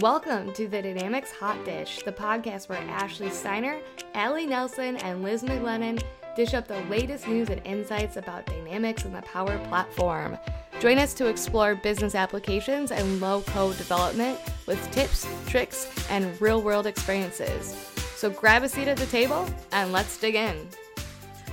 Welcome 0.00 0.52
to 0.52 0.68
the 0.68 0.80
Dynamics 0.80 1.32
Hot 1.32 1.64
Dish, 1.64 2.02
the 2.04 2.12
podcast 2.12 2.68
where 2.68 2.78
Ashley 2.78 3.30
Steiner, 3.30 3.80
Allie 4.14 4.46
Nelson, 4.46 4.96
and 4.98 5.24
Liz 5.24 5.42
McLennan 5.42 6.00
dish 6.36 6.54
up 6.54 6.68
the 6.68 6.80
latest 6.82 7.26
news 7.26 7.48
and 7.48 7.60
insights 7.66 8.16
about 8.16 8.46
Dynamics 8.46 9.04
and 9.04 9.12
the 9.12 9.22
Power 9.22 9.58
Platform. 9.66 10.38
Join 10.78 10.98
us 10.98 11.14
to 11.14 11.26
explore 11.26 11.74
business 11.74 12.14
applications 12.14 12.92
and 12.92 13.20
low 13.20 13.40
code 13.40 13.76
development 13.76 14.38
with 14.66 14.88
tips, 14.92 15.26
tricks, 15.48 15.88
and 16.10 16.40
real 16.40 16.62
world 16.62 16.86
experiences. 16.86 17.74
So 18.14 18.30
grab 18.30 18.62
a 18.62 18.68
seat 18.68 18.86
at 18.86 18.98
the 18.98 19.06
table 19.06 19.48
and 19.72 19.90
let's 19.90 20.16
dig 20.16 20.36
in. 20.36 20.68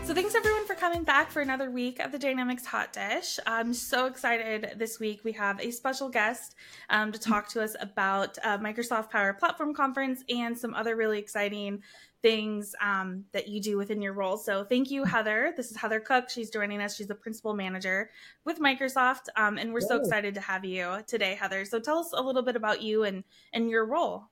So, 0.05 0.13
thanks 0.13 0.35
everyone 0.35 0.67
for 0.67 0.75
coming 0.75 1.03
back 1.03 1.31
for 1.31 1.41
another 1.41 1.71
week 1.71 1.99
of 1.99 2.11
the 2.11 2.19
Dynamics 2.19 2.63
Hot 2.67 2.93
Dish. 2.93 3.39
I'm 3.47 3.73
so 3.73 4.05
excited 4.05 4.75
this 4.77 4.99
week. 4.99 5.21
We 5.23 5.31
have 5.31 5.59
a 5.59 5.71
special 5.71 6.09
guest 6.09 6.53
um, 6.91 7.11
to 7.11 7.19
talk 7.19 7.49
to 7.49 7.63
us 7.63 7.75
about 7.79 8.37
uh, 8.43 8.59
Microsoft 8.59 9.09
Power 9.09 9.33
Platform 9.33 9.73
Conference 9.73 10.23
and 10.29 10.55
some 10.55 10.75
other 10.75 10.95
really 10.95 11.17
exciting 11.17 11.81
things 12.21 12.75
um, 12.81 13.25
that 13.31 13.47
you 13.47 13.59
do 13.59 13.77
within 13.77 13.99
your 13.99 14.13
role. 14.13 14.37
So, 14.37 14.63
thank 14.63 14.91
you, 14.91 15.05
Heather. 15.05 15.55
This 15.57 15.71
is 15.71 15.77
Heather 15.77 15.99
Cook. 15.99 16.29
She's 16.29 16.51
joining 16.51 16.81
us. 16.81 16.95
She's 16.95 17.07
the 17.07 17.15
principal 17.15 17.55
manager 17.55 18.11
with 18.45 18.59
Microsoft, 18.59 19.29
um, 19.35 19.57
and 19.57 19.73
we're 19.73 19.81
so 19.81 19.99
excited 19.99 20.35
to 20.35 20.41
have 20.41 20.63
you 20.63 20.99
today, 21.07 21.33
Heather. 21.33 21.65
So, 21.65 21.79
tell 21.79 21.97
us 21.97 22.11
a 22.13 22.21
little 22.21 22.43
bit 22.43 22.55
about 22.55 22.83
you 22.83 23.05
and 23.05 23.23
and 23.53 23.71
your 23.71 23.87
role. 23.87 24.25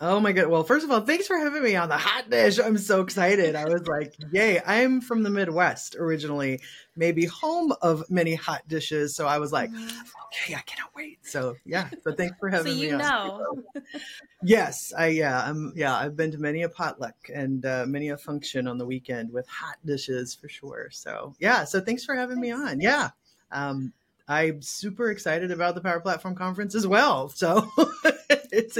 Oh 0.00 0.20
my 0.20 0.30
god. 0.30 0.46
Well, 0.46 0.62
first 0.62 0.84
of 0.84 0.92
all, 0.92 1.00
thanks 1.00 1.26
for 1.26 1.36
having 1.36 1.60
me 1.60 1.74
on 1.74 1.88
the 1.88 1.96
hot 1.96 2.30
dish. 2.30 2.60
I'm 2.60 2.78
so 2.78 3.00
excited. 3.00 3.56
I 3.56 3.64
was 3.64 3.88
like, 3.88 4.14
yay. 4.30 4.60
I'm 4.64 5.00
from 5.00 5.24
the 5.24 5.30
Midwest 5.30 5.96
originally, 5.96 6.60
maybe 6.94 7.26
home 7.26 7.74
of 7.82 8.08
many 8.08 8.36
hot 8.36 8.62
dishes. 8.68 9.16
So 9.16 9.26
I 9.26 9.38
was 9.38 9.50
like, 9.50 9.70
mm-hmm. 9.70 9.98
okay, 10.26 10.54
I 10.54 10.60
cannot 10.60 10.94
wait. 10.94 11.18
So 11.26 11.56
yeah. 11.64 11.88
So 12.04 12.12
thanks 12.12 12.36
for 12.38 12.48
having 12.48 12.76
me. 12.76 12.78
so 12.78 12.84
you 12.84 12.92
me 12.92 12.98
know. 12.98 13.64
yes, 14.44 14.92
I 14.96 15.08
yeah, 15.08 15.42
I'm 15.44 15.72
yeah, 15.74 15.96
I've 15.96 16.14
been 16.14 16.30
to 16.30 16.38
many 16.38 16.62
a 16.62 16.68
potluck 16.68 17.16
and 17.34 17.66
uh, 17.66 17.84
many 17.88 18.10
a 18.10 18.16
function 18.16 18.68
on 18.68 18.78
the 18.78 18.86
weekend 18.86 19.32
with 19.32 19.48
hot 19.48 19.78
dishes 19.84 20.32
for 20.32 20.48
sure. 20.48 20.90
So 20.92 21.34
yeah, 21.40 21.64
so 21.64 21.80
thanks 21.80 22.04
for 22.04 22.14
having 22.14 22.40
me 22.40 22.52
on. 22.52 22.80
Yeah. 22.80 23.10
Um, 23.50 23.92
I'm 24.28 24.60
super 24.60 25.10
excited 25.10 25.50
about 25.50 25.74
the 25.74 25.80
Power 25.80 26.00
Platform 26.00 26.34
Conference 26.34 26.74
as 26.74 26.86
well. 26.86 27.30
So 27.30 27.68
it's 28.52 28.78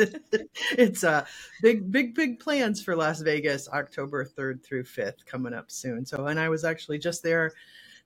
it's 0.72 1.02
a 1.02 1.26
big 1.62 1.90
big 1.90 2.14
big 2.14 2.40
plans 2.40 2.82
for 2.82 2.96
Las 2.96 3.20
Vegas, 3.20 3.68
October 3.68 4.24
3rd 4.24 4.64
through 4.64 4.84
5th 4.84 5.26
coming 5.26 5.54
up 5.54 5.70
soon. 5.70 6.04
So 6.06 6.26
and 6.26 6.38
I 6.38 6.48
was 6.48 6.64
actually 6.64 6.98
just 6.98 7.22
there 7.22 7.52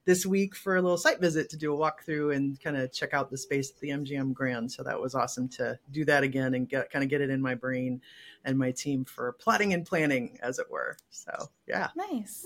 this 0.05 0.27
week 0.27 0.57
for 0.57 0.77
a 0.77 0.83
little 0.83 0.97
site 0.97 1.21
visit 1.21 1.49
to 1.51 1.57
do 1.57 1.73
a 1.73 1.77
walkthrough 1.77 2.35
and 2.35 2.61
kind 2.61 2.77
of 2.77 2.93
check 2.93 3.15
out 3.15 3.31
the 3.31 3.39
space 3.39 3.71
at 3.71 3.79
the 3.79 3.91
MGM 3.91 4.33
Grand. 4.33 4.71
So 4.71 4.83
that 4.83 5.01
was 5.01 5.15
awesome 5.15 5.49
to 5.51 5.79
do 5.91 6.05
that 6.07 6.25
again 6.25 6.55
and 6.55 6.69
get 6.69 6.91
kind 6.91 7.05
of 7.05 7.09
get 7.09 7.21
it 7.21 7.31
in 7.31 7.41
my 7.41 7.55
brain 7.55 8.01
and 8.45 8.59
my 8.59 8.73
team 8.73 9.05
for 9.05 9.33
plotting 9.35 9.73
and 9.73 9.87
planning, 9.87 10.39
as 10.43 10.59
it 10.59 10.71
were. 10.71 10.97
So 11.11 11.51
yeah, 11.67 11.89
nice. 11.97 12.45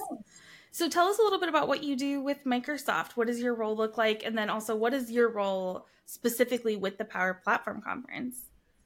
So 0.70 0.90
tell 0.90 1.06
us 1.06 1.18
a 1.18 1.22
little 1.22 1.40
bit 1.40 1.48
about 1.48 1.68
what 1.68 1.82
you 1.82 1.96
do 1.96 2.20
with 2.20 2.44
Microsoft. 2.44 3.12
What 3.12 3.28
does 3.28 3.40
your 3.40 3.54
role 3.54 3.74
look 3.74 3.96
like? 3.96 4.24
And 4.24 4.36
then 4.36 4.50
also, 4.50 4.76
what 4.76 4.92
is 4.92 5.10
your 5.10 5.30
role 5.30 5.86
specifically 6.04 6.76
with 6.76 6.98
the 6.98 7.04
Power 7.06 7.40
Platform 7.42 7.80
Conference? 7.80 8.36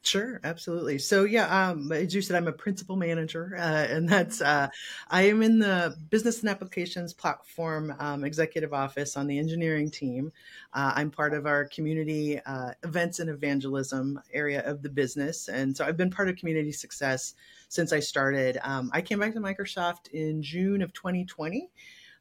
Sure, 0.03 0.41
absolutely. 0.45 0.99
So 0.99 1.25
yeah, 1.25 1.69
um, 1.71 1.93
as 1.93 2.15
you 2.15 2.23
said, 2.23 2.35
I'm 2.37 2.49
a 2.49 2.53
principal 2.53 2.97
manager, 2.97 3.55
uh, 3.59 3.61
and 3.91 4.09
that's 4.09 4.41
uh, 4.41 4.69
I 5.11 5.23
am 5.23 5.43
in 5.43 5.59
the 5.59 5.95
business 6.09 6.41
and 6.41 6.49
applications 6.49 7.13
platform 7.13 7.95
um, 7.99 8.25
executive 8.25 8.73
office 8.73 9.19
on 9.19 9.27
the 9.27 9.39
engineering 9.39 9.91
team. 9.91 10.33
Uh, 10.73 10.93
I'm 10.97 11.11
part 11.11 11.35
of 11.35 11.45
our 11.47 11.67
community 11.67 12.41
uh, 12.47 12.73
events 12.83 13.19
and 13.21 13.29
evangelism 13.29 14.19
area 14.33 14.63
of 14.65 14.81
the 14.83 14.89
business, 14.89 15.49
and 15.49 15.77
so 15.77 15.85
I've 15.85 15.99
been 15.99 16.11
part 16.11 16.31
of 16.31 16.37
community 16.37 16.73
success 16.73 17.35
since 17.69 17.93
I 17.93 18.01
started. 18.01 18.59
Um, 18.63 18.91
I 18.95 19.03
came 19.03 19.19
back 19.21 19.35
to 19.35 19.41
Microsoft 19.41 20.09
in 20.13 20.41
June 20.43 20.81
of 20.81 20.95
2020 20.95 21.69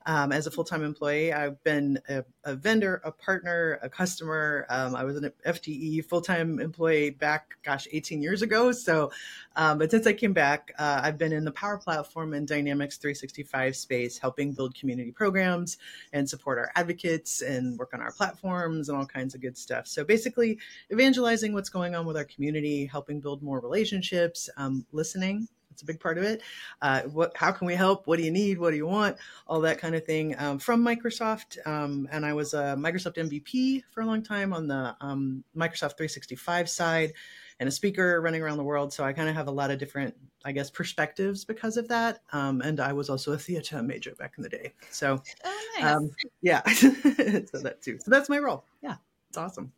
um, 0.06 0.32
as 0.32 0.48
a 0.48 0.52
full 0.52 0.64
time 0.64 0.84
employee. 0.84 1.34
I've 1.34 1.62
been 1.64 2.00
a, 2.08 2.24
a, 2.44 2.56
vendor, 2.56 3.02
a 3.04 3.12
partner, 3.12 3.80
a 3.82 3.90
customer. 3.90 4.66
Um, 4.70 4.96
I 4.96 5.04
was 5.04 5.18
an 5.18 5.32
FTE 5.46 6.06
full 6.06 6.22
time 6.22 6.60
employee 6.60 7.12
back, 7.12 7.56
gosh, 7.64 7.88
18 7.92 8.22
years 8.22 8.42
ago. 8.42 8.72
So, 8.72 9.12
um, 9.56 9.78
but 9.78 9.92
since 9.92 10.08
I 10.08 10.14
came 10.14 10.34
back, 10.34 10.72
uh, 10.80 11.02
I've 11.04 11.18
been 11.18 11.34
in 11.34 11.44
the 11.44 11.52
Power 11.52 11.78
Platform 11.78 12.34
and 12.34 12.48
Dynamics 12.48 12.98
365 12.98 13.76
space, 13.76 14.18
helping 14.18 14.54
build 14.54 14.76
community 14.76 15.12
programs 15.12 15.78
and 16.14 16.30
support 16.30 16.58
our 16.58 16.72
advocates 16.76 17.42
and 17.42 17.78
work 17.78 17.94
on 17.94 18.02
our 18.02 18.12
platforms 18.12 18.90
and 18.90 18.98
all 18.98 19.06
kinds 19.06 19.36
of 19.36 19.42
good 19.42 19.58
stuff. 19.58 19.88
So, 19.88 20.04
basically, 20.04 20.60
evangelizing 20.92 21.54
what's 21.54 21.70
going 21.70 21.96
on 21.96 22.06
with 22.06 22.18
our 22.18 22.26
community, 22.26 22.86
helping 22.86 23.20
build 23.20 23.44
more 23.44 23.60
relationships, 23.60 24.50
um, 24.58 24.86
listening 24.92 25.48
it's 25.80 25.84
a 25.84 25.86
big 25.86 26.02
part 26.02 26.18
of 26.18 26.26
it. 26.26 26.42
Uh, 26.82 27.04
what, 27.04 27.32
how 27.38 27.54
can 27.54 27.66
we 27.66 27.74
help? 27.74 28.06
What 28.06 28.18
do 28.18 28.24
you 28.24 28.32
need? 28.32 28.60
What 28.60 28.72
do 28.72 28.76
you 28.76 28.86
want? 28.86 29.16
All 29.48 29.62
that 29.62 29.80
kind 29.80 29.96
of 29.96 30.06
thing 30.06 30.36
um, 30.38 30.60
from 30.60 30.84
Microsoft. 30.84 31.66
Um, 31.66 32.06
and 32.12 32.26
I 32.26 32.34
was 32.34 32.54
a 32.54 32.76
Microsoft 32.78 33.16
MVP 33.16 33.84
for 33.92 34.02
a 34.02 34.06
long 34.06 34.22
time 34.22 34.52
on 34.52 34.68
the 34.68 34.94
um, 35.00 35.46
Microsoft 35.56 35.96
365 35.96 36.70
side 36.70 37.14
and 37.62 37.70
a 37.70 37.72
speaker 37.72 38.20
running 38.20 38.42
around 38.42 38.58
the 38.58 38.64
world. 38.64 38.92
So 38.92 39.06
I 39.06 39.14
kind 39.14 39.30
of 39.30 39.36
have 39.36 39.48
a 39.48 39.52
lot 39.52 39.72
of 39.72 39.80
different, 39.80 40.16
I 40.44 40.52
guess, 40.52 40.70
perspectives 40.70 41.46
because 41.46 41.78
of 41.78 41.88
that. 41.88 42.20
Um, 42.34 42.60
and 42.62 42.82
I 42.82 42.92
was 42.92 43.10
also 43.10 43.32
a 43.32 43.38
theater 43.38 43.82
major 43.82 44.16
back 44.16 44.34
in 44.36 44.44
the 44.44 44.50
day. 44.50 44.74
So, 44.92 45.22
oh, 45.46 45.68
nice. 45.80 45.96
um, 45.96 46.12
yeah, 46.42 46.62
so 46.72 47.60
that 47.60 47.78
too. 47.82 48.00
So 48.04 48.12
that's 48.12 48.28
my 48.28 48.40
role. 48.40 48.66
Yeah, 48.82 48.96
it's 49.30 49.38
awesome. 49.38 49.72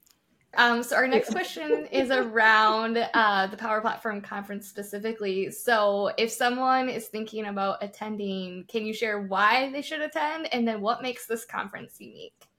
Um, 0.57 0.83
so 0.83 0.95
our 0.95 1.07
next 1.07 1.29
question 1.31 1.87
is 1.91 2.11
around 2.11 2.97
uh, 3.13 3.47
the 3.47 3.57
Power 3.57 3.81
Platform 3.81 4.21
conference 4.21 4.67
specifically. 4.67 5.49
So 5.51 6.11
if 6.17 6.31
someone 6.31 6.89
is 6.89 7.07
thinking 7.07 7.45
about 7.45 7.81
attending, 7.81 8.65
can 8.67 8.85
you 8.85 8.93
share 8.93 9.21
why 9.21 9.71
they 9.71 9.81
should 9.81 10.01
attend, 10.01 10.53
and 10.53 10.67
then 10.67 10.81
what 10.81 11.01
makes 11.01 11.25
this 11.25 11.45
conference 11.45 11.95
unique? 11.99 12.50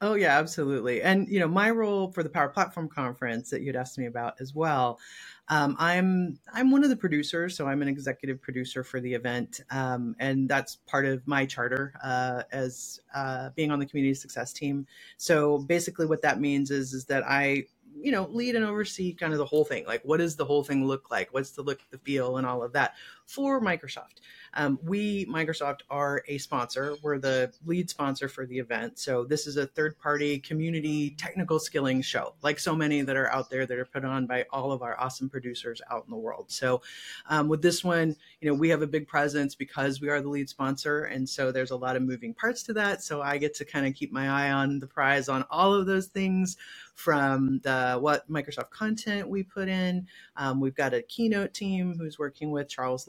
Oh 0.00 0.14
yeah, 0.14 0.38
absolutely. 0.38 1.02
And 1.02 1.28
you 1.28 1.40
know, 1.40 1.48
my 1.48 1.70
role 1.70 2.12
for 2.12 2.22
the 2.22 2.30
Power 2.30 2.48
Platform 2.48 2.88
conference 2.88 3.50
that 3.50 3.62
you'd 3.62 3.76
asked 3.76 3.98
me 3.98 4.06
about 4.06 4.40
as 4.40 4.54
well. 4.54 5.00
Um, 5.48 5.76
I'm 5.78 6.38
I'm 6.52 6.70
one 6.70 6.84
of 6.84 6.90
the 6.90 6.96
producers, 6.96 7.56
so 7.56 7.66
I'm 7.66 7.82
an 7.82 7.88
executive 7.88 8.40
producer 8.42 8.84
for 8.84 9.00
the 9.00 9.14
event, 9.14 9.60
um, 9.70 10.16
and 10.20 10.48
that's 10.48 10.76
part 10.76 11.06
of 11.06 11.26
my 11.26 11.46
charter 11.46 11.94
uh, 12.04 12.44
as 12.52 13.00
uh, 13.14 13.50
being 13.56 13.70
on 13.72 13.80
the 13.80 13.86
community 13.86 14.14
success 14.14 14.52
team. 14.52 14.86
So 15.18 15.58
basically, 15.58 16.06
what 16.06 16.22
that 16.22 16.40
means 16.40 16.70
is 16.70 16.94
is 16.94 17.06
that 17.06 17.24
I 17.26 17.64
you 18.00 18.12
know 18.12 18.28
lead 18.30 18.56
and 18.56 18.64
oversee 18.64 19.14
kind 19.14 19.32
of 19.32 19.38
the 19.40 19.46
whole 19.46 19.64
thing 19.64 19.84
like 19.86 20.02
what 20.04 20.18
does 20.18 20.36
the 20.36 20.44
whole 20.44 20.62
thing 20.64 20.86
look 20.86 21.10
like 21.10 21.34
what's 21.34 21.52
the 21.52 21.62
look 21.62 21.80
the 21.90 21.98
feel 21.98 22.36
and 22.38 22.46
all 22.46 22.62
of 22.62 22.72
that 22.74 22.94
for 23.28 23.60
microsoft. 23.60 24.22
Um, 24.54 24.78
we 24.82 25.26
microsoft 25.26 25.80
are 25.90 26.22
a 26.28 26.38
sponsor. 26.38 26.96
We're 27.02 27.18
the 27.18 27.52
lead 27.66 27.90
sponsor 27.90 28.26
for 28.26 28.46
the 28.46 28.58
event. 28.58 28.98
So 28.98 29.24
this 29.24 29.46
is 29.46 29.58
a 29.58 29.66
third 29.66 29.98
party 29.98 30.38
community 30.38 31.10
technical 31.10 31.58
skilling 31.58 32.00
show 32.00 32.34
like 32.42 32.58
so 32.58 32.74
many 32.74 33.02
that 33.02 33.16
are 33.16 33.30
out 33.30 33.50
there 33.50 33.66
that 33.66 33.78
are 33.78 33.84
put 33.84 34.06
on 34.06 34.26
by 34.26 34.46
all 34.50 34.72
of 34.72 34.80
our 34.80 34.98
awesome 34.98 35.28
producers 35.28 35.82
out 35.90 36.04
in 36.06 36.10
the 36.10 36.16
world. 36.16 36.46
So 36.48 36.80
um, 37.28 37.48
with 37.48 37.60
this 37.60 37.84
one 37.84 38.16
you 38.40 38.48
know 38.48 38.54
we 38.54 38.70
have 38.70 38.80
a 38.80 38.86
big 38.86 39.06
presence 39.06 39.54
because 39.54 40.00
we 40.00 40.08
are 40.08 40.22
the 40.22 40.28
lead 40.30 40.48
sponsor 40.48 41.04
and 41.04 41.28
so 41.28 41.52
there's 41.52 41.70
a 41.70 41.76
lot 41.76 41.96
of 41.96 42.02
moving 42.02 42.32
parts 42.32 42.62
to 42.64 42.72
that. 42.74 43.02
So 43.02 43.20
i 43.20 43.36
get 43.36 43.54
to 43.56 43.66
kind 43.66 43.86
of 43.86 43.94
keep 43.94 44.10
my 44.10 44.28
eye 44.28 44.52
on 44.52 44.78
the 44.78 44.86
prize 44.86 45.28
on 45.28 45.44
all 45.50 45.74
of 45.74 45.84
those 45.84 46.06
things 46.06 46.56
from 46.98 47.60
the 47.62 47.96
what 48.00 48.28
Microsoft 48.28 48.70
content 48.70 49.28
we 49.28 49.44
put 49.44 49.68
in. 49.68 50.04
Um, 50.36 50.60
we've 50.60 50.74
got 50.74 50.92
a 50.92 51.02
keynote 51.02 51.54
team 51.54 51.94
who's 51.96 52.18
working 52.18 52.50
with 52.50 52.68
Charles 52.68 53.06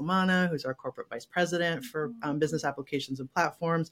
Who's 0.47 0.65
our 0.65 0.75
corporate 0.75 1.09
vice 1.09 1.25
president 1.25 1.83
for 1.83 2.13
um, 2.21 2.37
business 2.39 2.63
applications 2.63 3.19
and 3.19 3.33
platforms. 3.33 3.91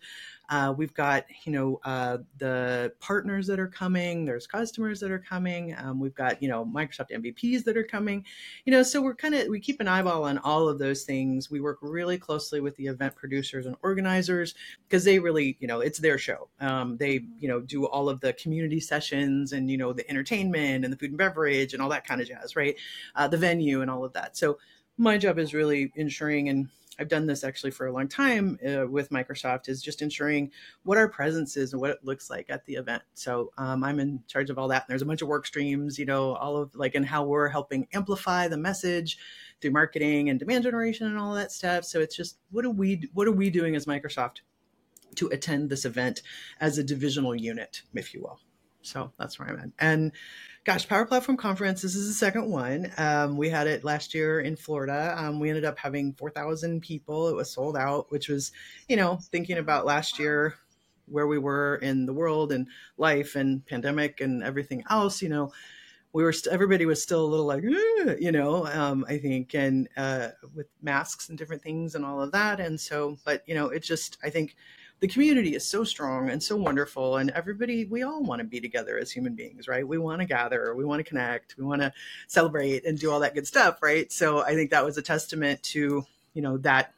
Uh, 0.49 0.73
we've 0.77 0.93
got 0.93 1.25
you 1.45 1.51
know 1.51 1.79
uh, 1.83 2.19
the 2.37 2.93
partners 2.99 3.47
that 3.47 3.59
are 3.59 3.67
coming. 3.67 4.25
There's 4.25 4.45
customers 4.45 4.99
that 4.99 5.09
are 5.09 5.19
coming. 5.19 5.75
Um, 5.77 5.99
we've 5.99 6.15
got 6.15 6.41
you 6.41 6.47
know 6.47 6.63
Microsoft 6.63 7.11
MVPs 7.11 7.63
that 7.63 7.75
are 7.75 7.83
coming. 7.83 8.23
You 8.65 8.71
know, 8.71 8.83
so 8.83 9.01
we're 9.01 9.15
kind 9.15 9.33
of 9.33 9.47
we 9.47 9.59
keep 9.59 9.81
an 9.81 9.87
eyeball 9.87 10.23
on 10.23 10.37
all 10.37 10.69
of 10.69 10.77
those 10.77 11.03
things. 11.03 11.49
We 11.49 11.59
work 11.59 11.79
really 11.81 12.19
closely 12.19 12.61
with 12.61 12.75
the 12.75 12.85
event 12.85 13.15
producers 13.15 13.65
and 13.65 13.75
organizers 13.81 14.53
because 14.87 15.03
they 15.03 15.17
really 15.17 15.57
you 15.59 15.67
know 15.67 15.79
it's 15.79 15.99
their 15.99 16.19
show. 16.19 16.49
Um, 16.59 16.97
they 16.97 17.25
you 17.39 17.47
know 17.47 17.61
do 17.61 17.87
all 17.87 18.09
of 18.09 18.19
the 18.21 18.33
community 18.33 18.79
sessions 18.79 19.53
and 19.53 19.71
you 19.71 19.77
know 19.77 19.87
know 19.87 19.93
the 19.93 20.09
entertainment 20.09 20.83
and 20.83 20.93
the 20.93 20.97
food 20.97 21.09
and 21.09 21.17
beverage 21.17 21.73
and 21.73 21.81
all 21.81 21.89
that 21.89 22.05
kind 22.05 22.21
of 22.21 22.27
jazz 22.27 22.55
right 22.55 22.75
uh, 23.15 23.27
the 23.27 23.37
venue 23.37 23.81
and 23.81 23.89
all 23.89 24.03
of 24.03 24.13
that 24.13 24.37
so 24.37 24.57
my 24.97 25.17
job 25.17 25.39
is 25.39 25.53
really 25.53 25.91
ensuring 25.95 26.49
and 26.49 26.69
I've 26.99 27.07
done 27.07 27.27
this 27.27 27.43
actually 27.43 27.71
for 27.71 27.85
a 27.85 27.91
long 27.91 28.07
time 28.07 28.57
uh, 28.67 28.87
with 28.87 29.11
Microsoft 29.11 29.69
is 29.69 29.81
just 29.81 30.01
ensuring 30.01 30.51
what 30.83 30.97
our 30.97 31.07
presence 31.07 31.55
is 31.55 31.73
and 31.73 31.81
what 31.81 31.91
it 31.91 32.03
looks 32.03 32.29
like 32.29 32.49
at 32.49 32.65
the 32.65 32.73
event. 32.73 33.03
So 33.13 33.51
um, 33.57 33.83
I'm 33.83 33.99
in 33.99 34.23
charge 34.27 34.49
of 34.49 34.57
all 34.57 34.67
that. 34.69 34.83
And 34.83 34.89
there's 34.89 35.03
a 35.03 35.05
bunch 35.05 35.21
of 35.21 35.27
work 35.27 35.45
streams, 35.45 35.99
you 35.99 36.05
know, 36.05 36.33
all 36.35 36.57
of 36.57 36.75
like, 36.75 36.95
and 36.95 37.05
how 37.05 37.23
we're 37.23 37.49
helping 37.49 37.87
amplify 37.93 38.47
the 38.47 38.57
message 38.57 39.17
through 39.61 39.71
marketing 39.71 40.29
and 40.29 40.39
demand 40.39 40.63
generation 40.63 41.07
and 41.07 41.19
all 41.19 41.35
that 41.35 41.51
stuff. 41.51 41.85
So 41.85 41.99
it's 41.99 42.15
just, 42.15 42.39
what 42.51 42.65
are 42.65 42.71
we, 42.71 43.07
what 43.13 43.27
are 43.27 43.31
we 43.31 43.49
doing 43.49 43.75
as 43.75 43.85
Microsoft 43.85 44.37
to 45.15 45.27
attend 45.27 45.69
this 45.69 45.85
event 45.85 46.21
as 46.59 46.77
a 46.77 46.83
divisional 46.83 47.35
unit, 47.35 47.83
if 47.93 48.13
you 48.13 48.21
will? 48.21 48.39
So 48.87 49.11
that's 49.17 49.37
where 49.39 49.49
I'm 49.49 49.59
at. 49.59 49.69
And 49.79 50.11
gosh, 50.63 50.87
Power 50.87 51.05
Platform 51.05 51.37
Conference, 51.37 51.81
this 51.81 51.95
is 51.95 52.07
the 52.07 52.13
second 52.13 52.49
one. 52.49 52.91
Um, 52.97 53.37
we 53.37 53.49
had 53.49 53.67
it 53.67 53.83
last 53.83 54.13
year 54.13 54.39
in 54.39 54.55
Florida. 54.55 55.15
Um, 55.17 55.39
we 55.39 55.49
ended 55.49 55.65
up 55.65 55.77
having 55.77 56.13
4,000 56.13 56.81
people. 56.81 57.29
It 57.29 57.35
was 57.35 57.51
sold 57.51 57.77
out, 57.77 58.11
which 58.11 58.29
was, 58.29 58.51
you 58.87 58.95
know, 58.95 59.19
thinking 59.31 59.57
about 59.57 59.85
last 59.85 60.19
year, 60.19 60.55
where 61.05 61.27
we 61.27 61.37
were 61.37 61.75
in 61.75 62.05
the 62.05 62.13
world 62.13 62.51
and 62.51 62.67
life 62.97 63.35
and 63.35 63.65
pandemic 63.65 64.19
and 64.19 64.43
everything 64.43 64.83
else, 64.89 65.21
you 65.21 65.29
know, 65.29 65.51
we 66.13 66.23
were 66.23 66.33
st- 66.33 66.53
everybody 66.53 66.85
was 66.85 67.01
still 67.01 67.23
a 67.23 67.27
little 67.27 67.45
like 67.45 67.63
you 68.19 68.31
know 68.31 68.65
um, 68.67 69.05
i 69.07 69.17
think 69.17 69.53
and 69.53 69.87
uh, 69.97 70.29
with 70.55 70.67
masks 70.81 71.29
and 71.29 71.37
different 71.37 71.61
things 71.61 71.93
and 71.93 72.03
all 72.03 72.21
of 72.21 72.31
that 72.31 72.59
and 72.59 72.79
so 72.79 73.17
but 73.23 73.43
you 73.45 73.53
know 73.53 73.67
it 73.67 73.83
just 73.83 74.17
i 74.23 74.29
think 74.29 74.55
the 74.99 75.07
community 75.07 75.55
is 75.55 75.65
so 75.65 75.83
strong 75.83 76.29
and 76.29 76.41
so 76.41 76.55
wonderful 76.55 77.17
and 77.17 77.29
everybody 77.31 77.85
we 77.85 78.03
all 78.03 78.23
want 78.23 78.39
to 78.39 78.45
be 78.45 78.59
together 78.59 78.97
as 78.97 79.11
human 79.11 79.35
beings 79.35 79.67
right? 79.67 79.87
We 79.87 79.97
want 79.97 80.21
to 80.21 80.25
gather 80.25 80.75
we 80.75 80.85
want 80.85 80.99
to 80.99 81.03
connect 81.03 81.55
we 81.57 81.63
want 81.63 81.81
to 81.81 81.93
celebrate 82.27 82.85
and 82.85 82.97
do 82.97 83.11
all 83.11 83.19
that 83.19 83.35
good 83.35 83.47
stuff 83.47 83.81
right? 83.81 84.11
So 84.11 84.43
i 84.43 84.53
think 84.53 84.71
that 84.71 84.83
was 84.83 84.97
a 84.97 85.01
testament 85.01 85.61
to 85.63 86.05
you 86.33 86.41
know 86.41 86.57
that 86.57 86.93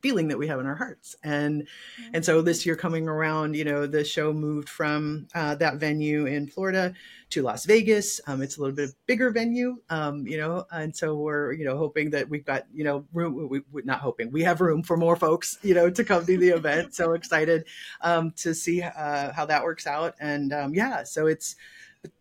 feeling 0.00 0.28
that 0.28 0.38
we 0.38 0.46
have 0.46 0.60
in 0.60 0.66
our 0.66 0.74
hearts. 0.74 1.16
And 1.22 1.62
mm-hmm. 1.62 2.14
and 2.14 2.24
so 2.24 2.42
this 2.42 2.64
year 2.66 2.76
coming 2.76 3.08
around 3.08 3.56
you 3.56 3.64
know 3.64 3.86
the 3.86 4.04
show 4.04 4.32
moved 4.32 4.68
from 4.68 5.28
uh, 5.34 5.54
that 5.56 5.76
venue 5.76 6.26
in 6.26 6.46
florida 6.46 6.94
to 7.30 7.42
las 7.42 7.64
vegas. 7.64 8.20
Um, 8.26 8.42
it's 8.42 8.56
a 8.56 8.60
little 8.60 8.76
bit 8.76 8.90
bigger 9.06 9.30
venue 9.30 9.78
um, 9.90 10.26
you 10.26 10.38
know 10.38 10.64
and 10.72 10.94
so 10.94 11.16
we're 11.16 11.52
you 11.52 11.64
know 11.64 11.76
hoping 11.76 12.10
that 12.10 12.28
we've 12.28 12.44
got 12.44 12.66
you 12.72 12.84
know 12.84 13.04
room 13.12 13.48
we, 13.48 13.60
we 13.72 13.82
not 13.84 14.00
hoping 14.00 14.30
we 14.30 14.42
have 14.42 14.60
room 14.60 14.82
for 14.82 14.96
more 14.96 15.16
folks 15.16 15.58
you 15.62 15.74
know 15.74 15.90
to 15.90 16.04
come 16.04 16.24
to 16.26 16.38
the 16.38 16.48
event. 16.48 16.94
So 16.94 17.12
excited 17.12 17.66
um, 18.00 18.32
to 18.36 18.54
see 18.54 18.82
uh, 18.82 19.32
how 19.32 19.46
that 19.46 19.62
works 19.64 19.86
out. 19.86 20.14
And 20.20 20.52
um, 20.52 20.74
yeah 20.74 21.04
so 21.04 21.26
it's 21.26 21.56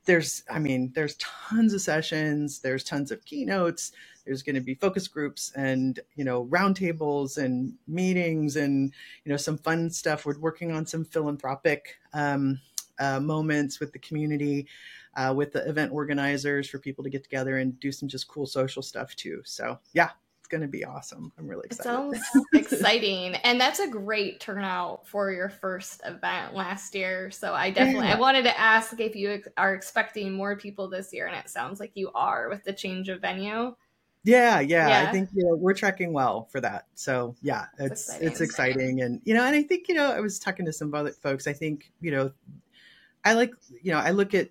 there's 0.05 0.43
i 0.49 0.59
mean 0.59 0.91
there's 0.95 1.15
tons 1.17 1.73
of 1.73 1.81
sessions 1.81 2.59
there's 2.59 2.83
tons 2.83 3.11
of 3.11 3.23
keynotes 3.25 3.91
there's 4.27 4.43
going 4.43 4.55
to 4.55 4.61
be 4.61 4.75
focus 4.75 5.07
groups 5.07 5.51
and 5.55 5.99
you 6.15 6.23
know 6.23 6.45
roundtables 6.45 7.37
and 7.37 7.73
meetings 7.87 8.57
and 8.57 8.93
you 9.23 9.31
know 9.31 9.37
some 9.37 9.57
fun 9.57 9.89
stuff. 9.89 10.25
We're 10.25 10.37
working 10.39 10.71
on 10.71 10.85
some 10.85 11.05
philanthropic 11.05 11.97
um, 12.13 12.59
uh, 12.99 13.19
moments 13.19 13.79
with 13.79 13.93
the 13.93 13.99
community 13.99 14.67
uh, 15.15 15.33
with 15.35 15.53
the 15.53 15.67
event 15.67 15.91
organizers 15.91 16.69
for 16.69 16.77
people 16.79 17.03
to 17.03 17.09
get 17.09 17.23
together 17.23 17.57
and 17.57 17.79
do 17.79 17.91
some 17.91 18.07
just 18.07 18.27
cool 18.27 18.45
social 18.45 18.81
stuff 18.81 19.15
too. 19.15 19.41
So 19.45 19.79
yeah 19.93 20.09
it's 20.47 20.51
going 20.53 20.61
to 20.61 20.67
be 20.67 20.85
awesome. 20.85 21.29
I'm 21.37 21.45
really 21.45 21.65
excited. 21.65 22.15
it 22.15 22.21
sounds 22.23 22.45
exciting 22.53 23.35
and 23.35 23.59
that's 23.59 23.79
a 23.79 23.87
great 23.87 24.39
turnout 24.39 25.05
for 25.05 25.29
your 25.29 25.49
first 25.49 26.01
event 26.05 26.55
last 26.55 26.95
year. 26.95 27.29
So 27.31 27.53
i 27.53 27.69
definitely 27.69 28.07
yeah. 28.07 28.15
i 28.15 28.19
wanted 28.19 28.43
to 28.43 28.57
ask 28.57 28.97
if 28.99 29.13
you 29.13 29.41
are 29.57 29.73
expecting 29.73 30.31
more 30.31 30.55
people 30.55 30.89
this 30.89 31.11
year 31.11 31.27
and 31.27 31.35
it 31.35 31.49
sounds 31.49 31.81
like 31.81 31.91
you 31.95 32.11
are 32.15 32.47
with 32.47 32.63
the 32.63 32.71
change 32.71 33.09
of 33.09 33.19
venue 33.19 33.75
yeah, 34.27 34.59
yeah, 34.59 34.89
yeah, 34.89 35.09
I 35.09 35.11
think 35.11 35.29
you 35.33 35.45
know 35.45 35.55
we're 35.55 35.73
tracking 35.73 36.11
well 36.11 36.49
for 36.51 36.59
that. 36.59 36.87
So 36.95 37.35
yeah, 37.41 37.67
it's 37.79 38.09
exciting. 38.09 38.27
it's 38.27 38.41
exciting, 38.41 39.01
and 39.01 39.21
you 39.23 39.33
know, 39.33 39.45
and 39.45 39.55
I 39.55 39.63
think 39.63 39.87
you 39.87 39.95
know 39.95 40.11
I 40.11 40.19
was 40.19 40.37
talking 40.37 40.65
to 40.65 40.73
some 40.73 40.93
other 40.93 41.11
folks. 41.11 41.47
I 41.47 41.53
think 41.53 41.91
you 42.01 42.11
know, 42.11 42.31
I 43.23 43.33
like 43.33 43.51
you 43.81 43.91
know 43.91 43.99
I 43.99 44.11
look 44.11 44.33
at 44.33 44.49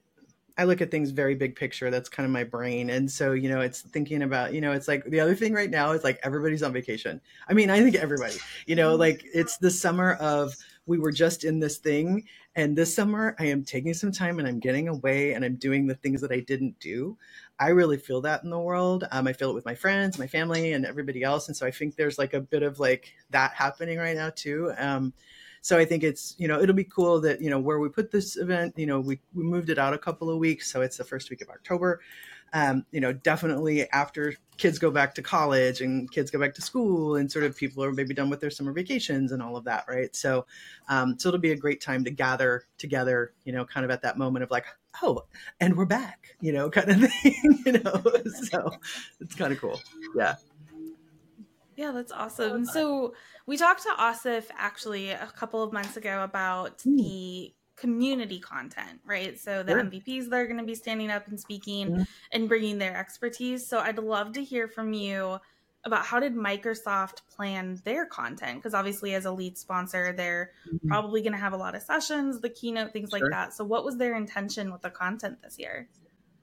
I 0.59 0.65
look 0.65 0.81
at 0.81 0.91
things 0.91 1.11
very 1.11 1.35
big 1.35 1.55
picture. 1.55 1.91
That's 1.91 2.09
kind 2.09 2.25
of 2.25 2.33
my 2.33 2.45
brain. 2.45 2.89
And 2.89 3.11
so, 3.11 3.33
you 3.33 3.51
know, 3.51 3.61
it's 3.61 3.83
thinking 3.83 4.23
about, 4.23 4.55
you 4.55 4.63
know, 4.63 4.73
it's 4.73 4.89
like 4.89 5.05
the 5.05 5.21
other 5.21 5.35
thing 5.35 5.53
right 5.53 5.69
now 5.69 5.93
is 5.93 6.03
like 6.03 6.19
everybody's 6.23 6.63
on 6.63 6.73
vacation. 6.73 7.21
I 7.47 7.53
mean, 7.53 7.69
I 7.69 7.81
think 7.81 7.97
everybody, 7.97 8.37
you 8.67 8.75
know, 8.75 8.93
mm-hmm. 8.93 9.01
like 9.01 9.23
it's 9.35 9.59
the 9.59 9.71
summer 9.71 10.15
of 10.15 10.55
we 10.87 10.99
were 10.99 11.13
just 11.13 11.45
in 11.45 11.61
this 11.61 11.77
thing. 11.77 12.25
And 12.55 12.75
this 12.75 12.95
summer 12.95 13.37
I 13.39 13.47
am 13.47 13.65
taking 13.65 13.93
some 13.93 14.13
time 14.13 14.39
and 14.39 14.49
I'm 14.49 14.59
getting 14.59 14.89
away 14.89 15.35
and 15.35 15.45
I'm 15.45 15.57
doing 15.57 15.87
the 15.87 15.95
things 15.95 16.23
that 16.23 16.33
I 16.33 16.41
didn't 16.41 16.81
do. 16.81 17.19
I 17.59 17.69
really 17.69 17.97
feel 17.97 18.21
that 18.23 18.45
in 18.45 18.51
the 18.51 18.59
world. 18.59 19.05
Um, 19.13 19.27
I 19.27 19.33
feel 19.33 19.51
it 19.51 19.55
with 19.55 19.65
my 19.65 19.75
friends, 19.75 20.19
my 20.19 20.27
family, 20.27 20.73
and 20.73 20.85
everybody 20.85 21.23
else. 21.23 21.49
And 21.49 21.57
so 21.57 21.67
I 21.67 21.71
think 21.71 21.97
there's 21.97 22.19
like 22.19 22.35
a 22.35 22.41
bit 22.41 22.63
of 22.63 22.79
like 22.79 23.15
that 23.31 23.53
happening 23.53 23.99
right 23.99 24.17
now 24.17 24.31
too. 24.31 24.73
Um, 24.79 25.13
so 25.63 25.77
I 25.79 25.85
think 25.85 26.05
it's 26.05 26.37
you 26.39 26.47
know 26.47 26.61
it'll 26.61 26.77
be 26.77 26.85
cool 26.85 27.21
that 27.23 27.41
you 27.41 27.51
know 27.51 27.59
where 27.59 27.81
we 27.81 27.89
put 27.89 28.11
this 28.11 28.37
event. 28.37 28.75
You 28.77 28.87
know 28.87 29.01
we 29.01 29.19
we 29.35 29.43
moved 29.43 29.71
it 29.71 29.79
out 29.79 29.95
a 29.95 29.99
couple 29.99 30.31
of 30.31 30.39
weeks, 30.39 30.71
so 30.71 30.83
it's 30.83 30.97
the 30.97 31.05
first 31.05 31.31
week 31.31 31.43
of 31.43 31.49
October. 31.49 32.01
Um, 32.53 32.87
you 32.91 33.01
know, 33.01 33.13
definitely 33.13 33.91
after 33.91 34.35
kids 34.57 34.79
go 34.79 34.91
back 34.91 35.15
to 35.17 35.23
college 35.23 35.81
and 35.81 36.11
kids 36.11 36.31
go 36.31 36.39
back 36.39 36.55
to 36.55 36.63
school 36.63 37.17
and 37.17 37.31
sort 37.31 37.45
of 37.45 37.57
people 37.57 37.85
are 37.85 37.93
maybe 37.93 38.15
done 38.15 38.31
with 38.31 38.41
their 38.41 38.51
summer 38.51 38.73
vacations 38.73 39.33
and 39.33 39.43
all 39.43 39.57
of 39.57 39.65
that, 39.65 39.85
right? 39.89 40.15
So, 40.15 40.47
um, 40.89 41.19
so 41.19 41.29
it'll 41.29 41.41
be 41.41 41.53
a 41.53 41.57
great 41.57 41.81
time 41.81 42.05
to 42.05 42.11
gather 42.11 42.65
together, 42.79 43.35
you 43.45 43.53
know, 43.53 43.65
kind 43.65 43.85
of 43.85 43.91
at 43.91 44.03
that 44.03 44.17
moment 44.17 44.43
of 44.43 44.51
like, 44.51 44.67
oh, 45.03 45.25
and 45.61 45.77
we're 45.77 45.85
back, 45.85 46.37
you 46.41 46.53
know, 46.53 46.71
kind 46.71 46.91
of 46.91 47.13
thing, 47.13 47.63
you 47.67 47.73
know. 47.73 48.03
so 48.51 48.71
it's 49.21 49.35
kind 49.35 49.53
of 49.53 49.61
cool. 49.61 49.81
Yeah. 50.15 50.37
Yeah, 51.77 51.91
that's 51.93 52.13
awesome. 52.13 52.65
So 52.65 53.13
we 53.45 53.59
talked 53.59 53.83
to 53.83 53.91
Asif 53.91 54.47
actually 54.57 55.11
a 55.11 55.31
couple 55.37 55.63
of 55.63 55.75
months 55.75 55.99
ago 55.99 56.23
about 56.23 56.79
mm. 56.79 56.97
the 56.97 57.55
community 57.77 58.41
content, 58.41 59.01
right? 59.05 59.39
So 59.39 59.63
the 59.63 59.73
sure. 59.73 59.85
MVPs 59.85 60.31
that 60.31 60.37
are 60.37 60.47
going 60.47 60.59
to 60.59 60.65
be 60.65 60.75
standing 60.75 61.11
up 61.11 61.29
and 61.29 61.39
speaking 61.39 61.91
mm. 61.91 62.07
and 62.33 62.49
bringing 62.49 62.79
their 62.79 62.97
expertise. 62.97 63.69
So 63.69 63.79
I'd 63.79 63.99
love 63.99 64.33
to 64.33 64.43
hear 64.43 64.67
from 64.67 64.93
you 64.93 65.39
about 65.85 66.05
how 66.05 66.19
did 66.19 66.35
Microsoft 66.35 67.21
plan 67.35 67.81
their 67.85 68.07
content? 68.07 68.57
Because 68.57 68.75
obviously, 68.75 69.15
as 69.15 69.25
a 69.25 69.31
lead 69.31 69.57
sponsor, 69.57 70.13
they're 70.13 70.51
mm-hmm. 70.69 70.89
probably 70.89 71.23
going 71.23 71.33
to 71.33 71.39
have 71.39 71.53
a 71.53 71.57
lot 71.57 71.75
of 71.77 71.83
sessions, 71.83 72.41
the 72.41 72.51
keynote, 72.51 72.93
things 72.93 73.11
sure. 73.11 73.21
like 73.21 73.31
that. 73.31 73.55
So, 73.55 73.65
what 73.65 73.85
was 73.85 73.97
their 73.97 74.17
intention 74.17 74.73
with 74.73 74.83
the 74.83 74.91
content 74.91 75.41
this 75.43 75.59
year? 75.59 75.89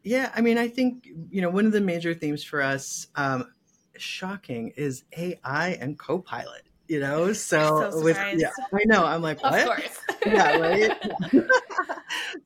Yeah, 0.03 0.31
I 0.33 0.41
mean, 0.41 0.57
I 0.57 0.69
think 0.69 1.07
you 1.29 1.41
know 1.41 1.49
one 1.49 1.65
of 1.65 1.73
the 1.73 1.81
major 1.81 2.13
themes 2.13 2.43
for 2.43 2.61
us, 2.61 3.07
um, 3.15 3.51
shocking, 3.97 4.73
is 4.77 5.03
AI 5.17 5.77
and 5.79 5.99
Copilot 5.99 6.63
you 6.93 6.99
know? 6.99 7.33
So, 7.43 7.91
so 7.91 8.03
with 8.03 8.17
yeah 8.37 8.51
i 8.73 8.83
know 8.85 9.03
i'm 9.05 9.21
like 9.21 9.43
what? 9.43 9.91
yeah 10.25 10.57
right? 10.57 10.91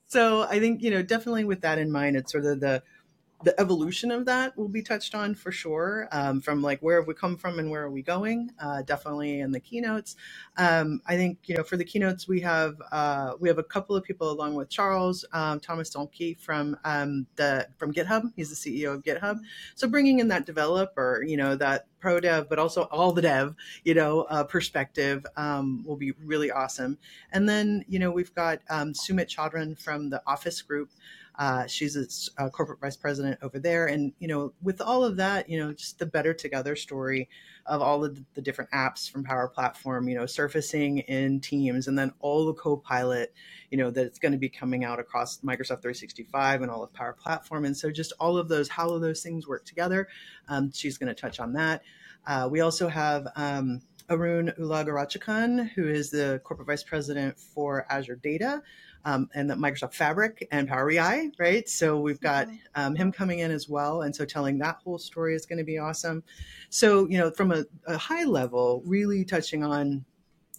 So 0.08 0.44
i 0.44 0.60
think 0.60 0.82
you 0.82 0.90
know 0.90 1.04
definitely 1.04 1.44
with 1.44 1.62
that 1.62 1.78
in 1.78 1.92
mind 1.92 2.16
it's 2.16 2.32
sort 2.32 2.46
of 2.46 2.60
the 2.62 2.82
the 3.44 3.60
evolution 3.60 4.12
of 4.12 4.26
that 4.26 4.58
will 4.58 4.68
be 4.68 4.82
touched 4.82 5.14
on 5.14 5.36
for 5.36 5.52
sure 5.52 6.08
um, 6.12 6.42
from 6.42 6.62
like 6.62 6.80
where 6.82 6.98
have 7.00 7.08
we 7.08 7.14
come 7.14 7.38
from 7.38 7.60
and 7.60 7.70
where 7.70 7.84
are 7.84 7.92
we 7.92 8.02
going 8.02 8.52
uh, 8.60 8.82
definitely 8.82 9.42
in 9.42 9.52
the 9.52 9.60
keynotes. 9.60 10.16
Um, 10.58 11.02
i 11.06 11.16
think 11.16 11.40
you 11.46 11.56
know 11.56 11.64
for 11.64 11.78
the 11.78 11.86
keynotes 11.86 12.28
we 12.28 12.42
have 12.42 12.76
uh, 12.92 13.34
we 13.40 13.48
have 13.48 13.60
a 13.60 13.64
couple 13.64 13.96
of 13.96 14.04
people 14.04 14.32
along 14.32 14.56
with 14.56 14.70
charles 14.70 15.24
um, 15.34 15.60
thomas 15.60 15.90
dohmke 15.92 16.40
from 16.40 16.78
um, 16.84 17.28
the 17.36 17.68
from 17.78 17.94
github. 17.94 18.32
He's 18.36 18.50
the 18.50 18.56
ceo 18.56 18.96
of 18.96 19.04
github. 19.04 19.40
So 19.76 19.88
bringing 19.88 20.20
in 20.20 20.28
that 20.30 20.46
developer 20.46 21.24
you 21.26 21.38
know 21.38 21.56
that 21.56 21.88
pro 22.00 22.20
dev 22.20 22.48
but 22.50 22.60
also 22.60 22.84
all 22.84 23.12
the 23.12 23.22
dev 23.22 23.56
you 23.84 23.94
know 23.94 24.22
uh, 24.24 24.44
perspective 24.44 25.26
um, 25.36 25.84
will 25.86 25.98
be 25.98 26.12
really 26.24 26.52
awesome. 26.52 26.98
And 27.32 27.48
then 27.48 27.86
you 27.88 28.00
know 28.00 28.12
we've 28.12 28.34
got 28.34 28.60
um, 28.70 28.94
sumit 28.94 29.28
chauhan 29.28 29.80
from 29.80 30.10
the 30.10 30.22
office 30.26 30.62
group 30.62 30.90
uh, 31.38 31.68
she's 31.68 31.96
a, 31.96 32.44
a, 32.44 32.50
corporate 32.50 32.80
vice 32.80 32.96
president 32.96 33.38
over 33.44 33.60
there. 33.60 33.86
And, 33.86 34.12
you 34.18 34.28
know, 34.28 34.54
with 34.64 34.82
all 34.82 35.04
of 35.04 35.18
that, 35.18 35.48
you 35.48 35.60
know, 35.60 35.72
just 35.72 36.00
the 36.00 36.06
better 36.06 36.34
together 36.34 36.76
story 36.76 37.30
of 37.68 37.80
all 37.80 38.04
of 38.04 38.20
the 38.34 38.42
different 38.42 38.72
apps 38.72 39.10
from 39.10 39.24
Power 39.24 39.48
Platform, 39.48 40.10
you 40.10 40.16
know, 40.16 40.26
surfacing 40.26 41.00
in 41.00 41.40
Teams 41.40 41.88
and 41.88 41.98
then 41.98 42.12
all 42.22 42.48
the 42.48 42.54
co-pilot, 42.54 43.36
you 43.70 43.78
know, 43.78 43.92
that's 43.92 44.18
going 44.18 44.32
to 44.32 44.38
be 44.38 44.50
coming 44.50 44.84
out 44.84 45.00
across 45.00 45.38
Microsoft 45.40 45.82
365 45.84 46.64
and 46.64 46.72
all 46.72 46.84
of 46.84 46.92
Power 46.94 47.14
Platform. 47.14 47.66
And 47.66 47.78
so 47.78 47.92
just 47.92 48.14
all 48.20 48.36
of 48.38 48.50
those, 48.50 48.68
how 48.68 48.98
those 48.98 49.22
things 49.22 49.48
work 49.48 49.64
together. 49.64 50.08
Um, 50.50 50.72
she's 50.72 50.98
going 50.98 51.14
to 51.14 51.22
touch 51.22 51.40
on 51.40 51.54
that. 51.54 51.84
Uh, 52.26 52.48
we 52.50 52.62
also 52.62 52.88
have 52.88 53.28
um, 53.36 53.82
Arun 54.10 54.54
Ulagaratchagan, 54.60 55.70
who 55.72 55.88
is 55.88 56.10
the 56.10 56.42
corporate 56.44 56.68
vice 56.68 56.84
president 56.84 57.38
for 57.40 57.86
Azure 57.92 58.16
Data 58.16 58.64
um, 59.08 59.30
and 59.34 59.50
the 59.50 59.56
Microsoft 59.56 59.94
Fabric 59.94 60.46
and 60.52 60.68
Power 60.68 60.92
BI, 60.92 61.30
right? 61.40 61.68
So 61.70 61.98
we've 61.98 62.20
got 62.20 62.50
um, 62.76 62.94
him 62.94 63.14
coming 63.14 63.40
in 63.40 63.52
as 63.52 63.70
well. 63.70 64.02
And 64.02 64.14
so 64.14 64.26
telling 64.26 64.58
that 64.58 64.82
whole 64.84 64.98
story 64.98 65.34
is 65.34 65.46
going 65.46 65.60
to 65.60 65.64
be 65.64 65.78
awesome. 65.78 66.24
So, 66.70 67.08
you 67.08 67.18
know, 67.18 67.32
from 67.32 67.54
a, 67.54 67.64
a 67.88 67.98
high 67.98 68.26
level, 68.26 68.84
really 68.86 69.24
touching 69.24 69.64
on 69.64 70.04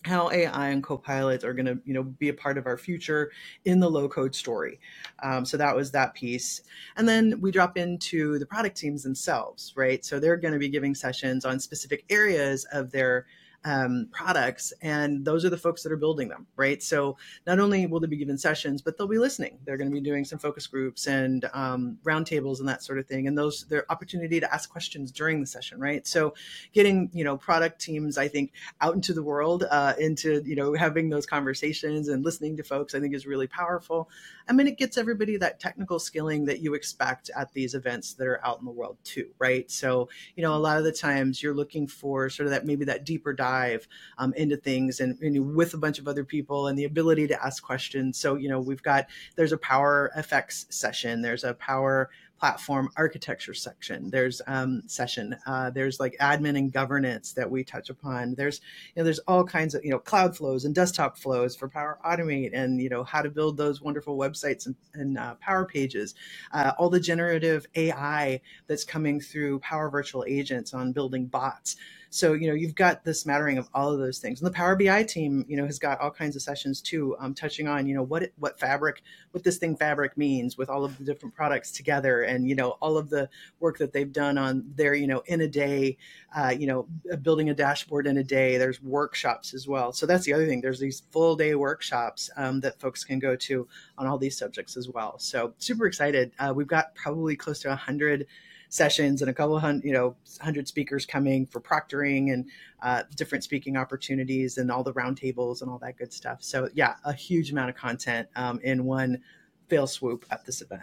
how 0.05 0.31
AI 0.31 0.69
and 0.69 0.83
Copilot 0.83 1.45
are 1.45 1.52
going 1.52 1.67
to, 1.67 1.78
you 1.85 1.93
know, 1.93 2.05
be 2.05 2.31
a 2.31 2.35
part 2.35 2.57
of 2.57 2.64
our 2.64 2.78
future 2.78 3.33
in 3.67 3.81
the 3.81 3.90
low 3.90 4.09
code 4.09 4.35
story. 4.35 4.81
Um, 5.23 5.45
so 5.45 5.59
that 5.59 5.76
was 5.76 5.90
that 5.90 6.14
piece, 6.14 6.62
and 6.97 7.07
then 7.07 7.40
we 7.43 7.50
drop 7.50 7.76
into 7.76 8.38
the 8.38 8.47
product 8.47 8.76
teams 8.76 9.02
themselves, 9.02 9.75
right? 9.76 10.02
So 10.05 10.21
they're 10.21 10.37
going 10.37 10.55
to 10.55 10.61
be 10.61 10.69
giving 10.69 10.95
sessions 10.95 11.45
on 11.45 11.59
specific 11.59 12.05
areas 12.09 12.64
of 12.73 12.93
their 12.93 13.26
um, 13.65 14.09
products 14.12 14.73
and 14.83 15.25
those 15.25 15.45
are 15.45 15.50
the 15.50 15.57
folks 15.57 15.83
that 15.83 15.93
are 15.93 15.97
building 15.97 16.29
them 16.29 16.47
right? 16.57 16.83
So 16.83 17.17
not 17.47 17.59
only 17.59 17.87
will 17.87 18.00
they 18.00 18.07
be 18.07 18.17
given 18.17 18.38
sessions 18.38 18.83
but 18.83 18.97
they'll 18.97 19.09
be 19.09 19.19
listening. 19.19 19.59
They're 19.65 19.77
going 19.77 19.91
to 19.91 19.95
be 19.95 20.00
doing 20.00 20.25
some 20.25 20.38
focus 20.38 20.67
groups 20.67 21.07
and 21.07 21.49
um, 21.53 21.99
roundtables 22.05 22.61
and 22.61 22.69
that 22.69 22.83
sort 22.83 22.99
of 22.99 23.07
thing 23.07 23.27
and 23.27 23.37
those 23.37 23.65
their 23.65 23.91
opportunity 23.91 24.41
to 24.41 24.53
ask 24.53 24.71
questions 24.71 25.11
during 25.11 25.41
the 25.41 25.47
session 25.47 25.79
right? 25.81 26.07
So 26.07 26.35
getting 26.73 27.11
you 27.12 27.25
know 27.25 27.37
product 27.37 27.81
teams 27.81 28.19
i 28.19 28.29
think 28.29 28.53
out 28.81 28.95
into 28.95 29.12
the 29.12 29.23
world 29.23 29.65
uh, 29.71 29.95
into 29.99 30.43
you 30.45 30.57
know 30.57 30.75
having 30.75 31.09
those 31.09 31.27
conversations 31.27 32.09
and 32.09 32.25
listening 32.25 32.57
to 32.57 32.62
folks 32.62 32.95
i 32.95 33.00
think 33.00 33.15
is 33.15 33.27
really 33.27 33.47
powerful. 33.47 34.09
I 34.49 34.53
mean 34.53 34.67
it 34.67 34.79
gets 34.79 34.97
everybody 34.97 35.37
that 35.38 35.61
technical 35.61 35.99
skilling 35.99 36.47
that 36.47 36.61
you 36.61 36.75
expect 36.75 37.31
at 37.37 37.53
these 37.53 37.75
events 37.75 38.15
that 38.15 38.27
are 38.27 38.45
out 38.47 38.61
in 38.61 38.65
the 38.65 38.71
world 38.71 38.97
too 39.05 39.29
right? 39.38 39.71
So 39.71 40.09
you 40.37 40.43
know 40.43 40.55
a 40.55 40.59
lot 40.59 40.79
of 40.79 40.85
the 40.85 40.93
times 40.93 41.43
you're 41.43 41.55
looking 41.55 41.87
for 41.87 42.31
sort 42.31 42.47
of 42.47 42.53
that 42.53 42.67
maybe 42.67 42.85
that 42.87 43.05
deeper 43.05 43.33
dive 43.33 43.48
dive 43.49 43.88
um, 44.19 44.33
into 44.35 44.57
things 44.57 45.00
and, 45.00 45.19
and, 45.21 45.55
with 45.55 45.75
a 45.75 45.78
bunch 45.78 45.99
of 45.99 46.09
other 46.09 46.25
people 46.25 46.67
and 46.67 46.78
the 46.78 46.85
ability 46.85 47.26
to 47.28 47.45
ask 47.45 47.62
questions. 47.62 48.19
So, 48.19 48.35
you 48.35 48.49
know, 48.49 48.61
we've 48.61 48.83
got, 48.83 49.07
there's 49.37 49.52
a 49.52 49.59
power 49.59 50.11
Fx 50.19 50.73
session, 50.73 51.23
there's 51.23 51.45
a 51.45 51.55
power 51.55 52.11
platform 52.38 52.88
architecture 52.97 53.52
section 53.52 54.11
there's 54.11 54.40
um, 54.47 54.83
session 54.87 55.37
uh, 55.47 55.71
there's 55.71 55.99
like 55.99 56.17
admin 56.21 56.57
and 56.57 56.73
governance 56.73 57.33
that 57.33 57.50
we 57.50 57.64
touch 57.64 57.90
upon. 57.90 58.35
There's 58.37 58.61
you 58.95 59.00
know 59.00 59.05
there's 59.05 59.19
all 59.21 59.45
kinds 59.45 59.75
of 59.75 59.85
you 59.85 59.90
know 59.90 59.99
cloud 59.99 60.37
flows 60.37 60.64
and 60.64 60.75
desktop 60.75 61.19
flows 61.19 61.57
for 61.57 61.69
power 61.69 61.99
automate 62.07 62.50
and 62.55 62.81
you 62.81 62.88
know 62.88 63.02
how 63.02 63.23
to 63.23 63.31
build 63.31 63.57
those 63.57 63.83
wonderful 63.83 64.17
websites 64.17 64.67
and, 64.67 64.76
and 64.95 65.19
uh, 65.19 65.35
power 65.40 65.64
pages. 65.64 66.14
Uh, 66.52 66.73
all 66.78 66.88
the 66.88 67.00
generative 67.00 67.67
ai 67.75 68.40
that's 68.69 68.85
coming 68.85 69.21
through 69.21 69.59
power 69.59 69.90
virtual 69.90 70.25
agents 70.28 70.73
on 70.73 70.93
building 70.93 71.26
bots 71.26 71.76
so, 72.11 72.33
you 72.33 72.49
know, 72.49 72.55
you've 72.55 72.75
got 72.75 73.05
this 73.05 73.21
smattering 73.21 73.59
of 73.59 73.69
all 73.75 73.93
of 73.93 73.99
those 73.99 74.19
things. 74.19 74.41
And 74.41 74.47
the 74.47 74.55
Power 74.55 74.77
BI 74.77 75.03
team, 75.03 75.45
you 75.49 75.57
know, 75.57 75.67
has 75.67 75.79
got 75.79 76.00
all 76.00 76.11
kinds 76.11 76.37
of 76.37 76.43
sessions 76.43 76.81
too, 76.81 77.15
um, 77.19 77.35
touching 77.35 77.69
on, 77.69 77.87
you 77.87 77.95
know, 77.95 78.03
what, 78.03 78.31
what 78.38 78.59
fabric, 78.59 79.03
what 79.33 79.45
this 79.45 79.59
thing 79.59 79.77
fabric 79.77 80.17
means 80.17 80.57
with 80.57 80.71
all 80.71 80.85
of 80.85 80.97
the 80.97 81.05
different 81.05 81.35
products 81.35 81.71
together 81.71 82.23
and, 82.23 82.49
you 82.49 82.55
know, 82.55 82.71
all 82.81 82.97
of 82.97 83.11
the 83.11 83.29
work 83.61 83.77
that 83.79 83.93
they've 83.93 84.12
done 84.12 84.38
on 84.38 84.65
their, 84.75 84.95
you 84.95 85.07
know, 85.07 85.23
in 85.27 85.43
a 85.43 85.49
day, 85.49 85.99
uh, 86.35 86.55
you 86.57 86.67
know, 86.67 86.88
building 87.23 87.50
a 87.50 87.55
dashboard 87.55 88.07
in 88.07 88.17
a 88.17 88.25
day. 88.25 88.57
There's 88.57 88.83
workshops 88.83 89.53
as 89.53 89.69
well. 89.69 89.93
So 89.93 90.07
that's 90.07 90.25
the 90.25 90.33
other 90.33 90.47
thing. 90.47 90.61
There's 90.61 90.81
these 90.81 91.03
full 91.11 91.37
day 91.37 91.55
workshops 91.55 92.31
um, 92.37 92.61
that 92.61 92.81
folks 92.81 93.05
can 93.05 93.19
go 93.19 93.37
to 93.37 93.69
on 93.99 94.07
all 94.07 94.19
these 94.19 94.38
subjects 94.38 94.77
as 94.77 94.88
well. 94.88 95.19
So 95.19 95.53
super 95.59 95.87
excited. 95.87 96.33
Uh, 96.38 96.53
we've 96.57 96.67
got 96.67 96.95
probably 96.95 97.37
close 97.37 97.61
to 97.61 97.73
a 97.73 97.77
hundred 97.77 98.27
sessions 98.69 99.23
and 99.23 99.31
a 99.31 99.35
couple 99.35 99.59
hundred, 99.59 99.85
you 99.85 99.93
know, 99.93 100.17
hundred 100.41 100.69
speakers 100.69 101.07
coming 101.07 101.47
for 101.47 101.61
proctoring 101.61 102.33
and 102.33 102.47
uh, 102.83 103.03
different 103.17 103.45
speaking 103.45 103.77
opportunities 103.77 104.59
and 104.59 104.71
all 104.71 104.83
the 104.83 104.93
roundtables 104.93 105.63
and 105.63 105.71
all 105.71 105.79
that 105.79 105.97
good 105.97 106.13
stuff. 106.13 106.43
So 106.43 106.69
yeah, 106.75 106.97
a 107.05 107.13
huge 107.13 107.51
amount 107.51 107.71
of 107.71 107.77
content 107.77 108.29
um, 108.37 108.61
in 108.63 108.85
one 108.85 109.23
fail 109.69 109.87
swoop 109.87 110.27
at 110.31 110.45
this 110.45 110.61
event. 110.61 110.83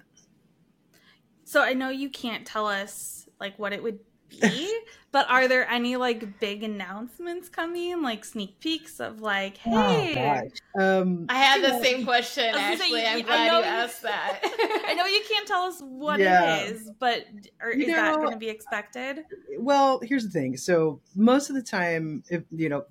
So 1.44 1.62
I 1.62 1.74
know 1.74 1.89
you 1.89 2.10
can't 2.10 2.46
tell 2.46 2.68
us 2.68 3.27
like 3.39 3.58
what 3.60 3.72
it 3.72 3.84
would 3.84 4.00
be. 4.29 4.79
but 5.12 5.29
are 5.29 5.48
there 5.48 5.70
any 5.70 5.96
like 5.96 6.39
big 6.39 6.63
announcements 6.63 7.48
coming, 7.50 8.01
like 8.01 8.25
sneak 8.25 8.60
peeks 8.60 9.00
of 9.00 9.22
like, 9.22 9.58
oh, 9.65 9.89
hey? 9.89 10.50
Oh, 10.77 11.01
um, 11.01 11.25
I 11.29 11.38
had 11.38 11.63
the 11.63 11.82
same 11.82 12.03
question, 12.05 12.53
Ashley. 12.53 12.91
Say, 12.91 13.08
I'm 13.08 13.22
glad 13.22 13.46
you, 13.46 13.58
you 13.60 13.63
asked 13.63 14.01
that. 14.01 14.39
I 14.88 14.94
know 14.94 15.05
you 15.05 15.22
can't 15.27 15.48
tell 15.48 15.63
us 15.63 15.79
what 15.79 16.20
yeah. 16.20 16.58
it 16.58 16.72
is, 16.72 16.91
but 17.00 17.25
are, 17.62 17.72
is 17.72 17.88
know, 17.88 17.96
that 17.96 18.15
going 18.15 18.32
to 18.32 18.38
be 18.38 18.50
expected? 18.50 19.24
Well, 19.58 20.01
here's 20.03 20.25
the 20.25 20.32
thing. 20.32 20.58
So 20.58 21.00
most 21.15 21.50
of 21.50 21.55
the 21.55 21.63
time, 21.63 22.24
if 22.29 22.44
you 22.51 22.70
know, 22.70 22.86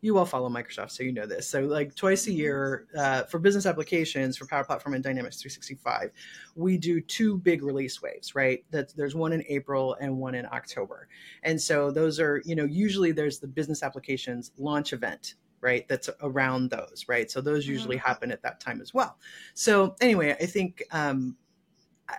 you 0.00 0.16
all 0.16 0.24
follow 0.24 0.48
Microsoft, 0.48 0.92
so 0.92 1.02
you 1.02 1.12
know 1.12 1.26
this. 1.26 1.48
So, 1.48 1.60
like 1.60 1.94
twice 1.94 2.26
a 2.26 2.32
year 2.32 2.86
uh, 2.96 3.24
for 3.24 3.38
business 3.38 3.66
applications 3.66 4.36
for 4.36 4.46
Power 4.46 4.64
Platform 4.64 4.94
and 4.94 5.04
Dynamics 5.04 5.40
365, 5.40 6.10
we 6.54 6.78
do 6.78 7.00
two 7.00 7.38
big 7.38 7.62
release 7.62 8.00
waves, 8.00 8.34
right? 8.34 8.64
That 8.70 8.96
there's 8.96 9.14
one 9.14 9.32
in 9.32 9.44
April 9.48 9.96
and 10.00 10.16
one 10.16 10.34
in 10.34 10.46
October, 10.46 11.08
and 11.42 11.60
so 11.60 11.90
those 11.90 12.18
are 12.18 12.42
you 12.44 12.56
know 12.56 12.64
usually 12.64 13.12
there's 13.12 13.38
the 13.38 13.48
business 13.48 13.82
applications 13.82 14.52
launch 14.56 14.92
event 14.92 15.34
right 15.62 15.86
that's 15.88 16.08
around 16.22 16.70
those 16.70 17.04
right 17.06 17.30
so 17.30 17.42
those 17.42 17.66
usually 17.66 17.96
mm-hmm. 17.96 18.06
happen 18.08 18.32
at 18.32 18.40
that 18.40 18.60
time 18.60 18.80
as 18.80 18.94
well 18.94 19.18
so 19.52 19.94
anyway 20.00 20.34
i 20.40 20.46
think 20.46 20.82
um, 20.92 21.36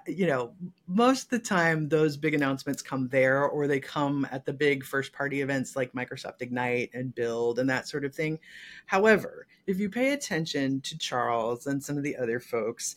you 0.08 0.28
know, 0.28 0.54
most 0.88 1.24
of 1.24 1.30
the 1.30 1.40
time 1.40 1.88
those 1.88 2.18
big 2.18 2.34
announcements 2.34 2.82
come 2.82 3.08
there 3.10 3.46
or 3.46 3.68
they 3.68 3.80
come 3.80 4.28
at 4.32 4.46
the 4.46 4.54
big 4.54 4.84
first 4.84 5.14
party 5.14 5.42
events 5.42 5.76
like 5.76 5.94
Microsoft 5.94 6.42
Ignite 6.42 6.92
and 6.94 7.14
Build 7.16 7.60
and 7.60 7.70
that 7.70 7.88
sort 7.88 8.06
of 8.06 8.14
thing. 8.14 8.40
However, 8.86 9.48
if 9.68 9.80
you 9.80 9.90
pay 9.90 10.14
attention 10.14 10.82
to 10.82 10.98
Charles 10.98 11.68
and 11.68 11.84
some 11.84 11.98
of 11.98 12.04
the 12.04 12.18
other 12.18 12.40
folks, 12.40 12.96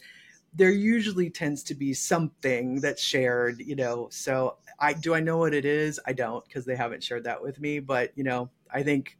there 0.55 0.71
usually 0.71 1.31
tends 1.31 1.63
to 1.65 1.75
be 1.75 1.93
something 1.93 2.81
that's 2.81 3.03
shared, 3.03 3.59
you 3.61 3.77
know. 3.77 4.09
So 4.11 4.57
I 4.79 4.93
do 4.93 5.15
I 5.15 5.21
know 5.21 5.39
what 5.39 5.55
it 5.55 5.65
is? 5.65 5.99
I 6.07 6.13
don't 6.13 6.45
because 6.45 6.65
they 6.65 6.77
haven't 6.77 7.03
shared 7.03 7.25
that 7.25 7.43
with 7.43 7.61
me, 7.61 7.81
but 7.81 8.13
you 8.17 8.25
know, 8.25 8.51
I 8.73 8.83
think 8.83 9.19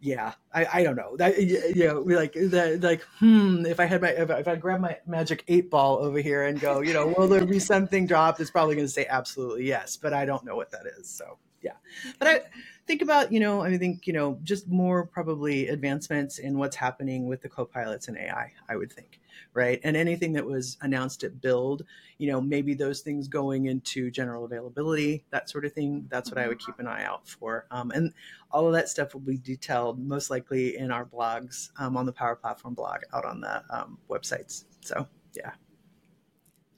yeah, 0.00 0.34
I, 0.52 0.66
I 0.72 0.82
don't 0.82 0.96
know. 0.96 1.16
That 1.16 1.40
you 1.40 1.86
know 1.86 2.00
like 2.00 2.34
that 2.34 2.80
like 2.82 3.02
hmm 3.18 3.64
if 3.66 3.80
I 3.80 3.86
had 3.86 4.02
my 4.02 4.08
if 4.08 4.30
I, 4.30 4.38
if 4.38 4.48
I 4.48 4.56
grab 4.56 4.80
my 4.80 4.98
magic 5.06 5.44
eight 5.48 5.70
ball 5.70 5.98
over 5.98 6.18
here 6.18 6.44
and 6.44 6.60
go 6.60 6.80
you 6.80 6.92
know 6.92 7.06
will 7.16 7.28
there 7.28 7.46
be 7.46 7.58
something 7.58 8.06
dropped? 8.06 8.40
It's 8.40 8.50
probably 8.50 8.74
going 8.74 8.86
to 8.86 8.92
say 8.92 9.06
absolutely 9.08 9.66
yes 9.66 9.96
but 9.96 10.12
I 10.12 10.24
don't 10.24 10.44
know 10.44 10.56
what 10.56 10.70
that 10.72 10.86
is 10.98 11.08
so 11.08 11.38
yeah. 11.64 11.72
But 12.18 12.28
I 12.28 12.40
think 12.86 13.02
about 13.02 13.32
you 13.32 13.40
know 13.40 13.62
I 13.62 13.76
think 13.78 14.06
you 14.06 14.12
know 14.12 14.38
just 14.42 14.68
more 14.68 15.06
probably 15.06 15.68
advancements 15.68 16.38
in 16.38 16.58
what's 16.58 16.76
happening 16.76 17.26
with 17.26 17.42
the 17.42 17.48
co-pilots 17.48 18.08
and 18.08 18.16
AI 18.16 18.52
I 18.68 18.76
would 18.76 18.92
think 18.92 19.20
right? 19.54 19.80
And 19.84 19.96
anything 19.96 20.32
that 20.34 20.44
was 20.44 20.76
announced 20.82 21.22
at 21.24 21.40
build, 21.40 21.84
you 22.18 22.30
know, 22.30 22.40
maybe 22.40 22.74
those 22.74 23.00
things 23.00 23.28
going 23.28 23.66
into 23.66 24.10
general 24.10 24.44
availability, 24.44 25.24
that 25.30 25.48
sort 25.48 25.64
of 25.64 25.72
thing. 25.72 26.06
That's 26.08 26.30
what 26.30 26.38
I 26.38 26.48
would 26.48 26.58
keep 26.58 26.78
an 26.78 26.86
eye 26.86 27.04
out 27.04 27.26
for. 27.26 27.66
Um, 27.70 27.90
and 27.92 28.12
all 28.50 28.66
of 28.66 28.72
that 28.74 28.88
stuff 28.88 29.14
will 29.14 29.20
be 29.20 29.38
detailed 29.38 29.98
most 29.98 30.30
likely 30.30 30.76
in 30.76 30.90
our 30.90 31.04
blogs 31.04 31.70
um, 31.78 31.96
on 31.96 32.04
the 32.04 32.12
Power 32.12 32.36
Platform 32.36 32.74
blog 32.74 33.00
out 33.14 33.24
on 33.24 33.40
the 33.40 33.62
um, 33.70 33.98
websites. 34.10 34.64
So, 34.80 35.06
yeah. 35.34 35.52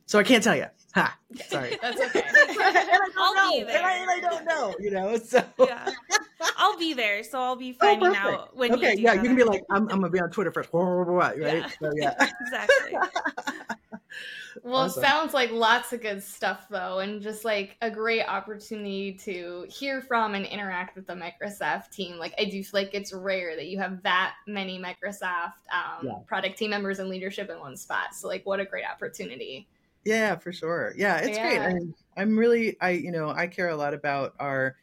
So 0.07 0.19
I 0.19 0.23
can't 0.23 0.43
tell 0.43 0.57
you. 0.57 0.67
Ha. 0.95 1.19
Sorry. 1.49 1.77
That's 1.83 2.01
okay. 2.01 2.23
and 2.27 2.61
I 2.61 2.85
don't 2.85 3.13
I'll 3.19 3.35
know. 3.35 3.59
Be 3.59 3.65
there. 3.65 3.77
And 3.77 3.87
I, 3.87 3.93
and 3.97 4.11
I, 4.11 4.21
don't 4.21 4.45
know. 4.45 4.75
You 4.81 4.91
know. 4.91 5.19
So 5.27 5.45
yeah. 5.59 5.91
I'll 6.57 6.79
be 6.79 6.95
there, 6.95 7.25
so 7.25 7.41
I'll 7.41 7.57
be 7.57 7.77
oh, 7.81 7.85
finding 7.85 8.09
oh, 8.09 8.15
out 8.15 8.57
when. 8.57 8.71
You're 8.71 8.79
okay. 8.79 8.97
yeah, 8.97 9.15
you 9.15 9.23
can 9.23 9.37
be 9.37 9.45
like, 9.45 9.65
I'm, 9.71 9.83
I'm 9.85 10.01
gonna 10.01 10.11
be 10.11 10.21
on 10.21 10.31
Twitter 10.31 10.53
first, 10.53 10.69
right? 10.73 11.37
Yeah. 11.39 11.69
So, 11.81 11.91
yeah. 11.97 12.29
exactly. 12.41 12.99
Well, 14.63 14.83
awesome. 14.83 15.03
it 15.03 15.07
sounds 15.07 15.35
like 15.35 15.53
lots 15.53 15.93
of 15.93 16.03
good 16.03 16.23
stuff, 16.23 16.67
though, 16.69 16.99
and 16.99 17.23
just 17.23 17.45
like 17.45 17.77
a 17.83 17.91
great 17.91 18.25
opportunity 18.25 19.13
to 19.13 19.67
hear 19.69 20.01
from 20.01 20.35
and 20.35 20.45
interact 20.47 20.97
with 20.97 21.07
the 21.07 21.15
Microsoft 21.15 21.91
team. 21.91 22.17
Like, 22.19 22.35
I 22.39 22.45
do 22.45 22.63
feel 22.65 22.81
like 22.81 22.95
it's 22.95 23.13
rare 23.13 23.55
that 23.55 23.67
you 23.67 23.79
have 23.79 24.03
that 24.03 24.35
many 24.47 24.79
Microsoft 24.79 25.53
um, 25.73 26.07
yeah. 26.07 26.13
product 26.27 26.59
team 26.59 26.71
members 26.71 26.99
and 26.99 27.09
leadership 27.09 27.51
in 27.51 27.61
one 27.61 27.77
spot. 27.77 28.15
So, 28.15 28.29
like, 28.29 28.45
what 28.45 28.59
a 28.59 28.65
great 28.65 28.85
opportunity! 28.85 29.69
Yeah, 30.07 30.37
for 30.37 30.53
sure. 30.53 30.95
Yeah, 30.97 31.19
it's 31.19 31.37
yeah. 31.37 31.49
great. 31.49 31.61
I 31.61 31.75
mean, 31.75 31.95
I'm 32.17 32.39
really, 32.39 32.77
I, 32.81 32.91
you 32.91 33.11
know, 33.11 33.29
I 33.31 33.49
care 33.49 33.71
a 33.71 33.77
lot 33.77 33.93
about 33.93 34.35
our, 34.39 34.77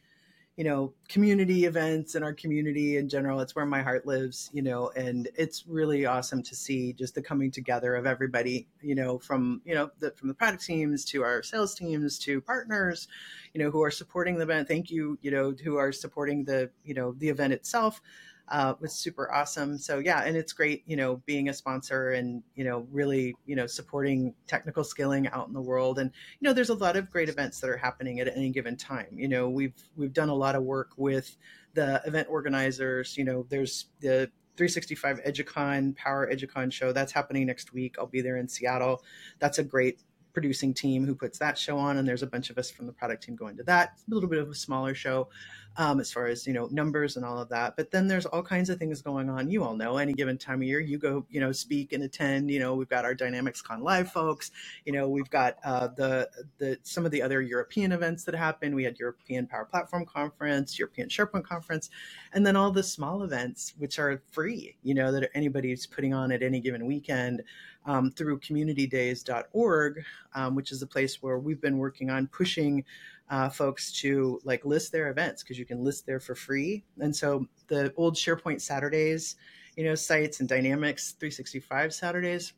you 0.56 0.64
know, 0.64 0.92
community 1.08 1.64
events 1.64 2.14
and 2.14 2.22
our 2.24 2.34
community 2.34 2.98
in 2.98 3.08
general. 3.08 3.40
It's 3.40 3.56
where 3.56 3.64
my 3.64 3.82
heart 3.82 4.06
lives, 4.06 4.50
you 4.52 4.60
know, 4.62 4.90
and 4.94 5.28
it's 5.34 5.66
really 5.66 6.04
awesome 6.06 6.42
to 6.42 6.54
see 6.54 6.92
just 6.92 7.14
the 7.14 7.22
coming 7.22 7.50
together 7.50 7.96
of 7.96 8.06
everybody, 8.06 8.68
you 8.82 8.94
know, 8.94 9.18
from, 9.18 9.62
you 9.64 9.74
know, 9.74 9.90
the, 9.98 10.12
from 10.12 10.28
the 10.28 10.34
product 10.34 10.62
teams 10.62 11.06
to 11.06 11.22
our 11.24 11.42
sales 11.42 11.74
teams 11.74 12.18
to 12.20 12.42
partners, 12.42 13.08
you 13.54 13.62
know, 13.62 13.70
who 13.70 13.82
are 13.82 13.90
supporting 13.90 14.36
the 14.36 14.42
event. 14.42 14.68
Thank 14.68 14.90
you, 14.90 15.18
you 15.22 15.30
know, 15.30 15.54
who 15.64 15.76
are 15.76 15.90
supporting 15.90 16.44
the, 16.44 16.70
you 16.84 16.94
know, 16.94 17.12
the 17.12 17.30
event 17.30 17.54
itself 17.54 18.00
uh, 18.48 18.74
was 18.80 18.92
super 18.92 19.32
awesome. 19.32 19.78
So 19.78 19.98
yeah, 19.98 20.22
and 20.24 20.36
it's 20.36 20.52
great, 20.52 20.82
you 20.86 20.96
know, 20.96 21.16
being 21.26 21.48
a 21.48 21.54
sponsor 21.54 22.10
and 22.10 22.42
you 22.54 22.64
know 22.64 22.86
really 22.90 23.34
you 23.46 23.56
know 23.56 23.66
supporting 23.66 24.34
technical 24.46 24.84
skilling 24.84 25.28
out 25.28 25.48
in 25.48 25.54
the 25.54 25.60
world. 25.60 25.98
And 25.98 26.10
you 26.40 26.48
know, 26.48 26.52
there's 26.52 26.68
a 26.68 26.74
lot 26.74 26.96
of 26.96 27.10
great 27.10 27.28
events 27.28 27.60
that 27.60 27.70
are 27.70 27.76
happening 27.76 28.20
at 28.20 28.28
any 28.28 28.50
given 28.50 28.76
time. 28.76 29.08
You 29.12 29.28
know, 29.28 29.48
we've 29.48 29.74
we've 29.96 30.12
done 30.12 30.28
a 30.28 30.34
lot 30.34 30.54
of 30.54 30.62
work 30.62 30.90
with 30.96 31.36
the 31.74 32.02
event 32.06 32.28
organizers. 32.30 33.16
You 33.16 33.24
know, 33.24 33.46
there's 33.48 33.86
the 34.00 34.30
365 34.56 35.20
EDUCON 35.24 35.96
Power 35.96 36.30
EDUCON 36.30 36.70
show 36.70 36.92
that's 36.92 37.12
happening 37.12 37.46
next 37.46 37.72
week. 37.72 37.96
I'll 37.98 38.06
be 38.06 38.20
there 38.20 38.36
in 38.36 38.48
Seattle. 38.48 39.02
That's 39.38 39.58
a 39.58 39.64
great 39.64 40.00
producing 40.32 40.74
team 40.74 41.06
who 41.06 41.14
puts 41.14 41.38
that 41.38 41.56
show 41.56 41.78
on, 41.78 41.96
and 41.96 42.06
there's 42.06 42.22
a 42.22 42.26
bunch 42.26 42.50
of 42.50 42.58
us 42.58 42.70
from 42.70 42.86
the 42.86 42.92
product 42.92 43.22
team 43.22 43.36
going 43.36 43.56
to 43.56 43.62
that. 43.64 43.92
It's 43.94 44.04
a 44.10 44.14
little 44.14 44.28
bit 44.28 44.40
of 44.40 44.50
a 44.50 44.54
smaller 44.54 44.94
show 44.94 45.28
um, 45.76 46.00
as 46.00 46.12
far 46.12 46.26
as 46.26 46.46
you 46.46 46.52
know 46.52 46.68
numbers 46.70 47.16
and 47.16 47.24
all 47.24 47.38
of 47.38 47.48
that. 47.48 47.76
But 47.76 47.90
then 47.90 48.06
there's 48.06 48.26
all 48.26 48.42
kinds 48.42 48.70
of 48.70 48.78
things 48.78 49.02
going 49.02 49.28
on. 49.28 49.50
You 49.50 49.64
all 49.64 49.76
know 49.76 49.96
any 49.96 50.12
given 50.12 50.38
time 50.38 50.60
of 50.62 50.68
year, 50.68 50.80
you 50.80 50.98
go 50.98 51.26
you 51.30 51.40
know 51.40 51.52
speak 51.52 51.92
and 51.92 52.04
attend. 52.04 52.50
You 52.50 52.60
know 52.60 52.74
we've 52.74 52.88
got 52.88 53.04
our 53.04 53.14
Dynamics 53.14 53.60
Con 53.60 53.82
Live 53.82 54.12
folks. 54.12 54.50
You 54.84 54.92
know 54.92 55.08
we've 55.08 55.30
got 55.30 55.56
uh, 55.64 55.88
the 55.88 56.28
the 56.58 56.78
some 56.82 57.04
of 57.04 57.10
the 57.10 57.22
other 57.22 57.42
European 57.42 57.92
events 57.92 58.24
that 58.24 58.34
happen. 58.34 58.74
We 58.74 58.84
had 58.84 58.98
European 58.98 59.46
Power 59.46 59.64
Platform 59.64 60.06
Conference, 60.06 60.78
European 60.78 61.08
SharePoint 61.08 61.44
Conference, 61.44 61.90
and 62.32 62.46
then 62.46 62.56
all 62.56 62.70
the 62.70 62.82
small 62.82 63.22
events 63.22 63.74
which 63.78 63.98
are 63.98 64.22
free. 64.30 64.76
You 64.82 64.94
know 64.94 65.10
that 65.12 65.30
anybody's 65.34 65.86
putting 65.86 66.14
on 66.14 66.30
at 66.32 66.42
any 66.42 66.60
given 66.60 66.86
weekend. 66.86 67.42
Um, 67.86 68.10
through 68.12 68.40
communitydays.org, 68.40 70.04
um, 70.34 70.54
which 70.54 70.72
is 70.72 70.80
a 70.80 70.86
place 70.86 71.22
where 71.22 71.38
we've 71.38 71.60
been 71.60 71.76
working 71.76 72.08
on 72.08 72.28
pushing 72.28 72.82
uh, 73.30 73.48
folks 73.48 73.92
to 74.00 74.40
like 74.44 74.64
list 74.64 74.92
their 74.92 75.10
events 75.10 75.42
because 75.42 75.58
you 75.58 75.64
can 75.64 75.82
list 75.82 76.06
there 76.06 76.20
for 76.20 76.34
free. 76.34 76.84
And 77.00 77.14
so 77.14 77.46
the 77.68 77.92
old 77.96 78.14
SharePoint 78.14 78.60
Saturdays, 78.60 79.36
you 79.76 79.84
know, 79.84 79.94
sites 79.94 80.40
and 80.40 80.48
Dynamics 80.48 81.12
365 81.12 81.94
Saturdays, 81.94 82.52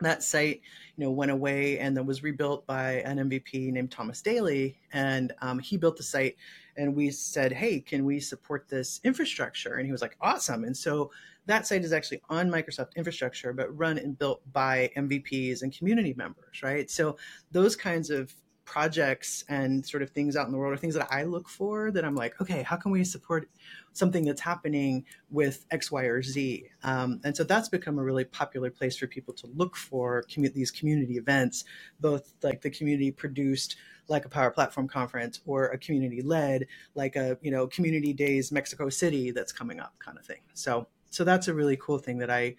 that 0.00 0.22
site, 0.22 0.60
you 0.96 1.04
know, 1.04 1.10
went 1.10 1.30
away 1.30 1.78
and 1.78 1.96
then 1.96 2.06
was 2.06 2.22
rebuilt 2.22 2.66
by 2.66 3.00
an 3.06 3.30
MVP 3.30 3.72
named 3.72 3.90
Thomas 3.90 4.20
Daly, 4.20 4.78
and 4.92 5.32
um, 5.40 5.58
he 5.58 5.76
built 5.76 5.96
the 5.96 6.02
site. 6.02 6.36
And 6.76 6.94
we 6.94 7.10
said, 7.10 7.52
"Hey, 7.52 7.80
can 7.80 8.04
we 8.04 8.20
support 8.20 8.68
this 8.68 9.00
infrastructure?" 9.04 9.76
And 9.76 9.86
he 9.86 9.92
was 9.92 10.02
like, 10.02 10.16
"Awesome!" 10.20 10.64
And 10.64 10.76
so 10.76 11.10
that 11.46 11.66
site 11.66 11.84
is 11.84 11.92
actually 11.92 12.20
on 12.28 12.50
Microsoft 12.50 12.94
infrastructure, 12.96 13.52
but 13.54 13.74
run 13.76 13.96
and 13.98 14.18
built 14.18 14.42
by 14.52 14.90
MVPs 14.96 15.62
and 15.62 15.76
community 15.76 16.12
members, 16.14 16.62
right? 16.62 16.90
So 16.90 17.16
those 17.52 17.74
kinds 17.76 18.10
of 18.10 18.34
projects 18.66 19.44
and 19.48 19.86
sort 19.86 20.02
of 20.02 20.10
things 20.10 20.36
out 20.36 20.44
in 20.44 20.52
the 20.52 20.58
world 20.58 20.74
or 20.74 20.76
things 20.76 20.94
that 20.94 21.08
I 21.10 21.22
look 21.22 21.48
for 21.48 21.90
that 21.92 22.04
I'm 22.04 22.14
like, 22.14 22.38
okay, 22.40 22.62
how 22.62 22.76
can 22.76 22.90
we 22.90 23.04
support 23.04 23.48
something 23.94 24.24
that's 24.24 24.42
happening 24.42 25.04
with 25.30 25.64
X, 25.70 25.90
Y, 25.90 26.02
or 26.02 26.22
Z? 26.22 26.68
Um, 26.82 27.20
and 27.24 27.34
so 27.34 27.44
that's 27.44 27.70
become 27.70 27.98
a 27.98 28.02
really 28.02 28.24
popular 28.24 28.70
place 28.70 28.96
for 28.96 29.06
people 29.06 29.32
to 29.34 29.46
look 29.54 29.76
for 29.76 30.24
commu- 30.30 30.52
these 30.52 30.70
community 30.70 31.16
events, 31.16 31.64
both 32.00 32.34
like 32.42 32.60
the 32.60 32.70
community 32.70 33.10
produced 33.10 33.76
like 34.08 34.24
a 34.24 34.28
power 34.28 34.50
platform 34.50 34.86
conference 34.86 35.40
or 35.46 35.66
a 35.66 35.78
community 35.78 36.22
led 36.22 36.66
like 36.94 37.16
a 37.16 37.38
you 37.42 37.50
know 37.50 37.66
community 37.66 38.12
days 38.12 38.52
mexico 38.52 38.88
city 38.88 39.32
that's 39.32 39.50
coming 39.50 39.80
up 39.80 39.94
kind 39.98 40.16
of 40.16 40.24
thing 40.24 40.40
so 40.54 40.86
so 41.10 41.24
that's 41.24 41.48
a 41.48 41.54
really 41.54 41.76
cool 41.76 41.98
thing 41.98 42.18
that 42.18 42.30
i 42.30 42.54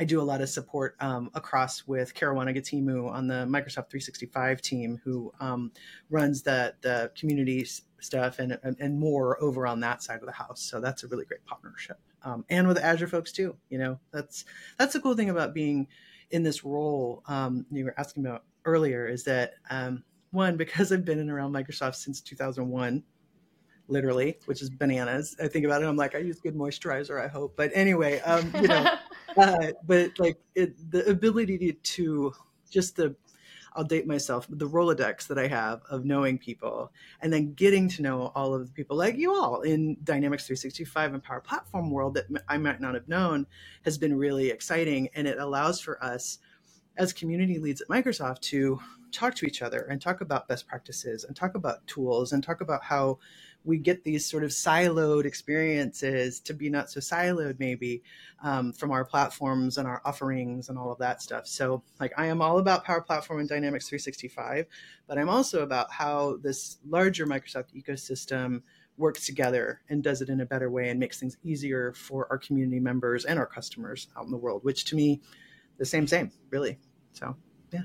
I 0.00 0.04
do 0.04 0.18
a 0.18 0.22
lot 0.22 0.40
of 0.40 0.48
support 0.48 0.96
um, 1.00 1.30
across 1.34 1.86
with 1.86 2.14
Karuana 2.14 2.56
Gatimu 2.56 3.10
on 3.10 3.26
the 3.26 3.44
Microsoft 3.44 3.90
365 3.90 4.62
team, 4.62 4.98
who 5.04 5.30
um, 5.40 5.72
runs 6.08 6.40
the 6.40 6.74
the 6.80 7.12
community 7.14 7.66
stuff 8.00 8.38
and, 8.38 8.58
and 8.62 8.98
more 8.98 9.40
over 9.44 9.66
on 9.66 9.78
that 9.80 10.02
side 10.02 10.20
of 10.20 10.26
the 10.26 10.32
house. 10.32 10.62
So 10.62 10.80
that's 10.80 11.04
a 11.04 11.08
really 11.08 11.26
great 11.26 11.44
partnership, 11.44 11.98
um, 12.22 12.46
and 12.48 12.66
with 12.66 12.78
Azure 12.78 13.08
folks 13.08 13.30
too. 13.30 13.54
You 13.68 13.76
know, 13.76 14.00
that's 14.10 14.46
that's 14.78 14.94
the 14.94 15.00
cool 15.00 15.14
thing 15.14 15.28
about 15.28 15.52
being 15.52 15.86
in 16.30 16.42
this 16.44 16.64
role. 16.64 17.22
Um, 17.26 17.66
you 17.70 17.84
were 17.84 17.94
asking 17.98 18.24
about 18.24 18.44
earlier 18.64 19.06
is 19.06 19.24
that 19.24 19.52
um, 19.68 20.02
one 20.30 20.56
because 20.56 20.92
I've 20.92 21.04
been 21.04 21.18
in 21.18 21.28
around 21.28 21.52
Microsoft 21.52 21.96
since 21.96 22.22
2001 22.22 23.02
literally, 23.90 24.38
which 24.46 24.62
is 24.62 24.70
bananas. 24.70 25.36
I 25.42 25.48
think 25.48 25.66
about 25.66 25.82
it. 25.82 25.86
I'm 25.86 25.96
like, 25.96 26.14
I 26.14 26.18
use 26.18 26.40
good 26.40 26.54
moisturizer, 26.54 27.22
I 27.22 27.28
hope. 27.28 27.56
But 27.56 27.70
anyway, 27.74 28.20
um, 28.20 28.50
you 28.54 28.68
know, 28.68 28.96
uh, 29.36 29.72
but 29.86 30.18
like 30.18 30.38
it, 30.54 30.90
the 30.90 31.08
ability 31.08 31.72
to, 31.72 32.32
just 32.70 32.96
the, 32.96 33.14
I'll 33.74 33.84
date 33.84 34.06
myself, 34.06 34.46
the 34.48 34.68
Rolodex 34.68 35.28
that 35.28 35.38
I 35.38 35.46
have 35.46 35.82
of 35.88 36.04
knowing 36.04 36.38
people 36.38 36.92
and 37.20 37.32
then 37.32 37.54
getting 37.54 37.88
to 37.90 38.02
know 38.02 38.32
all 38.34 38.54
of 38.54 38.66
the 38.66 38.72
people 38.72 38.96
like 38.96 39.16
you 39.16 39.32
all 39.32 39.62
in 39.62 39.96
Dynamics 40.02 40.46
365 40.46 41.14
and 41.14 41.22
Power 41.22 41.40
Platform 41.40 41.90
world 41.90 42.14
that 42.14 42.26
I 42.48 42.58
might 42.58 42.80
not 42.80 42.94
have 42.94 43.08
known 43.08 43.46
has 43.84 43.96
been 43.96 44.16
really 44.16 44.50
exciting. 44.50 45.08
And 45.14 45.28
it 45.28 45.38
allows 45.38 45.80
for 45.80 46.02
us 46.02 46.38
as 46.96 47.12
community 47.12 47.58
leads 47.58 47.80
at 47.80 47.88
Microsoft 47.88 48.40
to 48.40 48.80
talk 49.12 49.34
to 49.36 49.46
each 49.46 49.62
other 49.62 49.86
and 49.90 50.00
talk 50.00 50.20
about 50.20 50.48
best 50.48 50.66
practices 50.66 51.24
and 51.24 51.36
talk 51.36 51.54
about 51.54 51.86
tools 51.86 52.32
and 52.32 52.42
talk 52.42 52.60
about 52.60 52.82
how 52.82 53.18
we 53.64 53.78
get 53.78 54.04
these 54.04 54.24
sort 54.24 54.44
of 54.44 54.50
siloed 54.50 55.24
experiences 55.24 56.40
to 56.40 56.54
be 56.54 56.70
not 56.70 56.90
so 56.90 57.00
siloed 57.00 57.58
maybe 57.58 58.02
um, 58.42 58.72
from 58.72 58.90
our 58.90 59.04
platforms 59.04 59.78
and 59.78 59.86
our 59.86 60.00
offerings 60.04 60.68
and 60.68 60.78
all 60.78 60.90
of 60.90 60.98
that 60.98 61.22
stuff. 61.22 61.46
So 61.46 61.82
like 61.98 62.12
i 62.16 62.26
am 62.26 62.42
all 62.42 62.58
about 62.58 62.84
power 62.84 63.00
platform 63.00 63.40
and 63.40 63.48
dynamics 63.48 63.88
365 63.88 64.66
but 65.06 65.18
i'm 65.18 65.28
also 65.28 65.62
about 65.62 65.92
how 65.92 66.36
this 66.42 66.78
larger 66.88 67.26
microsoft 67.26 67.74
ecosystem 67.74 68.62
works 68.96 69.24
together 69.24 69.80
and 69.88 70.02
does 70.02 70.20
it 70.20 70.28
in 70.28 70.40
a 70.40 70.46
better 70.46 70.70
way 70.70 70.90
and 70.90 71.00
makes 71.00 71.18
things 71.18 71.36
easier 71.42 71.92
for 71.94 72.26
our 72.30 72.38
community 72.38 72.80
members 72.80 73.24
and 73.24 73.38
our 73.38 73.46
customers 73.46 74.08
out 74.16 74.24
in 74.24 74.30
the 74.30 74.36
world 74.36 74.62
which 74.64 74.84
to 74.84 74.96
me 74.96 75.20
the 75.80 75.86
same 75.86 76.06
same 76.06 76.30
really. 76.50 76.78
So 77.12 77.36
yeah, 77.72 77.82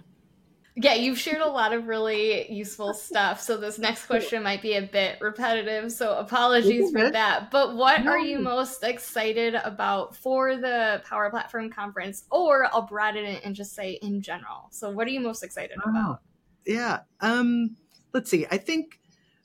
you've 0.76 1.18
shared 1.18 1.42
a 1.42 1.48
lot 1.48 1.72
of 1.72 1.88
really 1.88 2.52
useful 2.52 2.94
stuff. 2.94 3.40
So 3.40 3.56
this 3.56 3.80
next 3.80 4.08
question 4.08 4.44
might 4.44 4.62
be 4.62 4.74
a 4.74 4.82
bit 4.82 5.18
repetitive. 5.22 5.92
So 5.92 6.18
apologies 6.18 6.92
for 6.92 7.10
that. 7.10 7.50
But 7.50 7.76
what 7.76 8.04
no. 8.04 8.12
are 8.12 8.20
you 8.20 8.40
most 8.40 8.84
excited 8.84 9.56
about 9.56 10.18
for 10.18 10.58
the 10.58 11.02
Power 11.08 11.30
Platform 11.30 11.70
Conference? 11.70 12.26
Or 12.30 12.66
I'll 12.74 12.82
broaden 12.82 13.24
it 13.24 13.44
and 13.46 13.56
just 13.56 13.74
say 13.74 13.94
in 14.02 14.22
general. 14.22 14.68
So 14.72 14.90
what 14.90 15.08
are 15.08 15.12
you 15.12 15.22
most 15.22 15.44
excited 15.44 15.78
about? 15.86 16.20
Yeah. 16.66 17.00
Um, 17.22 17.78
let's 18.14 18.30
see. 18.30 18.46
I 18.52 18.58
think 18.58 19.00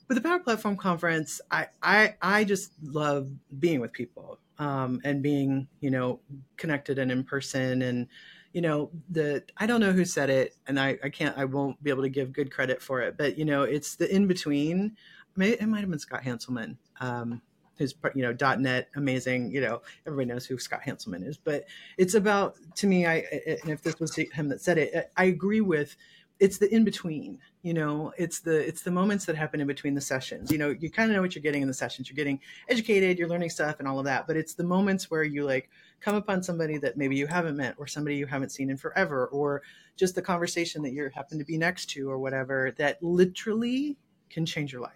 with 0.09 0.17
the 0.17 0.23
Power 0.29 0.41
Platform 0.41 0.77
Conference, 0.77 1.41
I 1.51 1.69
I, 1.81 2.17
I 2.21 2.43
just 2.43 2.73
love 2.83 3.31
being 3.61 3.81
with 3.81 3.93
people 3.93 4.41
um, 4.59 5.01
and 5.05 5.23
being, 5.23 5.69
you 5.81 5.91
know, 5.91 6.19
connected 6.57 6.99
and 6.99 7.13
in 7.13 7.23
person 7.23 7.83
and 7.83 8.09
you 8.53 8.61
know 8.61 8.91
the 9.11 9.43
i 9.59 9.67
don't 9.67 9.81
know 9.81 9.93
who 9.93 10.05
said 10.05 10.31
it 10.31 10.57
and 10.67 10.79
i 10.79 10.99
i 11.05 11.09
can't 11.09 11.37
i 11.39 11.45
won't 11.45 11.83
be 11.83 11.91
able 11.91 12.03
to 12.03 12.09
give 12.09 12.33
good 12.33 12.51
credit 12.51 12.83
for 12.83 13.01
it 13.01 13.17
but 13.17 13.39
you 13.39 13.45
know 13.45 13.63
it's 13.63 13.97
the 13.97 14.13
in 14.15 14.27
between 14.27 14.97
it 15.39 15.67
might 15.67 15.81
have 15.81 15.91
been 15.91 15.99
scott 15.99 16.23
hanselman 16.23 16.77
um 17.01 17.41
who's 17.79 17.95
you 18.15 18.23
know 18.23 18.33
dot 18.33 18.61
net 18.61 18.89
amazing 18.97 19.51
you 19.51 19.61
know 19.61 19.81
everybody 20.07 20.27
knows 20.27 20.45
who 20.45 20.59
scott 20.59 20.81
hanselman 20.85 21.27
is 21.27 21.37
but 21.37 21.65
it's 21.97 22.15
about 22.15 22.57
to 22.75 22.87
me 22.87 23.07
i 23.07 23.25
and 23.47 23.71
if 23.71 23.83
this 23.83 23.99
was 24.01 24.15
him 24.15 24.49
that 24.49 24.61
said 24.61 24.79
it 24.79 25.11
i 25.17 25.25
agree 25.25 25.61
with 25.61 25.97
it's 26.41 26.57
the 26.57 26.75
in 26.75 26.85
between 26.85 27.39
you 27.63 27.75
know 27.75 28.13
it's 28.17 28.41
the 28.41 28.67
it's 28.67 28.83
the 28.83 28.91
moments 28.91 29.27
that 29.27 29.37
happen 29.37 29.61
in 29.61 29.67
between 29.67 29.95
the 29.95 30.01
sessions. 30.01 30.51
You 30.51 30.59
know 30.59 30.71
you 30.71 30.91
kind 30.91 31.11
of 31.11 31.15
know 31.15 31.23
what 31.23 31.35
you're 31.35 31.43
getting 31.43 31.63
in 31.63 31.69
the 31.69 31.75
sessions. 31.75 32.09
You're 32.09 32.17
getting 32.17 32.41
educated 32.69 33.19
you're 33.19 33.29
learning 33.29 33.51
stuff 33.51 33.77
and 33.79 33.87
all 33.87 33.99
of 33.99 34.07
that 34.07 34.27
but 34.27 34.37
it's 34.37 34.55
the 34.55 34.65
moments 34.65 35.11
where 35.11 35.23
you 35.23 35.45
like 35.45 35.71
come 36.01 36.15
upon 36.15 36.43
somebody 36.43 36.79
that 36.79 36.97
maybe 36.97 37.17
you 37.17 37.27
haven't 37.27 37.57
met 37.57 37.75
or 37.79 37.87
somebody 37.87 38.17
you 38.17 38.27
haven't 38.27 38.51
seen 38.51 38.71
in 38.71 38.77
forever 38.77 39.27
or 39.27 39.63
just 39.97 40.15
the 40.15 40.23
conversation 40.23 40.83
that 40.83 40.93
you 40.93 41.09
happen 41.15 41.39
to 41.39 41.45
be 41.45 41.59
next 41.59 41.87
to 41.91 42.11
or 42.11 42.19
whatever 42.19 42.75
that 42.79 43.03
literally 43.03 43.99
can 44.29 44.47
change 44.47 44.73
your 44.73 44.83
life. 44.83 44.93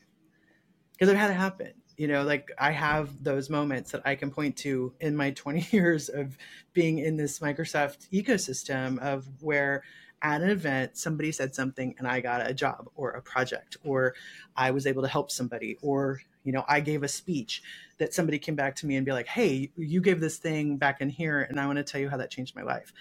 Because 0.93 1.09
i've 1.09 1.19
had 1.19 1.31
it 1.31 1.35
happen 1.35 1.73
you 1.97 2.09
know 2.09 2.23
like 2.23 2.51
i 2.59 2.71
have 2.71 3.23
those 3.23 3.51
moments 3.51 3.91
that 3.93 4.03
i 4.05 4.15
can 4.15 4.31
point 4.31 4.57
to 4.57 4.93
in 5.01 5.15
my 5.15 5.31
20 5.45 5.69
years 5.71 6.09
of 6.09 6.37
being 6.73 6.99
in 6.99 7.17
this 7.17 7.39
microsoft 7.41 8.09
ecosystem 8.11 8.99
of 8.99 9.27
where 9.41 9.83
at 10.23 10.41
an 10.41 10.51
event 10.51 10.97
somebody 10.97 11.31
said 11.31 11.55
something 11.55 11.95
and 11.99 12.07
i 12.07 12.21
got 12.21 12.49
a 12.49 12.55
job 12.55 12.89
or 12.95 13.11
a 13.11 13.23
project 13.23 13.77
or 13.85 14.15
i 14.57 14.71
was 14.71 14.87
able 14.87 15.03
to 15.03 15.09
help 15.09 15.31
somebody 15.31 15.77
or 15.83 16.21
you 16.45 16.53
know 16.53 16.65
i 16.69 16.81
gave 16.81 17.03
a 17.05 17.09
speech 17.09 17.63
that 17.99 18.15
somebody 18.15 18.39
came 18.39 18.57
back 18.57 18.77
to 18.77 18.87
me 18.87 18.97
and 18.97 19.07
be 19.07 19.13
like 19.13 19.29
hey 19.29 19.71
you 19.77 20.01
gave 20.03 20.21
this 20.21 20.39
thing 20.39 20.79
back 20.79 21.01
in 21.03 21.11
here 21.11 21.43
and 21.43 21.61
i 21.61 21.67
want 21.67 21.79
to 21.79 21.85
tell 21.85 22.01
you 22.01 22.11
how 22.11 22.19
that 22.19 22.31
changed 22.31 22.57
my 22.57 22.63
life. 22.65 22.93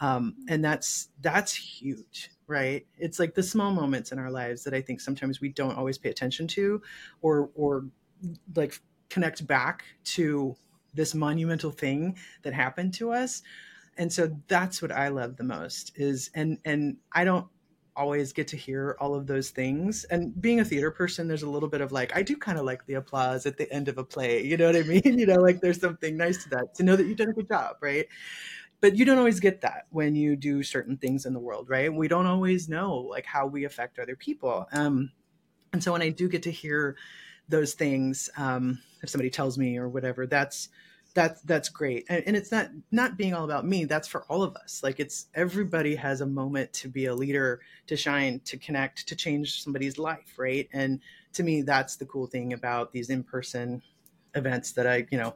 Um, 0.00 0.36
and 0.48 0.64
that's 0.64 1.10
that's 1.22 1.54
huge 1.54 2.30
right? 2.48 2.86
It's 2.98 3.18
like 3.20 3.34
the 3.34 3.42
small 3.44 3.72
moments 3.72 4.12
in 4.12 4.18
our 4.20 4.30
lives 4.30 4.64
that 4.64 4.74
i 4.74 4.80
think 4.82 5.00
sometimes 5.00 5.40
we 5.40 5.50
don't 5.50 5.76
always 5.78 5.98
pay 5.98 6.10
attention 6.10 6.48
to 6.48 6.82
or 7.22 7.50
or 7.56 7.86
like 8.56 8.80
connect 9.10 9.46
back 9.46 9.84
to 10.04 10.56
this 10.94 11.14
monumental 11.14 11.70
thing 11.70 12.16
that 12.42 12.54
happened 12.54 12.94
to 12.94 13.12
us. 13.12 13.42
And 13.98 14.12
so 14.12 14.36
that's 14.48 14.82
what 14.82 14.92
i 14.92 15.08
love 15.08 15.36
the 15.36 15.44
most 15.44 15.92
is 15.96 16.30
and 16.34 16.58
and 16.64 16.98
i 17.14 17.24
don't 17.24 17.46
always 17.96 18.32
get 18.32 18.48
to 18.48 18.56
hear 18.56 18.96
all 19.00 19.14
of 19.14 19.26
those 19.26 19.50
things. 19.50 20.04
And 20.04 20.40
being 20.40 20.60
a 20.60 20.64
theater 20.64 20.90
person 20.90 21.28
there's 21.28 21.42
a 21.42 21.50
little 21.50 21.68
bit 21.68 21.80
of 21.80 21.92
like 21.92 22.14
i 22.16 22.22
do 22.22 22.36
kind 22.36 22.58
of 22.58 22.64
like 22.64 22.84
the 22.86 22.94
applause 22.94 23.46
at 23.46 23.56
the 23.56 23.70
end 23.72 23.88
of 23.88 23.98
a 23.98 24.04
play 24.04 24.42
you 24.46 24.56
know 24.56 24.66
what 24.66 24.76
i 24.76 24.82
mean? 24.82 25.18
You 25.18 25.26
know 25.26 25.40
like 25.40 25.60
there's 25.60 25.80
something 25.80 26.16
nice 26.16 26.42
to 26.44 26.50
that 26.50 26.74
to 26.76 26.82
know 26.82 26.96
that 26.96 27.06
you've 27.06 27.18
done 27.18 27.30
a 27.30 27.34
good 27.34 27.48
job 27.48 27.76
right? 27.80 28.06
But 28.80 28.96
you 28.96 29.04
don't 29.04 29.18
always 29.18 29.38
get 29.38 29.60
that 29.60 29.86
when 29.90 30.16
you 30.16 30.34
do 30.34 30.62
certain 30.64 30.96
things 30.96 31.26
in 31.26 31.32
the 31.32 31.40
world 31.40 31.68
right? 31.68 31.92
We 31.92 32.08
don't 32.08 32.26
always 32.26 32.68
know 32.68 32.96
like 32.96 33.26
how 33.26 33.46
we 33.46 33.64
affect 33.64 33.98
other 33.98 34.16
people. 34.16 34.66
Um 34.72 35.12
and 35.72 35.82
so 35.82 35.92
when 35.92 36.02
i 36.02 36.10
do 36.10 36.28
get 36.28 36.42
to 36.44 36.50
hear 36.50 36.96
those 37.48 37.74
things 37.74 38.30
um 38.36 38.78
if 39.02 39.08
somebody 39.08 39.30
tells 39.30 39.58
me 39.58 39.76
or 39.76 39.88
whatever 39.88 40.26
that's 40.26 40.68
that's 41.14 41.42
that's 41.42 41.68
great. 41.68 42.06
And, 42.08 42.24
and, 42.26 42.36
it's 42.36 42.52
not 42.52 42.70
not 42.90 43.16
being 43.18 43.34
all 43.34 43.44
about 43.44 43.66
me 43.66 43.84
that's 43.86 44.08
for 44.08 44.24
all 44.24 44.42
of 44.42 44.56
us. 44.56 44.82
Like 44.82 45.00
it's 45.00 45.26
everybody 45.34 45.96
has 45.96 46.20
a 46.22 46.26
moment 46.26 46.72
to 46.74 46.88
be 46.88 47.06
a 47.06 47.14
leader 47.14 47.60
to 47.88 47.96
shine 47.96 48.40
to 48.46 48.56
connect 48.58 49.08
to 49.08 49.16
change 49.16 49.62
somebody's 49.62 49.98
life 49.98 50.34
right? 50.38 50.68
And 50.72 51.00
to 51.34 51.42
me 51.42 51.62
that's 51.62 51.96
the 51.96 52.06
cool 52.06 52.26
thing 52.26 52.52
about 52.52 52.92
these 52.92 53.10
in-person 53.10 53.82
events 54.34 54.72
that 54.72 54.86
i 54.86 55.06
you 55.10 55.18
know 55.18 55.34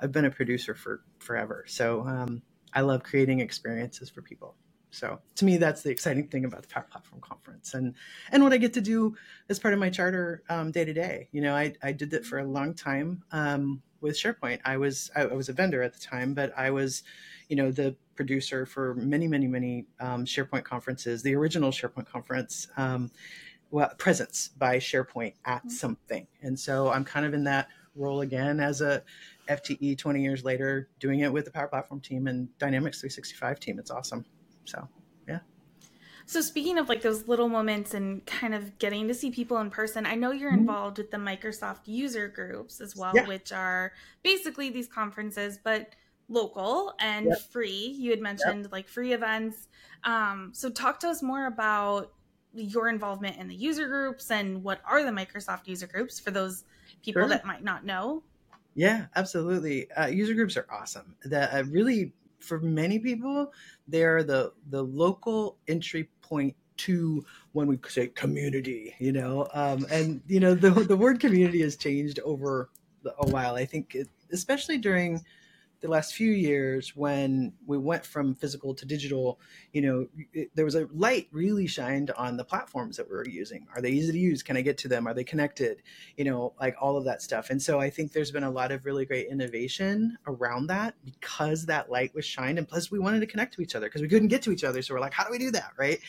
i've 0.00 0.12
been 0.12 0.24
a 0.26 0.30
producer 0.30 0.74
for 0.74 1.02
forever. 1.20 1.64
So 1.68 2.02
um, 2.06 2.42
i 2.74 2.80
love 2.82 3.02
creating 3.02 3.40
experiences 3.40 4.10
for 4.10 4.22
people. 4.22 4.54
So 4.90 5.20
to 5.36 5.44
me 5.44 5.58
that's 5.58 5.82
the 5.82 5.90
exciting 5.90 6.28
thing 6.28 6.44
about 6.46 6.62
the 6.62 6.68
power 6.68 6.86
platform 6.90 7.20
conference 7.20 7.74
and 7.74 7.94
and 8.32 8.42
what 8.42 8.52
i 8.52 8.58
get 8.58 8.72
to 8.74 8.80
do 8.80 9.16
as 9.50 9.58
part 9.58 9.74
of 9.74 9.80
my 9.80 9.90
charter 9.90 10.42
um, 10.48 10.70
day 10.72 10.84
to 10.84 10.92
day. 10.94 11.28
You 11.32 11.42
know 11.42 11.54
I, 11.56 11.74
I 11.82 11.92
did 11.92 12.10
that 12.12 12.26
for 12.26 12.38
a 12.38 12.44
long 12.44 12.74
time. 12.74 13.22
Um, 13.32 13.82
with 14.00 14.16
SharePoint. 14.16 14.60
I 14.64 14.76
was 14.76 15.10
I, 15.16 15.26
was 15.26 15.48
a 15.48 15.52
vendor 15.52 15.82
at 15.82 15.92
the 15.92 16.00
time, 16.00 16.34
but 16.34 16.52
I 16.56 16.70
was, 16.70 17.02
you 17.48 17.56
know, 17.56 17.70
the 17.70 17.94
producer 18.14 18.66
for 18.66 18.94
many, 18.94 19.26
many, 19.26 19.46
many 19.46 19.86
um, 20.00 20.24
SharePoint 20.24 20.64
conferences. 20.64 21.22
The 21.22 21.34
original 21.34 21.70
SharePoint 21.70 22.06
conference, 22.06 22.68
um, 22.76 23.10
well, 23.70 23.92
presence 23.98 24.50
by 24.58 24.78
SharePoint 24.78 25.34
at 25.44 25.60
mm-hmm. 25.60 25.68
something, 25.70 26.26
and 26.42 26.58
so 26.58 26.90
I'm 26.90 27.04
kind 27.04 27.26
of 27.26 27.34
in 27.34 27.44
that 27.44 27.68
role 27.94 28.20
again 28.20 28.60
as 28.60 28.80
a 28.80 29.02
FTE 29.48 29.98
20 29.98 30.22
years 30.22 30.44
later, 30.44 30.88
doing 31.00 31.20
it 31.20 31.32
with 31.32 31.44
the 31.44 31.50
Power 31.50 31.68
Platform 31.68 32.00
team 32.00 32.28
and 32.28 32.48
Dynamics 32.58 33.00
365 33.00 33.58
team. 33.58 33.78
It's 33.78 33.90
awesome. 33.90 34.24
So 34.64 34.88
so 36.28 36.42
speaking 36.42 36.76
of 36.76 36.90
like 36.90 37.00
those 37.00 37.26
little 37.26 37.48
moments 37.48 37.94
and 37.94 38.24
kind 38.26 38.54
of 38.54 38.78
getting 38.78 39.08
to 39.08 39.14
see 39.14 39.30
people 39.30 39.56
in 39.60 39.70
person, 39.70 40.04
I 40.04 40.14
know 40.14 40.30
you're 40.30 40.50
mm-hmm. 40.50 40.60
involved 40.60 40.98
with 40.98 41.10
the 41.10 41.16
Microsoft 41.16 41.86
user 41.86 42.28
groups 42.28 42.82
as 42.82 42.94
well, 42.94 43.12
yeah. 43.14 43.26
which 43.26 43.50
are 43.50 43.92
basically 44.22 44.68
these 44.68 44.88
conferences, 44.88 45.58
but 45.64 45.94
local 46.28 46.92
and 47.00 47.28
yep. 47.28 47.40
free. 47.50 47.94
You 47.98 48.10
had 48.10 48.20
mentioned 48.20 48.64
yep. 48.64 48.72
like 48.72 48.88
free 48.88 49.14
events. 49.14 49.68
Um, 50.04 50.50
so 50.52 50.68
talk 50.68 51.00
to 51.00 51.08
us 51.08 51.22
more 51.22 51.46
about 51.46 52.12
your 52.52 52.90
involvement 52.90 53.38
in 53.38 53.48
the 53.48 53.54
user 53.54 53.88
groups 53.88 54.30
and 54.30 54.62
what 54.62 54.82
are 54.84 55.02
the 55.02 55.10
Microsoft 55.10 55.66
user 55.66 55.86
groups 55.86 56.20
for 56.20 56.30
those 56.30 56.64
people 57.02 57.22
sure. 57.22 57.28
that 57.30 57.46
might 57.46 57.64
not 57.64 57.86
know. 57.86 58.22
Yeah, 58.74 59.06
absolutely. 59.16 59.90
Uh, 59.92 60.08
user 60.08 60.34
groups 60.34 60.58
are 60.58 60.66
awesome. 60.70 61.16
That 61.24 61.54
uh, 61.54 61.64
really, 61.70 62.12
for 62.38 62.60
many 62.60 62.98
people, 62.98 63.50
they're 63.88 64.22
the 64.22 64.52
the 64.68 64.82
local 64.82 65.56
entry 65.66 66.10
point 66.28 66.54
to 66.78 67.24
when 67.52 67.66
we 67.66 67.78
say 67.88 68.08
community, 68.08 68.94
you 68.98 69.12
know, 69.12 69.48
um, 69.54 69.86
and 69.90 70.20
you 70.26 70.40
know 70.40 70.54
the 70.54 70.70
the 70.70 70.96
word 70.96 71.20
community 71.20 71.60
has 71.62 71.76
changed 71.76 72.20
over 72.24 72.70
a 73.18 73.26
while. 73.28 73.54
I 73.54 73.64
think, 73.64 73.94
it, 73.94 74.08
especially 74.32 74.78
during 74.78 75.24
the 75.80 75.88
last 75.88 76.14
few 76.14 76.32
years 76.32 76.96
when 76.96 77.52
we 77.66 77.78
went 77.78 78.04
from 78.04 78.34
physical 78.34 78.74
to 78.74 78.84
digital 78.84 79.40
you 79.72 79.80
know 79.80 80.06
it, 80.32 80.50
there 80.54 80.64
was 80.64 80.74
a 80.74 80.88
light 80.92 81.28
really 81.30 81.66
shined 81.66 82.10
on 82.12 82.36
the 82.36 82.44
platforms 82.44 82.96
that 82.96 83.08
we 83.08 83.14
were 83.14 83.28
using. 83.28 83.66
Are 83.74 83.80
they 83.80 83.90
easy 83.90 84.12
to 84.12 84.18
use? 84.18 84.42
Can 84.42 84.56
i 84.56 84.60
get 84.60 84.78
to 84.78 84.88
them? 84.88 85.06
Are 85.06 85.14
they 85.14 85.24
connected? 85.24 85.82
You 86.16 86.24
know 86.24 86.54
like 86.60 86.74
all 86.80 86.96
of 86.96 87.04
that 87.04 87.22
stuff. 87.22 87.50
And 87.50 87.60
so 87.62 87.80
i 87.80 87.90
think 87.90 88.12
there's 88.12 88.30
been 88.30 88.44
a 88.44 88.50
lot 88.50 88.72
of 88.72 88.84
really 88.84 89.04
great 89.04 89.28
innovation 89.28 90.16
around 90.26 90.66
that 90.68 90.94
because 91.04 91.66
that 91.66 91.90
light 91.90 92.14
was 92.14 92.24
shined 92.24 92.58
and 92.58 92.68
plus 92.68 92.90
we 92.90 92.98
wanted 92.98 93.20
to 93.20 93.26
connect 93.26 93.54
to 93.54 93.62
each 93.62 93.74
other 93.74 93.86
because 93.86 94.02
we 94.02 94.08
couldn't 94.08 94.28
get 94.28 94.42
to 94.42 94.52
each 94.52 94.64
other. 94.64 94.82
So 94.82 94.94
we're 94.94 95.00
like 95.00 95.14
how 95.14 95.24
do 95.24 95.30
we 95.30 95.38
do 95.38 95.50
that? 95.52 95.70
Right? 95.78 96.00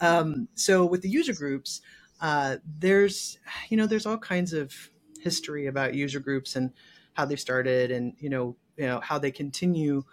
Um, 0.00 0.48
so 0.54 0.86
with 0.86 1.02
the 1.02 1.08
user 1.08 1.34
groups 1.34 1.80
uh, 2.20 2.56
there's 2.78 3.38
you 3.68 3.76
know 3.76 3.86
there's 3.86 4.06
all 4.06 4.18
kinds 4.18 4.52
of 4.52 4.74
history 5.20 5.66
about 5.66 5.94
user 5.94 6.20
groups 6.20 6.56
and 6.56 6.72
how 7.14 7.24
they 7.24 7.36
started 7.36 7.90
and 7.90 8.14
you 8.18 8.30
know 8.30 8.56
you 8.78 8.86
know 8.86 9.00
how 9.00 9.18
they 9.18 9.30
continue 9.30 10.04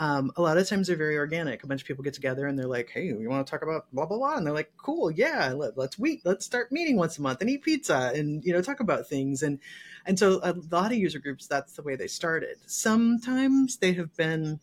um, 0.00 0.30
a 0.36 0.42
lot 0.42 0.58
of 0.58 0.68
times 0.68 0.86
they're 0.86 0.96
very 0.96 1.16
organic. 1.16 1.64
A 1.64 1.66
bunch 1.66 1.82
of 1.82 1.88
people 1.88 2.04
get 2.04 2.14
together 2.14 2.46
and 2.46 2.58
they're 2.58 2.66
like, 2.66 2.88
"Hey, 2.90 3.12
we 3.12 3.26
want 3.26 3.44
to 3.46 3.50
talk 3.50 3.62
about 3.62 3.92
blah 3.92 4.06
blah 4.06 4.16
blah," 4.16 4.36
and 4.36 4.46
they're 4.46 4.54
like, 4.54 4.72
"Cool, 4.76 5.10
yeah, 5.10 5.52
let, 5.52 5.76
us 5.76 5.98
meet, 5.98 6.24
let's 6.24 6.46
start 6.46 6.70
meeting 6.70 6.96
once 6.96 7.18
a 7.18 7.22
month 7.22 7.40
and 7.40 7.50
eat 7.50 7.62
pizza 7.62 8.12
and 8.14 8.44
you 8.44 8.52
know 8.52 8.62
talk 8.62 8.80
about 8.80 9.08
things." 9.08 9.42
And 9.42 9.58
and 10.06 10.18
so 10.18 10.40
a 10.42 10.54
lot 10.70 10.92
of 10.92 10.98
user 10.98 11.18
groups, 11.18 11.46
that's 11.48 11.72
the 11.74 11.82
way 11.82 11.96
they 11.96 12.06
started. 12.06 12.58
Sometimes 12.66 13.78
they 13.78 13.92
have 13.94 14.14
been, 14.16 14.60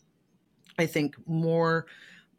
I 0.80 0.86
think, 0.86 1.16
more 1.28 1.86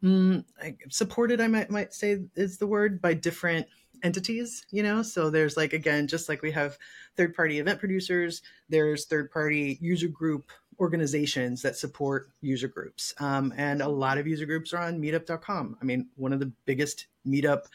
mm, 0.03 0.43
supported. 0.89 1.39
I 1.39 1.47
might 1.47 1.69
might 1.69 1.93
say 1.93 2.21
is 2.35 2.57
the 2.57 2.67
word 2.67 2.99
by 2.99 3.13
different 3.13 3.67
entities. 4.01 4.65
You 4.71 4.81
know, 4.81 5.03
so 5.03 5.29
there's 5.29 5.55
like 5.55 5.73
again, 5.73 6.07
just 6.07 6.29
like 6.29 6.41
we 6.41 6.51
have 6.51 6.79
third 7.15 7.35
party 7.35 7.59
event 7.59 7.79
producers, 7.79 8.41
there's 8.69 9.05
third 9.05 9.29
party 9.29 9.77
user 9.81 10.07
group 10.07 10.51
organizations 10.79 11.61
that 11.63 11.75
support 11.75 12.29
user 12.41 12.67
groups. 12.67 13.13
Um, 13.19 13.53
and 13.57 13.81
a 13.81 13.87
lot 13.87 14.17
of 14.17 14.27
user 14.27 14.45
groups 14.45 14.73
are 14.73 14.83
on 14.83 15.01
meetup.com. 15.01 15.77
I 15.81 15.85
mean, 15.85 16.09
one 16.15 16.33
of 16.33 16.39
the 16.39 16.51
biggest 16.65 17.07
meetup, 17.27 17.65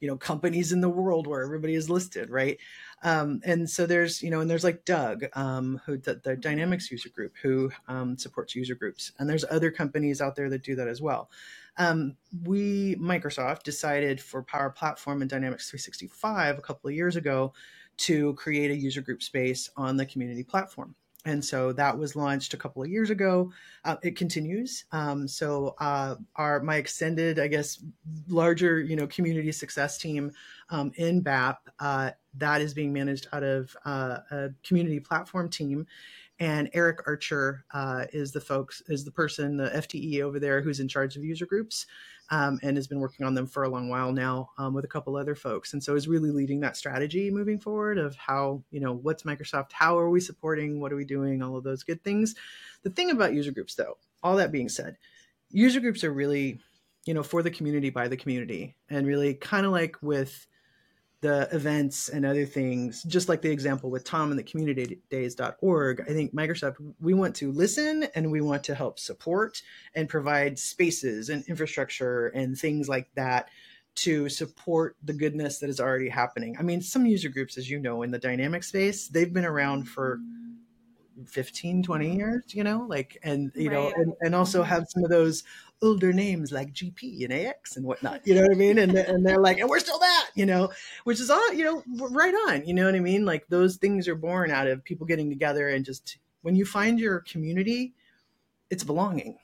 you 0.00 0.08
know, 0.08 0.16
companies 0.16 0.72
in 0.72 0.80
the 0.80 0.88
world 0.88 1.26
where 1.26 1.42
everybody 1.42 1.74
is 1.74 1.90
listed, 1.90 2.30
right? 2.30 2.58
Um, 3.02 3.40
and 3.44 3.68
so 3.68 3.84
there's, 3.84 4.22
you 4.22 4.30
know, 4.30 4.40
and 4.40 4.50
there's 4.50 4.64
like 4.64 4.84
DUG, 4.84 5.36
um, 5.36 5.80
who 5.84 5.98
the, 5.98 6.20
the, 6.22 6.36
Dynamics 6.36 6.90
user 6.90 7.08
group, 7.08 7.34
who 7.42 7.70
um, 7.88 8.16
supports 8.16 8.54
user 8.54 8.76
groups, 8.76 9.12
and 9.18 9.28
there's 9.28 9.44
other 9.50 9.70
companies 9.70 10.20
out 10.20 10.36
there 10.36 10.48
that 10.50 10.62
do 10.62 10.76
that 10.76 10.88
as 10.88 11.02
well. 11.02 11.30
Um, 11.78 12.16
we 12.44 12.96
Microsoft 12.96 13.64
decided 13.64 14.20
for 14.20 14.42
Power 14.42 14.70
Platform 14.70 15.20
and 15.20 15.30
Dynamics 15.30 15.70
365 15.70 16.58
a 16.58 16.60
couple 16.60 16.88
of 16.88 16.94
years 16.94 17.16
ago 17.16 17.52
to 17.98 18.34
create 18.34 18.70
a 18.70 18.76
user 18.76 19.00
group 19.00 19.22
space 19.22 19.70
on 19.76 19.96
the 19.96 20.06
community 20.06 20.44
platform 20.44 20.94
and 21.24 21.44
so 21.44 21.72
that 21.72 21.96
was 21.96 22.16
launched 22.16 22.52
a 22.54 22.56
couple 22.56 22.82
of 22.82 22.88
years 22.88 23.10
ago. 23.10 23.52
Uh, 23.84 23.96
it 24.02 24.16
continues. 24.16 24.84
Um, 24.92 25.28
so 25.28 25.74
uh, 25.78 26.16
our 26.36 26.60
my 26.60 26.76
extended, 26.76 27.38
I 27.38 27.46
guess, 27.46 27.82
larger 28.28 28.80
you 28.80 28.96
know 28.96 29.06
community 29.06 29.52
success 29.52 29.98
team 29.98 30.32
um, 30.70 30.92
in 30.96 31.20
BAP 31.20 31.68
uh, 31.78 32.10
that 32.38 32.60
is 32.60 32.74
being 32.74 32.92
managed 32.92 33.28
out 33.32 33.42
of 33.42 33.76
uh, 33.84 34.18
a 34.30 34.50
community 34.64 35.00
platform 35.00 35.48
team, 35.48 35.86
and 36.42 36.68
Eric 36.72 37.06
Archer 37.06 37.64
uh, 37.72 38.06
is 38.12 38.32
the 38.32 38.40
folks 38.40 38.82
is 38.88 39.04
the 39.04 39.12
person 39.12 39.56
the 39.56 39.70
FTE 39.70 40.22
over 40.22 40.40
there 40.40 40.60
who's 40.60 40.80
in 40.80 40.88
charge 40.88 41.14
of 41.14 41.22
user 41.22 41.46
groups 41.46 41.86
um, 42.30 42.58
and 42.64 42.76
has 42.76 42.88
been 42.88 42.98
working 42.98 43.24
on 43.24 43.32
them 43.32 43.46
for 43.46 43.62
a 43.62 43.68
long 43.68 43.88
while 43.88 44.10
now 44.10 44.50
um, 44.58 44.74
with 44.74 44.84
a 44.84 44.88
couple 44.88 45.14
other 45.14 45.36
folks. 45.36 45.72
And 45.72 45.80
so 45.80 45.94
is 45.94 46.08
really 46.08 46.32
leading 46.32 46.58
that 46.58 46.76
strategy 46.76 47.30
moving 47.30 47.60
forward 47.60 47.96
of 47.96 48.16
how, 48.16 48.60
you 48.72 48.80
know, 48.80 48.92
what's 48.92 49.22
Microsoft, 49.22 49.70
how 49.70 49.96
are 49.96 50.10
we 50.10 50.18
supporting, 50.18 50.80
what 50.80 50.92
are 50.92 50.96
we 50.96 51.04
doing, 51.04 51.44
all 51.44 51.56
of 51.56 51.62
those 51.62 51.84
good 51.84 52.02
things. 52.02 52.34
The 52.82 52.90
thing 52.90 53.12
about 53.12 53.34
user 53.34 53.52
groups, 53.52 53.76
though, 53.76 53.98
all 54.20 54.34
that 54.34 54.50
being 54.50 54.68
said, 54.68 54.96
user 55.48 55.78
groups 55.78 56.02
are 56.02 56.12
really, 56.12 56.58
you 57.06 57.14
know, 57.14 57.22
for 57.22 57.44
the 57.44 57.52
community 57.52 57.90
by 57.90 58.08
the 58.08 58.16
community 58.16 58.74
and 58.90 59.06
really 59.06 59.34
kind 59.34 59.64
of 59.64 59.70
like 59.70 59.96
with 60.02 60.48
the 61.22 61.48
events 61.52 62.08
and 62.08 62.26
other 62.26 62.44
things, 62.44 63.04
just 63.04 63.28
like 63.28 63.40
the 63.40 63.50
example 63.50 63.90
with 63.90 64.02
Tom 64.04 64.30
and 64.30 64.38
the 64.38 64.42
communitydays.org, 64.42 66.00
I 66.00 66.12
think 66.12 66.34
Microsoft, 66.34 66.76
we 67.00 67.14
want 67.14 67.36
to 67.36 67.52
listen 67.52 68.08
and 68.16 68.30
we 68.30 68.40
want 68.40 68.64
to 68.64 68.74
help 68.74 68.98
support 68.98 69.62
and 69.94 70.08
provide 70.08 70.58
spaces 70.58 71.28
and 71.28 71.44
infrastructure 71.46 72.26
and 72.28 72.58
things 72.58 72.88
like 72.88 73.08
that 73.14 73.48
to 73.94 74.28
support 74.28 74.96
the 75.04 75.12
goodness 75.12 75.58
that 75.58 75.70
is 75.70 75.78
already 75.78 76.08
happening. 76.08 76.56
I 76.58 76.62
mean, 76.62 76.82
some 76.82 77.06
user 77.06 77.28
groups, 77.28 77.56
as 77.56 77.70
you 77.70 77.78
know, 77.78 78.02
in 78.02 78.10
the 78.10 78.18
dynamic 78.18 78.64
space, 78.64 79.06
they've 79.06 79.32
been 79.32 79.44
around 79.44 79.84
for 79.84 80.18
15 81.26 81.82
20 81.82 82.16
years 82.16 82.42
you 82.48 82.64
know 82.64 82.86
like 82.88 83.18
and 83.22 83.52
you 83.54 83.70
right. 83.70 83.74
know 83.74 83.92
and, 83.96 84.14
and 84.20 84.34
also 84.34 84.60
mm-hmm. 84.60 84.70
have 84.70 84.84
some 84.88 85.04
of 85.04 85.10
those 85.10 85.44
older 85.82 86.12
names 86.12 86.52
like 86.52 86.72
gp 86.72 87.24
and 87.24 87.32
ax 87.32 87.76
and 87.76 87.84
whatnot 87.84 88.20
you 88.26 88.34
know 88.34 88.42
what 88.42 88.52
i 88.52 88.54
mean? 88.54 88.78
And, 88.78 88.94
and 88.94 89.26
they're 89.26 89.40
like 89.40 89.58
and 89.58 89.68
we're 89.68 89.80
still 89.80 89.98
that 89.98 90.30
you 90.34 90.46
know 90.46 90.70
which 91.04 91.20
is 91.20 91.28
all 91.28 91.52
you 91.52 91.64
know 91.64 91.82
right 92.10 92.34
on 92.48 92.64
you 92.66 92.72
know 92.72 92.86
what 92.86 92.94
i 92.94 93.00
mean? 93.00 93.24
Like 93.24 93.46
those 93.48 93.76
things 93.76 94.08
are 94.08 94.14
born 94.14 94.50
out 94.50 94.66
of 94.66 94.84
people 94.84 95.06
getting 95.06 95.28
together 95.28 95.68
and 95.68 95.84
just 95.84 96.18
when 96.42 96.54
you 96.54 96.64
find 96.64 96.98
your 96.98 97.20
community 97.20 97.94
it's 98.70 98.84
belonging. 98.84 99.36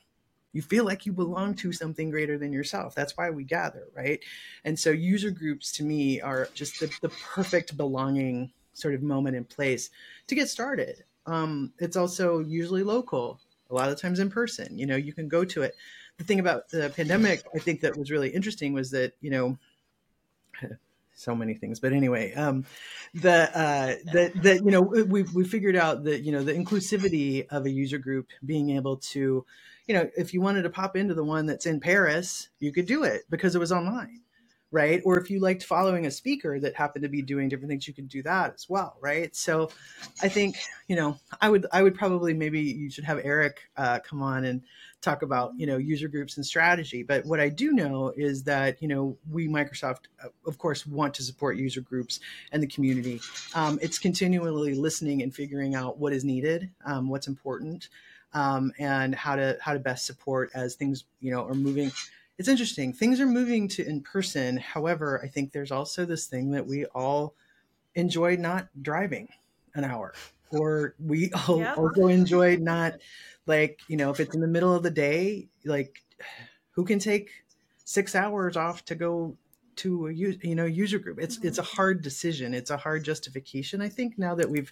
You 0.53 0.63
feel 0.63 0.83
like 0.83 1.05
you 1.05 1.13
belong 1.13 1.53
to 1.55 1.71
something 1.71 2.09
greater 2.09 2.39
than 2.39 2.51
yourself. 2.51 2.95
That's 2.95 3.15
why 3.15 3.29
we 3.29 3.43
gather 3.43 3.87
right? 3.95 4.19
And 4.63 4.79
so 4.79 4.91
user 4.91 5.31
groups 5.31 5.71
to 5.73 5.83
me 5.83 6.21
are 6.21 6.47
just 6.53 6.79
the, 6.79 6.91
the 7.01 7.09
perfect 7.09 7.77
belonging 7.77 8.51
sort 8.73 8.95
of 8.95 9.03
moment 9.03 9.35
in 9.35 9.43
place 9.43 9.89
to 10.27 10.35
get 10.35 10.49
started 10.49 11.03
um, 11.29 11.73
it's 11.79 11.95
also 11.95 12.39
usually 12.39 12.83
local, 12.83 13.39
a 13.69 13.73
lot 13.73 13.89
of 13.89 13.99
times 13.99 14.19
in 14.19 14.29
person. 14.29 14.77
You 14.77 14.85
know, 14.85 14.95
you 14.95 15.13
can 15.13 15.27
go 15.27 15.45
to 15.45 15.61
it. 15.61 15.75
The 16.17 16.23
thing 16.23 16.39
about 16.39 16.69
the 16.69 16.91
pandemic, 16.95 17.43
I 17.55 17.59
think 17.59 17.81
that 17.81 17.97
was 17.97 18.11
really 18.11 18.29
interesting 18.29 18.73
was 18.73 18.91
that, 18.91 19.13
you 19.21 19.29
know, 19.29 19.57
so 21.13 21.35
many 21.35 21.53
things, 21.53 21.79
but 21.79 21.93
anyway, 21.93 22.33
um, 22.33 22.65
the, 23.13 23.49
uh, 23.57 23.95
that, 24.13 24.41
that, 24.41 24.63
you 24.63 24.71
know, 24.71 24.81
we, 24.81 25.23
we 25.23 25.43
figured 25.43 25.75
out 25.75 26.03
that, 26.05 26.21
you 26.21 26.31
know, 26.31 26.43
the 26.43 26.53
inclusivity 26.53 27.45
of 27.49 27.65
a 27.65 27.69
user 27.69 27.97
group 27.97 28.27
being 28.45 28.71
able 28.71 28.97
to, 28.97 29.45
you 29.85 29.93
know, 29.93 30.09
if 30.17 30.33
you 30.33 30.41
wanted 30.41 30.63
to 30.63 30.69
pop 30.69 30.95
into 30.95 31.13
the 31.13 31.23
one 31.23 31.45
that's 31.45 31.65
in 31.65 31.79
Paris, 31.79 32.49
you 32.59 32.71
could 32.71 32.85
do 32.85 33.03
it 33.03 33.23
because 33.29 33.55
it 33.55 33.59
was 33.59 33.71
online 33.71 34.21
right? 34.71 35.01
Or 35.03 35.19
if 35.19 35.29
you 35.29 35.39
liked 35.39 35.63
following 35.63 36.05
a 36.05 36.11
speaker 36.11 36.59
that 36.59 36.75
happened 36.75 37.03
to 37.03 37.09
be 37.09 37.21
doing 37.21 37.49
different 37.49 37.69
things, 37.69 37.87
you 37.87 37.93
could 37.93 38.07
do 38.07 38.21
that 38.23 38.53
as 38.53 38.67
well, 38.69 38.97
right? 39.01 39.35
So 39.35 39.71
I 40.21 40.29
think, 40.29 40.57
you 40.87 40.95
know, 40.95 41.17
I 41.41 41.49
would 41.49 41.65
I 41.71 41.81
would 41.81 41.95
probably 41.95 42.33
maybe 42.33 42.61
you 42.61 42.91
should 42.91 43.05
have 43.05 43.19
Eric 43.23 43.61
uh, 43.77 43.99
come 43.99 44.21
on 44.21 44.45
and 44.45 44.61
talk 45.01 45.21
about, 45.23 45.53
you 45.57 45.65
know, 45.65 45.77
user 45.77 46.07
groups 46.07 46.37
and 46.37 46.45
strategy. 46.45 47.03
But 47.03 47.25
what 47.25 47.39
I 47.39 47.49
do 47.49 47.71
know 47.71 48.13
is 48.15 48.43
that, 48.43 48.81
you 48.81 48.87
know, 48.87 49.17
we 49.29 49.47
Microsoft, 49.47 50.05
uh, 50.23 50.27
of 50.45 50.57
course, 50.57 50.85
want 50.85 51.15
to 51.15 51.23
support 51.23 51.57
user 51.57 51.81
groups 51.81 52.19
and 52.51 52.61
the 52.61 52.67
community. 52.67 53.21
Um, 53.55 53.79
it's 53.81 53.97
continually 53.97 54.75
listening 54.75 55.23
and 55.23 55.33
figuring 55.33 55.73
out 55.73 55.97
what 55.97 56.13
is 56.13 56.23
needed, 56.23 56.69
um, 56.85 57.09
what's 57.09 57.27
important. 57.27 57.89
Um, 58.31 58.73
and 58.77 59.15
how 59.15 59.37
to 59.37 59.57
how 59.59 59.73
to 59.73 59.79
best 59.79 60.05
support 60.05 60.51
as 60.53 60.75
things 60.75 61.05
you 61.19 61.31
know 61.31 61.47
are 61.47 61.55
moving 61.55 61.91
it's 62.39 62.47
interesting. 62.47 62.93
Things 62.93 63.19
are 63.19 63.25
moving 63.25 63.67
to 63.67 63.85
in 63.85 63.99
person. 63.99 64.55
However, 64.55 65.19
I 65.21 65.27
think 65.27 65.51
there's 65.51 65.71
also 65.71 66.05
this 66.05 66.25
thing 66.25 66.51
that 66.51 66.65
we 66.65 66.85
all 66.85 67.35
enjoy 67.95 68.37
not 68.37 68.69
driving 68.81 69.27
an 69.75 69.83
hour, 69.83 70.13
or 70.49 70.95
we 71.05 71.31
all 71.47 71.59
yep. 71.59 71.77
also 71.77 72.07
enjoy 72.07 72.55
not 72.55 72.93
like 73.45 73.81
you 73.89 73.97
know 73.97 74.09
if 74.09 74.21
it's 74.21 74.33
in 74.33 74.39
the 74.39 74.47
middle 74.47 74.73
of 74.73 74.83
the 74.83 74.89
day, 74.89 75.49
like 75.65 76.01
who 76.71 76.85
can 76.85 76.97
take 76.97 77.29
six 77.83 78.15
hours 78.15 78.55
off 78.55 78.85
to 78.85 78.95
go 78.95 79.35
to 79.75 80.07
a 80.07 80.13
you 80.13 80.55
know 80.55 80.65
user 80.65 80.97
group? 80.97 81.19
It's 81.19 81.43
it's 81.43 81.57
a 81.57 81.61
mm-hmm. 81.61 81.75
hard 81.75 82.01
decision. 82.01 82.53
It's 82.53 82.71
a 82.71 82.77
hard 82.77 83.03
justification. 83.03 83.81
I 83.81 83.89
think 83.89 84.17
now 84.17 84.35
that 84.35 84.49
we've 84.49 84.71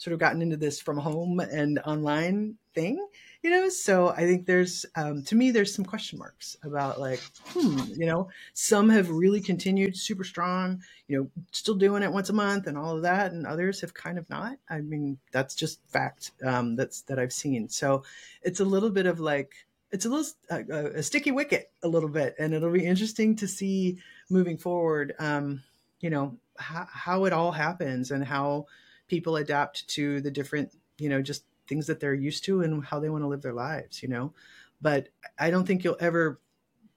sort 0.00 0.14
of 0.14 0.18
gotten 0.18 0.40
into 0.40 0.56
this 0.56 0.80
from 0.80 0.96
home 0.96 1.40
and 1.40 1.78
online 1.84 2.56
thing 2.74 3.06
you 3.42 3.50
know? 3.50 3.68
So 3.68 4.08
i 4.08 4.20
think 4.20 4.46
there's 4.46 4.86
um, 4.96 5.22
to 5.24 5.34
me 5.34 5.50
there's 5.50 5.74
some 5.74 5.84
question 5.84 6.18
marks 6.18 6.56
about 6.64 6.98
like 6.98 7.20
hmm 7.50 7.80
you 7.94 8.06
know? 8.06 8.28
Some 8.54 8.88
have 8.88 9.10
really 9.10 9.40
continued 9.40 9.96
super 9.96 10.24
strong 10.24 10.82
you 11.06 11.18
know 11.18 11.30
still 11.52 11.74
doing 11.74 12.02
it 12.02 12.12
once 12.12 12.30
a 12.30 12.32
month 12.32 12.66
and 12.66 12.78
all 12.78 12.96
of 12.96 13.02
that 13.02 13.32
and 13.32 13.46
others 13.46 13.80
have 13.82 13.92
kind 13.92 14.18
of 14.18 14.28
not. 14.30 14.56
I 14.70 14.80
mean 14.80 15.18
that's 15.32 15.54
just 15.54 15.80
fact 15.88 16.32
um, 16.42 16.76
that's 16.76 17.02
that 17.02 17.18
i've 17.18 17.32
seen. 17.32 17.68
So 17.68 18.02
it's 18.42 18.60
a 18.60 18.64
little 18.64 18.90
bit 18.90 19.06
of 19.06 19.20
like 19.20 19.52
it's 19.92 20.06
a 20.06 20.08
little 20.08 20.32
uh, 20.50 20.90
a 20.94 21.02
sticky 21.02 21.32
wicket 21.32 21.70
a 21.82 21.88
little 21.88 22.08
bit 22.08 22.36
and 22.38 22.54
it'll 22.54 22.72
be 22.72 22.86
interesting 22.86 23.36
to 23.36 23.46
see 23.46 23.98
moving 24.30 24.56
forward 24.56 25.14
um, 25.18 25.62
you 26.00 26.08
know 26.08 26.38
how 26.56 27.24
it 27.24 27.32
all 27.32 27.52
happens 27.52 28.10
and 28.10 28.24
how 28.24 28.66
people 29.10 29.36
adapt 29.36 29.86
to 29.88 30.20
the 30.22 30.30
different 30.30 30.72
you 30.98 31.08
know 31.08 31.20
just 31.20 31.44
things 31.68 31.86
that 31.86 32.00
they're 32.00 32.14
used 32.14 32.44
to 32.44 32.62
and 32.62 32.84
how 32.84 32.98
they 32.98 33.10
want 33.10 33.22
to 33.22 33.28
live 33.28 33.42
their 33.42 33.52
lives, 33.52 34.02
you 34.02 34.08
know. 34.08 34.32
But 34.80 35.08
I 35.38 35.50
don't 35.50 35.66
think 35.66 35.84
you'll 35.84 35.96
ever 36.00 36.40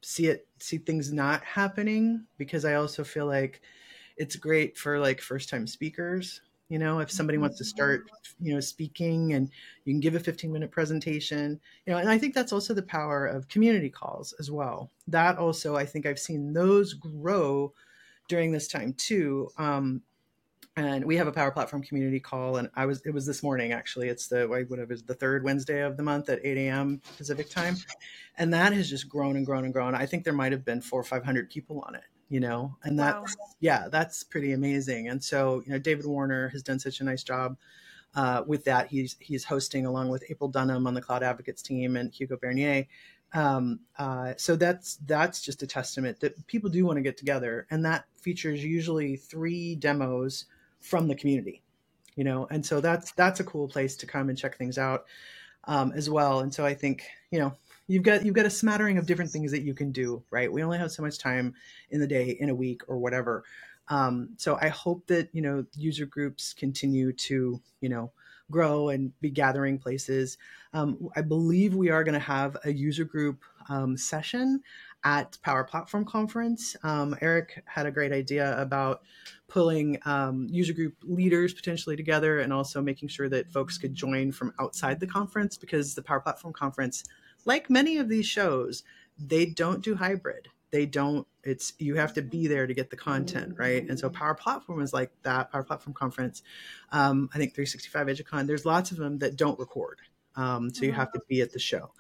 see 0.02 0.28
it 0.28 0.48
see 0.60 0.78
things 0.78 1.12
not 1.12 1.44
happening 1.44 2.26
because 2.38 2.64
I 2.64 2.76
also 2.76 3.04
feel 3.04 3.26
like 3.26 3.62
it's 4.16 4.36
great 4.36 4.78
for 4.78 5.00
like 5.00 5.20
first 5.20 5.50
time 5.50 5.66
speakers 5.68 6.42
you 6.70 6.80
know 6.80 7.00
if 7.00 7.12
somebody 7.12 7.38
wants 7.38 7.58
to 7.58 7.64
start 7.64 8.06
you 8.40 8.54
know 8.54 8.60
speaking 8.60 9.34
and 9.34 9.50
you 9.86 9.94
can 9.94 10.00
give 10.00 10.16
a 10.16 10.20
15 10.20 10.52
minute 10.52 10.72
presentation 10.72 11.60
you 11.86 11.94
know 11.94 12.00
and 12.00 12.10
i 12.10 12.18
think 12.18 12.34
that's 12.34 12.54
also 12.54 12.74
the 12.74 12.82
power 12.82 13.26
of 13.26 13.48
community 13.48 13.90
calls 13.90 14.34
as 14.40 14.50
well 14.50 14.90
that 15.08 15.38
also 15.38 15.76
i 15.76 15.86
think 15.86 16.06
i've 16.06 16.20
seen 16.20 16.54
those 16.54 16.94
grow 16.94 17.74
during 18.28 18.52
this 18.52 18.68
time 18.68 18.94
too 18.94 19.50
um, 19.58 20.02
and 20.76 21.06
we 21.06 21.16
have 21.16 21.28
a 21.28 21.32
power 21.32 21.52
platform 21.52 21.84
community 21.84 22.20
call 22.20 22.58
and 22.58 22.70
i 22.76 22.86
was 22.86 23.02
it 23.06 23.14
was 23.14 23.26
this 23.26 23.44
morning 23.44 23.72
actually. 23.72 24.10
It's 24.10 24.28
the 24.28 24.48
whatever 24.48 24.96
the 24.96 25.14
third 25.14 25.44
wednesday 25.44 25.82
of 25.82 25.98
the 25.98 26.04
month 26.04 26.30
at 26.30 26.40
8 26.44 26.58
a.m 26.58 27.02
pacific 27.18 27.50
time. 27.50 27.78
And 28.38 28.52
that 28.54 28.74
has 28.74 28.90
just 28.90 29.08
grown 29.08 29.36
and 29.36 29.46
grown 29.46 29.64
and 29.64 29.72
grown. 29.72 29.94
I 29.94 30.08
think 30.08 30.24
there 30.24 30.34
might 30.34 30.52
have 30.52 30.66
been 30.66 30.82
four 30.82 31.00
or 31.00 31.04
five 31.04 31.24
hundred 31.24 31.50
people 31.50 31.84
on 31.88 31.96
it 31.96 32.04
you 32.30 32.40
know? 32.40 32.76
And 32.84 32.98
that 33.00 33.22
wow. 33.22 33.26
yeah 33.60 33.88
that's 33.92 34.24
pretty 34.24 34.54
amazing. 34.54 35.10
And 35.10 35.24
so 35.24 35.62
you 35.66 35.72
know 35.72 35.80
david 35.80 36.06
warner 36.06 36.50
has 36.50 36.64
done 36.64 36.80
such 36.80 37.00
a 37.00 37.04
nice 37.04 37.24
job 37.24 37.58
uh, 38.16 38.44
with 38.46 38.64
that. 38.66 38.88
He's 38.88 39.16
he's 39.20 39.44
hosting 39.44 39.86
along 39.86 40.10
with 40.10 40.24
april 40.30 40.52
dunnam 40.52 40.88
on 40.88 40.94
the 40.94 41.02
cloud 41.02 41.24
advocates 41.24 41.62
team 41.62 41.96
and 41.96 42.12
hugo 42.12 42.38
bernier. 42.38 42.86
Um, 43.34 43.80
uh, 43.98 44.34
so 44.38 44.56
that's 44.56 44.98
that's 45.06 45.42
just 45.42 45.64
a 45.64 45.68
testament 45.68 46.20
that 46.20 46.46
people 46.48 46.70
do 46.70 46.86
want 46.86 46.98
to 46.98 47.02
get 47.02 47.18
together 47.18 47.66
and 47.72 47.84
that 47.84 48.06
features 48.22 48.64
usually 48.64 49.16
three 49.16 49.76
demos 49.76 50.46
from 50.84 51.08
the 51.10 51.16
community 51.16 51.62
you 52.18 52.26
know? 52.26 52.48
And 52.52 52.66
so 52.66 52.82
that's 52.82 53.14
that's 53.14 53.42
a 53.42 53.46
cool 53.46 53.70
place 53.70 53.98
to 53.98 54.08
come 54.08 54.30
and 54.30 54.40
check 54.40 54.58
things 54.58 54.80
out 54.80 55.06
um, 55.66 55.94
as 55.96 56.10
well. 56.12 56.42
And 56.42 56.54
so 56.54 56.66
i 56.66 56.76
think 56.76 57.04
you 57.32 57.40
know 57.40 57.54
you've 57.88 58.04
got 58.04 58.26
you've 58.26 58.36
got 58.36 58.48
a 58.48 58.52
smattering 58.52 59.00
of 59.00 59.08
different 59.08 59.32
things 59.32 59.52
that 59.52 59.64
you 59.64 59.76
can 59.76 59.92
do 59.94 60.24
right? 60.32 60.52
We 60.54 60.64
only 60.64 60.80
have 60.80 60.92
so 60.94 61.04
much 61.04 61.20
time 61.20 61.56
in 61.92 62.02
the 62.02 62.08
day 62.08 62.38
in 62.42 62.50
a 62.52 62.56
week 62.56 62.84
or 62.90 63.00
whatever. 63.00 63.46
Um, 63.90 64.30
so 64.38 64.58
i 64.62 64.70
hope 64.70 65.08
that 65.08 65.30
you 65.34 65.44
know 65.44 65.66
user 65.78 66.08
groups 66.08 66.54
continue 66.54 67.14
to 67.14 67.62
you 67.82 67.90
know 67.90 68.12
grow 68.52 68.90
and 68.90 69.12
be 69.22 69.32
gathering 69.32 69.80
places. 69.80 70.38
Um, 70.74 71.10
i 71.18 71.22
believe 71.22 71.76
we 71.76 71.90
are 71.92 72.04
going 72.06 72.14
to 72.16 72.20
have 72.20 72.58
a 72.66 72.74
user 72.74 73.06
group 73.06 73.44
um, 73.70 73.98
session 73.98 74.62
at 75.04 75.38
Power 75.42 75.64
Platform 75.64 76.06
Conference. 76.06 76.76
Um, 76.84 77.16
Eric 77.22 77.64
had 77.66 77.86
a 77.86 77.92
great 77.92 78.12
idea 78.12 78.60
about 78.60 79.02
pulling 79.48 80.00
um, 80.06 80.48
user 80.50 80.74
group 80.74 80.96
leaders 81.04 81.54
potentially 81.54 81.96
together 81.96 82.40
and 82.40 82.54
also 82.54 82.82
making 82.82 83.10
sure 83.10 83.30
that 83.30 83.52
folks 83.52 83.78
could 83.78 83.94
join 83.94 84.32
from 84.32 84.54
outside 84.60 85.00
the 85.00 85.08
conference 85.08 85.58
because 85.58 85.94
the 85.94 86.02
Power 86.02 86.20
Platform 86.20 86.54
Conference, 86.54 87.04
like 87.46 87.70
many 87.70 87.98
of 87.98 88.10
these 88.10 88.26
shows, 88.26 88.84
they 89.18 89.46
don't 89.46 89.84
do 89.84 89.96
hybrid. 89.96 90.48
They 90.72 90.88
don't, 90.88 91.28
it's, 91.44 91.74
you 91.78 91.96
have 91.96 92.14
to 92.16 92.24
be 92.24 92.48
there 92.48 92.66
to 92.66 92.74
get 92.74 92.90
the 92.90 92.96
content, 92.96 93.56
right? 93.60 93.88
And 93.88 94.00
so 94.00 94.10
Power 94.10 94.34
Platform 94.34 94.82
is 94.82 94.92
like 94.92 95.12
that, 95.22 95.52
Power 95.52 95.64
Platform 95.64 95.94
Conference. 95.94 96.42
Um, 96.92 97.30
I 97.34 97.38
think 97.38 97.54
365 97.54 98.08
EduCon, 98.08 98.48
there's 98.48 98.66
lots 98.66 98.90
of 98.92 98.98
them 98.98 99.20
that 99.20 99.36
don't 99.36 99.60
record. 99.60 100.00
Um, 100.36 100.74
so 100.74 100.86
you 100.86 100.92
have 100.94 101.12
to 101.14 101.22
be 101.28 101.42
at 101.42 101.52
the 101.52 101.60
show. 101.60 101.92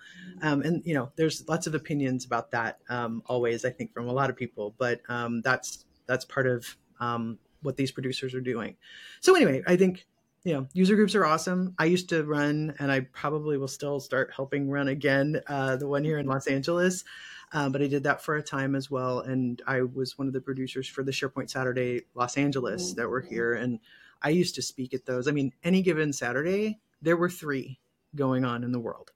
Um, 0.41 0.61
and, 0.61 0.85
you 0.85 0.93
know, 0.93 1.11
there's 1.15 1.47
lots 1.47 1.67
of 1.67 1.75
opinions 1.75 2.25
about 2.25 2.51
that 2.51 2.79
um, 2.89 3.21
always, 3.27 3.63
I 3.63 3.69
think, 3.69 3.93
from 3.93 4.07
a 4.07 4.13
lot 4.13 4.29
of 4.29 4.35
people, 4.35 4.73
but 4.77 5.01
um, 5.07 5.41
that's, 5.41 5.85
that's 6.07 6.25
part 6.25 6.47
of 6.47 6.75
um, 6.99 7.37
what 7.61 7.77
these 7.77 7.91
producers 7.91 8.33
are 8.33 8.41
doing. 8.41 8.75
So 9.21 9.35
anyway, 9.35 9.61
I 9.67 9.75
think, 9.75 10.05
you 10.43 10.53
know, 10.53 10.67
user 10.73 10.95
groups 10.95 11.15
are 11.15 11.25
awesome. 11.25 11.73
I 11.77 11.85
used 11.85 12.09
to 12.09 12.23
run, 12.23 12.73
and 12.79 12.91
I 12.91 13.01
probably 13.01 13.57
will 13.57 13.67
still 13.67 13.99
start 13.99 14.31
helping 14.35 14.69
run 14.69 14.89
again, 14.89 15.39
uh, 15.47 15.77
the 15.77 15.87
one 15.87 16.03
here 16.03 16.17
in 16.17 16.25
Los 16.25 16.47
Angeles. 16.47 17.05
Um, 17.53 17.71
but 17.71 17.81
I 17.81 17.87
did 17.87 18.03
that 18.03 18.21
for 18.21 18.35
a 18.35 18.41
time 18.41 18.75
as 18.75 18.89
well. 18.89 19.19
And 19.19 19.61
I 19.67 19.83
was 19.83 20.17
one 20.17 20.27
of 20.27 20.33
the 20.33 20.41
producers 20.41 20.87
for 20.87 21.03
the 21.03 21.11
SharePoint 21.11 21.51
Saturday 21.51 22.01
Los 22.15 22.35
Angeles 22.35 22.93
that 22.95 23.07
were 23.07 23.21
here. 23.21 23.53
And 23.53 23.79
I 24.23 24.29
used 24.29 24.55
to 24.55 24.61
speak 24.61 24.93
at 24.93 25.05
those. 25.05 25.27
I 25.27 25.31
mean, 25.31 25.53
any 25.63 25.83
given 25.83 26.11
Saturday, 26.11 26.79
there 27.01 27.15
were 27.15 27.29
three 27.29 27.79
going 28.15 28.45
on 28.45 28.63
in 28.63 28.71
the 28.71 28.79
world, 28.79 29.11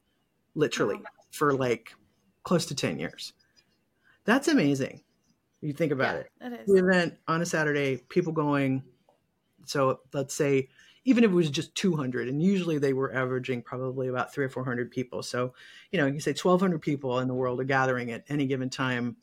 literally, 0.55 1.01
for 1.31 1.53
like 1.53 1.93
close 2.43 2.65
to 2.67 2.75
10 2.75 2.99
years. 2.99 3.33
That's 4.25 4.47
amazing. 4.47 5.01
You 5.61 5.73
think 5.73 5.91
about 5.91 6.25
yeah, 6.41 6.49
it. 6.49 6.67
The 6.67 6.75
event 6.75 7.15
on 7.27 7.41
a 7.41 7.45
Saturday, 7.45 7.97
people 8.09 8.31
going. 8.31 8.83
So 9.65 10.01
let's 10.13 10.33
say, 10.33 10.69
even 11.05 11.23
if 11.23 11.31
it 11.31 11.33
was 11.33 11.49
just 11.49 11.73
200, 11.75 12.27
and 12.27 12.41
usually 12.41 12.77
they 12.77 12.93
were 12.93 13.13
averaging 13.13 13.61
probably 13.61 14.09
about 14.09 14.33
three 14.33 14.45
or 14.45 14.49
400 14.49 14.91
people. 14.91 15.23
So, 15.23 15.53
you 15.91 15.99
know, 15.99 16.05
you 16.05 16.19
say 16.19 16.31
1,200 16.31 16.81
people 16.81 17.19
in 17.19 17.27
the 17.27 17.33
world 17.33 17.59
are 17.59 17.65
gathering 17.65 18.11
at 18.11 18.23
any 18.29 18.45
given 18.45 18.69
time 18.69 19.15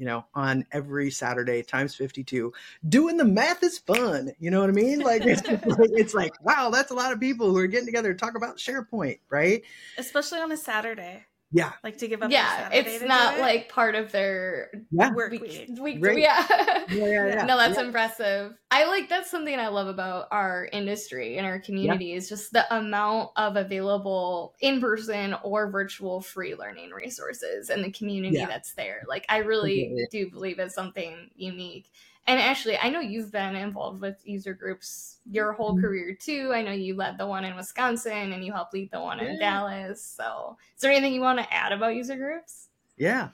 you 0.00 0.06
know, 0.06 0.24
on 0.34 0.64
every 0.72 1.10
Saturday 1.10 1.62
times 1.62 1.94
52. 1.94 2.54
Doing 2.88 3.18
the 3.18 3.24
math 3.26 3.62
is 3.62 3.76
fun. 3.76 4.32
You 4.38 4.50
know 4.50 4.60
what 4.60 4.70
I 4.70 4.72
mean? 4.72 5.00
Like 5.00 5.26
it's, 5.26 5.46
like, 5.46 5.60
it's 5.92 6.14
like, 6.14 6.32
wow, 6.42 6.70
that's 6.70 6.90
a 6.90 6.94
lot 6.94 7.12
of 7.12 7.20
people 7.20 7.50
who 7.50 7.58
are 7.58 7.66
getting 7.66 7.84
together 7.84 8.14
to 8.14 8.18
talk 8.18 8.34
about 8.34 8.56
SharePoint, 8.56 9.18
right? 9.28 9.62
Especially 9.98 10.40
on 10.40 10.50
a 10.52 10.56
Saturday. 10.56 11.26
Yeah. 11.52 11.72
Like 11.82 11.98
to 11.98 12.08
give 12.08 12.22
up. 12.22 12.30
Yeah, 12.30 12.68
it's 12.72 13.02
not 13.02 13.36
it? 13.36 13.40
like 13.40 13.68
part 13.68 13.96
of 13.96 14.12
their 14.12 14.70
yeah. 14.90 15.12
work 15.12 15.32
week. 15.32 15.68
week. 15.80 15.98
Yeah. 16.00 16.46
yeah. 16.48 16.84
yeah, 16.88 17.26
yeah, 17.28 17.44
No, 17.44 17.56
that's 17.56 17.78
impressive. 17.78 18.54
I 18.70 18.86
like 18.86 19.08
that's 19.08 19.30
something 19.30 19.58
I 19.58 19.68
love 19.68 19.88
about 19.88 20.28
our 20.30 20.68
industry 20.72 21.38
and 21.38 21.46
our 21.46 21.58
community 21.58 22.12
is 22.12 22.28
just 22.28 22.52
the 22.52 22.72
amount 22.74 23.30
of 23.36 23.56
available 23.56 24.54
in 24.60 24.80
person 24.80 25.34
or 25.42 25.70
virtual 25.70 26.20
free 26.20 26.54
learning 26.54 26.90
resources 26.90 27.68
and 27.68 27.82
the 27.82 27.90
community 27.90 28.44
that's 28.44 28.72
there. 28.74 29.02
Like 29.08 29.26
I 29.28 29.38
really 29.38 30.06
do 30.12 30.30
believe 30.30 30.60
it's 30.60 30.74
something 30.74 31.30
unique. 31.34 31.90
And 32.30 32.38
actually, 32.38 32.78
I 32.78 32.90
know 32.90 33.00
you've 33.00 33.32
been 33.32 33.56
involved 33.56 34.00
with 34.00 34.14
user 34.24 34.54
groups 34.54 35.18
your 35.28 35.50
whole 35.52 35.72
mm-hmm. 35.72 35.80
career 35.80 36.14
too. 36.18 36.52
I 36.54 36.62
know 36.62 36.70
you 36.70 36.94
led 36.94 37.18
the 37.18 37.26
one 37.26 37.44
in 37.44 37.56
Wisconsin 37.56 38.32
and 38.32 38.44
you 38.44 38.52
helped 38.52 38.72
lead 38.72 38.92
the 38.92 39.00
one 39.00 39.18
yeah. 39.18 39.30
in 39.30 39.40
Dallas. 39.40 40.00
So, 40.00 40.56
is 40.76 40.80
there 40.80 40.92
anything 40.92 41.12
you 41.12 41.22
want 41.22 41.40
to 41.40 41.52
add 41.52 41.72
about 41.72 41.96
user 41.96 42.14
groups? 42.14 42.68
Yeah. 42.96 43.30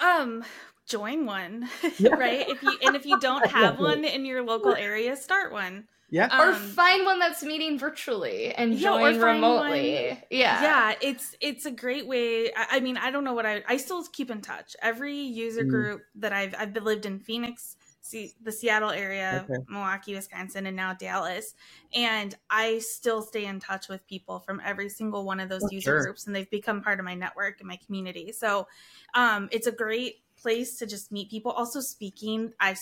Um, 0.00 0.42
join 0.88 1.24
one, 1.24 1.68
yeah. 1.98 2.14
right? 2.14 2.48
If 2.48 2.64
you 2.64 2.76
and 2.82 2.96
if 2.96 3.06
you 3.06 3.20
don't 3.20 3.46
have 3.58 3.78
one 3.78 4.04
in 4.04 4.24
your 4.24 4.42
local 4.42 4.74
area, 4.74 5.16
start 5.16 5.52
one. 5.52 5.84
Yeah. 6.12 6.36
or 6.36 6.48
Um, 6.50 6.56
find 6.56 7.06
one 7.06 7.20
that's 7.20 7.44
meeting 7.44 7.78
virtually 7.78 8.52
and 8.52 8.74
Yeah, 8.74 8.94
or 8.94 8.98
join 8.98 9.20
find 9.20 9.34
remotely. 9.36 10.08
one- 10.08 10.18
Yeah. 10.30 10.62
yeah 10.62 10.94
it's 11.00 11.36
it's 11.40 11.66
a 11.66 11.70
great 11.70 12.08
way 12.08 12.52
I, 12.52 12.66
I 12.72 12.80
mean 12.80 12.96
i 12.96 13.12
don't 13.12 13.22
know 13.22 13.32
what 13.32 13.46
i 13.46 13.62
i 13.68 13.76
still 13.76 14.02
keep 14.12 14.28
in 14.28 14.40
touch 14.40 14.74
every 14.82 15.14
user 15.16 15.62
Mm. 15.62 15.70
group 15.70 16.02
that 16.16 16.32
i've 16.32 16.52
i've 16.58 16.74
lived 16.82 17.06
in 17.06 17.20
phoenix 17.20 17.76
see 18.10 18.34
the 18.40 18.52
seattle 18.52 18.90
area 18.90 19.48
Okay. 19.48 19.66
milwaukee 19.68 20.14
wisconsin 20.14 20.66
and 20.66 20.76
now 20.76 20.92
dallas 20.94 21.54
and 21.92 22.34
i 22.50 22.78
still 22.80 23.22
stay 23.22 23.44
in 23.46 23.60
touch 23.60 23.88
with 23.88 24.06
people 24.06 24.40
from 24.40 24.60
every 24.64 24.88
single 24.88 25.24
one 25.24 25.40
of 25.40 25.48
those 25.48 25.64
Oh, 25.64 25.70
user 25.70 25.94
sure. 25.94 26.02
groups 26.02 26.26
and 26.26 26.34
they've 26.34 26.50
become 26.50 26.82
part 26.82 26.98
of 26.98 27.04
my 27.04 27.14
network 27.14 27.60
and 27.60 27.68
my 27.68 27.76
community 27.76 28.32
so 28.32 28.66
um 29.14 29.48
it's 29.52 29.66
a 29.66 29.72
great 29.72 30.24
place 30.36 30.78
to 30.78 30.86
just 30.86 31.12
meet 31.12 31.30
people 31.30 31.52
also 31.52 31.80
speaking 31.80 32.52
I 32.60 32.76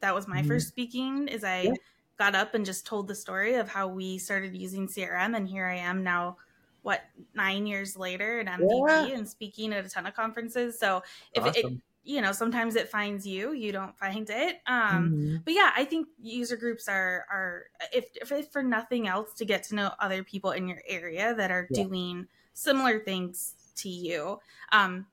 that 0.00 0.14
was 0.14 0.26
my 0.26 0.42
Mhm. 0.42 0.42
first 0.42 0.68
speaking 0.68 1.28
is 1.28 1.44
i 1.44 1.70
Yeah. 1.70 1.76
got 2.18 2.34
up 2.34 2.54
and 2.54 2.66
just 2.66 2.86
told 2.86 3.08
the 3.08 3.14
story 3.14 3.54
of 3.54 3.68
how 3.68 3.88
we 3.88 4.18
started 4.18 4.54
using 4.56 4.86
crm 4.88 5.36
and 5.36 5.48
here 5.48 5.66
i 5.66 5.76
am 5.76 6.02
now 6.02 6.36
what 6.82 7.02
nine 7.34 7.66
years 7.66 7.96
later 7.96 8.40
at 8.40 8.48
MVP 8.48 9.12
Yeah. 9.12 9.12
and 9.12 9.28
speaking 9.28 9.72
at 9.72 9.86
a 9.86 9.88
ton 9.88 10.04
of 10.04 10.14
conferences. 10.14 10.80
So 10.80 11.02
if 11.32 11.46
it, 11.46 11.54
Awesome. 11.54 11.82
You 12.04 12.20
know, 12.20 12.32
sometimes 12.32 12.76
it 12.76 12.88
finds 12.88 13.26
you, 13.26 13.52
you 13.52 13.72
don't 13.72 13.98
find 13.98 14.28
it. 14.30 14.60
Um, 14.66 15.14
Mhm. 15.14 15.44
but 15.44 15.54
yeah, 15.54 15.72
I 15.76 15.84
think 15.84 16.08
user 16.18 16.56
groups 16.56 16.88
are 16.88 17.26
are 17.30 17.66
if, 17.92 18.10
if 18.16 18.48
for 18.52 18.62
nothing 18.62 19.06
else 19.08 19.34
to 19.34 19.44
get 19.44 19.62
to 19.64 19.74
know 19.74 19.92
other 20.00 20.24
people 20.24 20.50
in 20.52 20.68
your 20.68 20.82
area 20.86 21.34
that 21.34 21.50
are 21.50 21.68
Yeah. 21.68 21.84
doing 21.84 22.28
similar 22.54 23.00
things 23.04 23.56
to 23.76 23.88
you. 23.88 24.38
Um, 24.72 25.06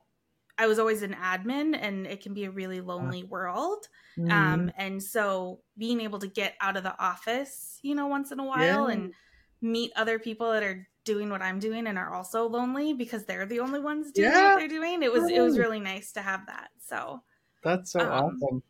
I 0.58 0.66
was 0.66 0.78
always 0.78 1.02
an 1.02 1.14
admin, 1.14 1.76
and 1.80 2.06
it 2.06 2.20
can 2.22 2.34
be 2.34 2.44
a 2.44 2.50
really 2.50 2.80
lonely 2.80 3.24
world. 3.24 3.88
Mhm. 4.16 4.60
Um, 4.60 4.70
and 4.76 5.02
so 5.02 5.62
being 5.78 6.00
able 6.00 6.18
to 6.18 6.28
get 6.28 6.56
out 6.60 6.76
of 6.76 6.82
the 6.82 6.98
office, 7.02 7.78
you 7.82 7.94
know, 7.94 8.06
once 8.06 8.30
in 8.30 8.38
a 8.40 8.44
while 8.44 8.86
Yeah. 8.86 8.86
and 8.86 9.14
meet 9.62 9.92
other 9.96 10.18
people 10.18 10.52
that 10.52 10.62
are 10.62 10.86
doing 11.04 11.30
what 11.30 11.42
I'm 11.42 11.58
doing 11.58 11.86
and 11.86 11.96
are 11.98 12.12
also 12.12 12.46
lonely 12.48 12.92
because 12.92 13.24
they're 13.24 13.46
the 13.46 13.60
only 13.60 13.80
ones 13.80 14.12
doing 14.12 14.30
Yeah. 14.30 14.52
what 14.54 14.58
they're 14.58 14.68
doing. 14.68 15.02
It 15.02 15.12
was 15.12 15.30
it 15.30 15.40
was 15.40 15.58
really 15.58 15.80
nice 15.80 16.12
to 16.12 16.22
have 16.22 16.46
that. 16.46 16.70
So 16.86 17.22
That's 17.62 17.92
so 17.92 18.00
um, 18.00 18.36
awesome. 18.42 18.62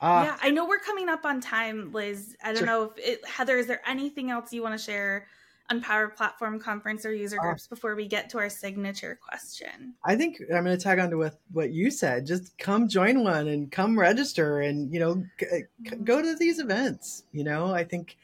Ah, 0.00 0.24
yeah, 0.24 0.36
I 0.42 0.50
know 0.50 0.66
we're 0.66 0.78
coming 0.80 1.08
up 1.08 1.24
on 1.24 1.40
time, 1.40 1.92
Liz. 1.92 2.36
I 2.42 2.48
don't 2.48 2.58
Sure. 2.58 2.66
know 2.66 2.82
if 2.84 2.98
it, 2.98 3.26
Heather, 3.26 3.56
is 3.58 3.66
there 3.66 3.80
anything 3.86 4.30
else 4.30 4.52
you 4.52 4.62
want 4.62 4.78
to 4.78 4.84
share 4.84 5.26
on 5.70 5.80
Power 5.80 6.08
Platform 6.08 6.58
Conference 6.60 7.06
or 7.06 7.14
user 7.14 7.38
Ah. 7.40 7.44
groups 7.44 7.66
before 7.66 7.94
we 7.94 8.06
get 8.06 8.28
to 8.30 8.38
our 8.38 8.50
signature 8.50 9.18
question? 9.26 9.94
I 10.04 10.14
think 10.14 10.40
I'm 10.54 10.64
going 10.64 10.76
to 10.76 10.82
tag 10.82 10.98
on 10.98 11.08
to 11.10 11.16
what, 11.16 11.40
what 11.52 11.70
you 11.72 11.90
said. 11.90 12.26
Just 12.26 12.58
come 12.58 12.86
join 12.88 13.22
one 13.24 13.48
and 13.48 13.70
come 13.72 13.98
register 13.98 14.60
and, 14.60 14.92
you 14.92 15.00
know, 15.00 15.24
g- 15.38 15.46
g- 15.84 15.96
go 16.04 16.20
to 16.20 16.34
these 16.34 16.58
events. 16.58 17.22
You 17.32 17.44
know, 17.44 17.72
I 17.72 17.82
think 17.84 18.18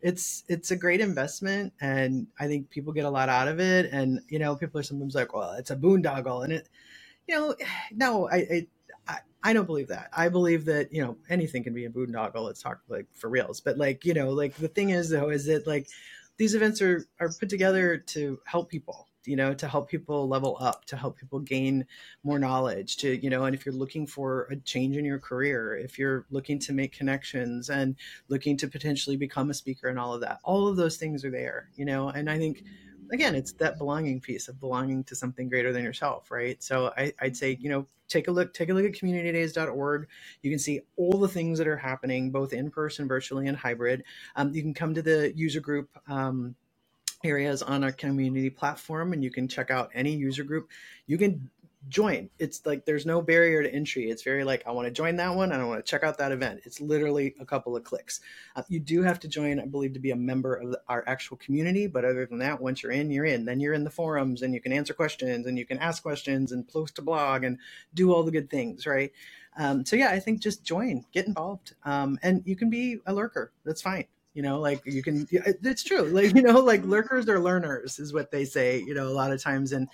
it's 0.00 0.44
it's 0.48 0.70
a 0.70 0.76
great 0.76 1.00
investment 1.00 1.72
and 1.80 2.26
I 2.38 2.46
think 2.46 2.70
people 2.70 2.92
get 2.92 3.04
a 3.04 3.10
lot 3.10 3.28
out 3.28 3.48
of 3.48 3.60
it. 3.60 3.90
And, 3.92 4.20
you 4.28 4.38
know, 4.38 4.54
people 4.54 4.78
are 4.80 4.84
sometimes 4.84 5.14
like, 5.14 5.34
well, 5.34 5.52
it's 5.52 5.70
a 5.70 5.76
boondoggle. 5.76 6.44
And 6.44 6.52
it, 6.52 6.68
you 7.26 7.34
know, 7.34 7.54
no, 7.92 8.28
I, 8.30 8.66
I, 9.08 9.18
I, 9.42 9.52
don't 9.52 9.66
believe 9.66 9.88
that. 9.88 10.10
I 10.12 10.28
believe 10.28 10.64
that, 10.66 10.92
you 10.92 11.02
know, 11.02 11.16
anything 11.30 11.64
can 11.64 11.74
be 11.74 11.86
a 11.86 11.90
boondoggle. 11.90 12.44
Let's 12.44 12.62
talk 12.62 12.80
like 12.88 13.06
for 13.14 13.30
reals. 13.30 13.60
But 13.60 13.78
like, 13.78 14.04
you 14.04 14.14
know, 14.14 14.30
like 14.30 14.54
the 14.56 14.68
thing 14.68 14.90
is 14.90 15.10
though, 15.10 15.30
is 15.30 15.46
that 15.46 15.66
like 15.66 15.88
these 16.36 16.54
events 16.54 16.82
are, 16.82 17.06
are 17.20 17.30
put 17.30 17.48
together 17.48 17.96
to 17.96 18.38
help 18.44 18.68
people 18.68 19.08
you 19.26 19.36
know 19.36 19.54
to 19.54 19.68
help 19.68 19.88
people 19.88 20.28
level 20.28 20.56
up 20.60 20.84
to 20.84 20.96
help 20.96 21.16
people 21.16 21.38
gain 21.38 21.84
more 22.24 22.38
knowledge 22.38 22.96
to 22.96 23.16
you 23.22 23.30
know 23.30 23.44
and 23.44 23.54
if 23.54 23.64
you're 23.64 23.74
looking 23.74 24.06
for 24.06 24.48
a 24.50 24.56
change 24.56 24.96
in 24.96 25.04
your 25.04 25.18
career 25.18 25.76
if 25.76 25.98
you're 25.98 26.26
looking 26.30 26.58
to 26.58 26.72
make 26.72 26.92
connections 26.92 27.70
and 27.70 27.96
looking 28.28 28.56
to 28.56 28.68
potentially 28.68 29.16
become 29.16 29.50
a 29.50 29.54
speaker 29.54 29.88
and 29.88 29.98
all 29.98 30.14
of 30.14 30.20
that 30.20 30.38
all 30.44 30.68
of 30.68 30.76
those 30.76 30.96
things 30.96 31.24
are 31.24 31.30
there 31.30 31.70
you 31.76 31.84
know? 31.84 32.08
And 32.08 32.30
i 32.30 32.38
think 32.38 32.62
again 33.12 33.34
it's 33.34 33.52
that 33.54 33.78
belonging 33.78 34.20
piece 34.20 34.48
of 34.48 34.58
belonging 34.60 35.04
to 35.04 35.14
something 35.14 35.48
greater 35.48 35.72
than 35.72 35.84
yourself 35.84 36.30
right? 36.30 36.62
So 36.62 36.92
I, 36.96 37.12
i'd 37.20 37.36
say 37.36 37.56
you 37.60 37.68
know 37.68 37.86
take 38.08 38.28
a 38.28 38.30
look 38.30 38.54
take 38.54 38.68
a 38.68 38.74
look 38.74 38.84
at 38.84 38.92
communitydays.org 38.92 40.06
you 40.42 40.50
can 40.50 40.58
see 40.58 40.80
all 40.96 41.18
the 41.18 41.28
things 41.28 41.58
that 41.58 41.66
are 41.66 41.76
happening 41.76 42.30
both 42.30 42.52
in 42.52 42.70
person 42.70 43.08
virtually 43.08 43.48
and 43.48 43.56
hybrid. 43.56 44.04
Um, 44.36 44.52
you 44.54 44.62
can 44.62 44.74
come 44.74 44.94
to 44.94 45.02
the 45.02 45.32
user 45.36 45.60
group 45.60 45.88
um, 46.08 46.54
areas 47.24 47.62
on 47.62 47.82
our 47.82 47.92
community 47.92 48.50
platform 48.50 49.12
and 49.12 49.24
you 49.24 49.30
can 49.30 49.48
check 49.48 49.70
out 49.70 49.90
any 49.94 50.12
user 50.12 50.44
group 50.44 50.68
you 51.06 51.16
can 51.18 51.50
join. 51.88 52.28
It's 52.38 52.64
like 52.66 52.84
there's 52.84 53.06
no 53.06 53.22
barrier 53.22 53.62
to 53.62 53.72
entry. 53.72 54.10
It's 54.10 54.22
very 54.22 54.44
like 54.44 54.62
i 54.66 54.72
want 54.72 54.86
to 54.86 54.92
join 54.92 55.16
that 55.16 55.34
one 55.34 55.52
and 55.52 55.62
i 55.62 55.64
want 55.64 55.84
to 55.84 55.88
check 55.88 56.02
out 56.02 56.18
that 56.18 56.32
event. 56.32 56.60
It's 56.64 56.80
literally 56.80 57.34
a 57.40 57.44
couple 57.44 57.76
of 57.76 57.84
clicks. 57.84 58.20
Uh, 58.56 58.62
you 58.68 58.80
do 58.80 59.02
have 59.02 59.20
to 59.20 59.28
join 59.28 59.60
i 59.60 59.66
believe 59.66 59.92
to 59.92 60.00
be 60.00 60.10
a 60.10 60.16
member 60.16 60.54
of 60.54 60.74
our 60.88 61.04
actual 61.06 61.36
community 61.36 61.86
but 61.86 62.04
other 62.04 62.26
than 62.26 62.38
that 62.38 62.60
once 62.60 62.82
you're 62.82 62.92
in 62.92 63.10
you're 63.10 63.24
in. 63.24 63.44
Then 63.44 63.60
you're 63.60 63.74
in 63.74 63.84
the 63.84 63.90
forums 63.90 64.42
and 64.42 64.54
you 64.54 64.60
can 64.60 64.72
answer 64.72 64.94
questions 64.94 65.46
and 65.46 65.58
you 65.58 65.66
can 65.66 65.78
ask 65.78 66.02
questions 66.02 66.52
and 66.52 66.66
post 66.68 66.98
a 66.98 67.02
blog 67.02 67.44
and 67.44 67.58
do 67.94 68.12
all 68.12 68.22
the 68.22 68.32
good 68.32 68.50
things 68.50 68.86
right? 68.86 69.12
Um, 69.58 69.86
so 69.86 69.96
yeah 69.96 70.10
i 70.10 70.20
think 70.20 70.42
just 70.42 70.64
join 70.64 71.04
get 71.12 71.26
involved 71.26 71.74
um, 71.84 72.18
and 72.22 72.42
you 72.44 72.56
can 72.56 72.68
be 72.68 72.98
a 73.06 73.14
lurker. 73.14 73.52
That's 73.64 73.82
fine 73.82 74.06
you 74.36 74.42
know 74.42 74.60
like 74.60 74.82
you 74.84 75.02
can 75.02 75.26
it's 75.32 75.82
true 75.82 76.04
like 76.04 76.32
you 76.36 76.42
know 76.42 76.60
like 76.60 76.84
lurkers 76.84 77.28
are 77.28 77.40
learners 77.40 77.98
is 77.98 78.12
what 78.12 78.30
they 78.30 78.44
say 78.44 78.78
you 78.78 78.94
know 78.94 79.08
a 79.08 79.16
lot 79.16 79.32
of 79.32 79.42
times 79.42 79.72
and 79.72 79.88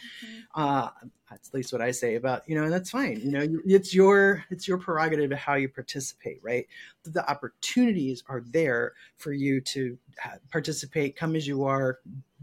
uh 0.54 0.88
that's 1.30 1.48
at 1.48 1.54
least 1.54 1.72
what 1.72 1.80
i 1.80 1.90
say 1.90 2.16
about 2.16 2.42
you 2.46 2.54
know 2.54 2.64
and 2.64 2.72
that's 2.72 2.90
fine 2.90 3.18
you 3.20 3.30
know 3.30 3.46
it's 3.64 3.94
your 3.94 4.44
it's 4.50 4.68
your 4.68 4.76
prerogative 4.76 5.32
of 5.32 5.38
how 5.38 5.54
you 5.54 5.68
participate 5.68 6.40
right? 6.42 6.66
The 7.04 7.28
opportunities 7.30 8.22
are 8.28 8.42
there 8.50 8.92
for 9.16 9.32
you 9.32 9.60
to 9.60 9.98
uh, 10.24 10.36
participate 10.50 11.16
come 11.16 11.36
as 11.36 11.46
you 11.46 11.64
are 11.64 12.00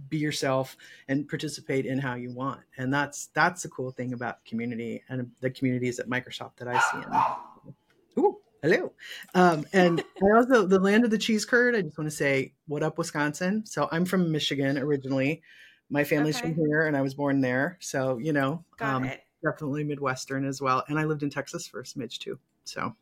be 0.07 0.17
yourself 0.17 0.77
and 1.07 1.27
participate 1.27 1.85
in 1.85 1.99
how 1.99 2.15
you 2.15 2.31
want 2.31 2.61
and 2.77 2.93
that's 2.93 3.27
that's 3.33 3.63
the 3.63 3.69
cool 3.69 3.91
thing 3.91 4.13
about 4.13 4.43
community 4.45 5.03
and 5.09 5.29
the 5.41 5.49
communities 5.49 5.99
at 5.99 6.09
microsoft 6.09 6.55
that 6.57 6.67
i 6.67 6.79
see 6.79 6.97
in. 6.97 8.23
Ooh, 8.23 8.37
hello 8.61 8.91
um, 9.35 9.65
and 9.73 10.03
I 10.21 10.37
also 10.37 10.65
the 10.65 10.79
land 10.79 11.05
of 11.05 11.11
the 11.11 11.17
cheese 11.17 11.45
curd. 11.45 11.75
I 11.75 11.81
just 11.81 11.97
want 11.97 12.09
to 12.09 12.15
say 12.15 12.53
what 12.67 12.83
up, 12.83 12.97
Wisconsin. 12.97 13.65
So 13.65 13.87
I'm 13.91 14.05
from 14.05 14.31
Michigan 14.31 14.77
originally. 14.77 15.41
My 15.89 16.03
family's 16.03 16.37
Okay. 16.37 16.53
from 16.53 16.55
here, 16.55 16.85
and 16.85 16.95
I 16.95 17.01
was 17.01 17.13
born 17.13 17.41
there. 17.41 17.77
So 17.79 18.17
you 18.17 18.33
know, 18.33 18.63
Got 18.77 18.95
um, 18.95 19.03
it. 19.05 19.21
definitely 19.43 19.83
Midwestern 19.83 20.45
as 20.45 20.61
well. 20.61 20.83
And 20.87 20.99
I 20.99 21.05
lived 21.05 21.23
in 21.23 21.29
Texas 21.29 21.67
for 21.67 21.79
a 21.79 21.83
smidge 21.83 22.19
too. 22.19 22.37
So 22.65 22.93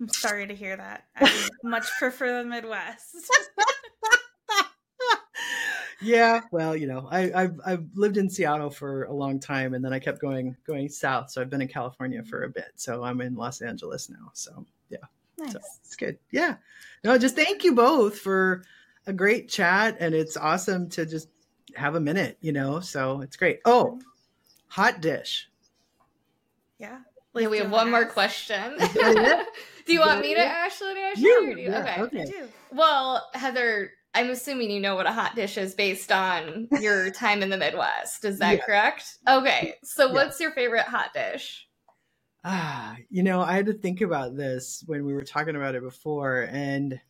I'm 0.00 0.08
sorry 0.08 0.46
to 0.46 0.54
hear 0.54 0.76
that. 0.76 1.04
I 1.16 1.48
much 1.62 1.86
prefer 1.98 2.42
the 2.42 2.48
Midwest. 2.48 3.16
yeah, 6.02 6.40
well, 6.50 6.76
you 6.76 6.86
know, 6.86 7.08
I, 7.10 7.32
I've 7.32 7.60
I've 7.64 7.86
lived 7.94 8.16
in 8.16 8.28
Seattle 8.28 8.70
for 8.70 9.04
a 9.04 9.14
long 9.14 9.40
time, 9.40 9.74
and 9.74 9.84
then 9.84 9.92
I 9.92 9.98
kept 9.98 10.20
going 10.20 10.56
going 10.66 10.88
south. 10.88 11.30
So 11.30 11.40
I've 11.40 11.50
been 11.50 11.62
in 11.62 11.68
California 11.68 12.22
for 12.24 12.44
a 12.44 12.48
bit. 12.48 12.72
So 12.76 13.04
I'm 13.04 13.20
in 13.20 13.34
Los 13.34 13.62
Angeles 13.62 14.10
now. 14.10 14.30
So 14.34 14.66
yeah. 14.90 14.98
Nice. 15.38 15.52
So 15.52 15.58
it's 15.84 15.96
good. 15.96 16.18
Yeah. 16.30 16.56
No, 17.04 17.18
just 17.18 17.36
thank 17.36 17.64
you 17.64 17.74
both 17.74 18.18
for 18.18 18.64
a 19.06 19.12
great 19.12 19.48
chat. 19.48 19.96
And 20.00 20.14
it's 20.14 20.36
awesome 20.36 20.88
to 20.90 21.04
just 21.06 21.28
have 21.74 21.94
a 21.94 22.00
minute, 22.00 22.38
you 22.40 22.52
know? 22.52 22.80
So 22.80 23.20
it's 23.20 23.36
great. 23.36 23.60
Oh, 23.64 24.00
hot 24.68 25.00
dish. 25.00 25.48
Yeah. 26.78 26.98
Yeah, 27.34 27.48
we 27.48 27.58
have 27.58 27.66
you 27.66 27.72
one 27.72 27.90
more 27.90 28.06
question. 28.06 28.76
do 29.86 29.92
you 29.92 30.00
want 30.00 30.22
me 30.22 30.34
to 30.34 30.40
it? 30.40 30.46
Ashley 30.46 30.94
to 30.94 31.00
Ashley? 31.00 31.22
You. 31.24 31.54
do 31.54 31.60
you- 31.60 31.68
Yeah, 31.70 32.02
okay. 32.04 32.22
okay. 32.22 32.42
Well, 32.72 33.28
Heather, 33.34 33.90
I'm 34.14 34.30
assuming 34.30 34.70
you 34.70 34.80
know 34.80 34.94
what 34.94 35.06
a 35.06 35.12
hot 35.12 35.34
dish 35.36 35.58
is 35.58 35.74
based 35.74 36.10
on 36.10 36.66
your 36.80 37.10
time 37.12 37.42
in 37.42 37.50
the 37.50 37.58
Midwest. 37.58 38.24
Is 38.24 38.38
that 38.38 38.56
Yeah. 38.56 38.64
correct? 38.64 39.18
Okay. 39.28 39.74
So, 39.84 40.06
Yeah. 40.06 40.12
what's 40.14 40.40
your 40.40 40.52
favorite 40.52 40.86
hot 40.86 41.12
dish? 41.12 41.65
Ah, 42.48 42.96
you 43.10 43.24
know, 43.24 43.40
I 43.40 43.54
had 43.54 43.66
to 43.66 43.72
think 43.72 44.02
about 44.02 44.36
this 44.36 44.84
when 44.86 45.04
we 45.04 45.12
were 45.12 45.24
talking 45.24 45.56
about 45.56 45.74
it 45.74 45.82
before. 45.82 46.46
And 46.48 47.00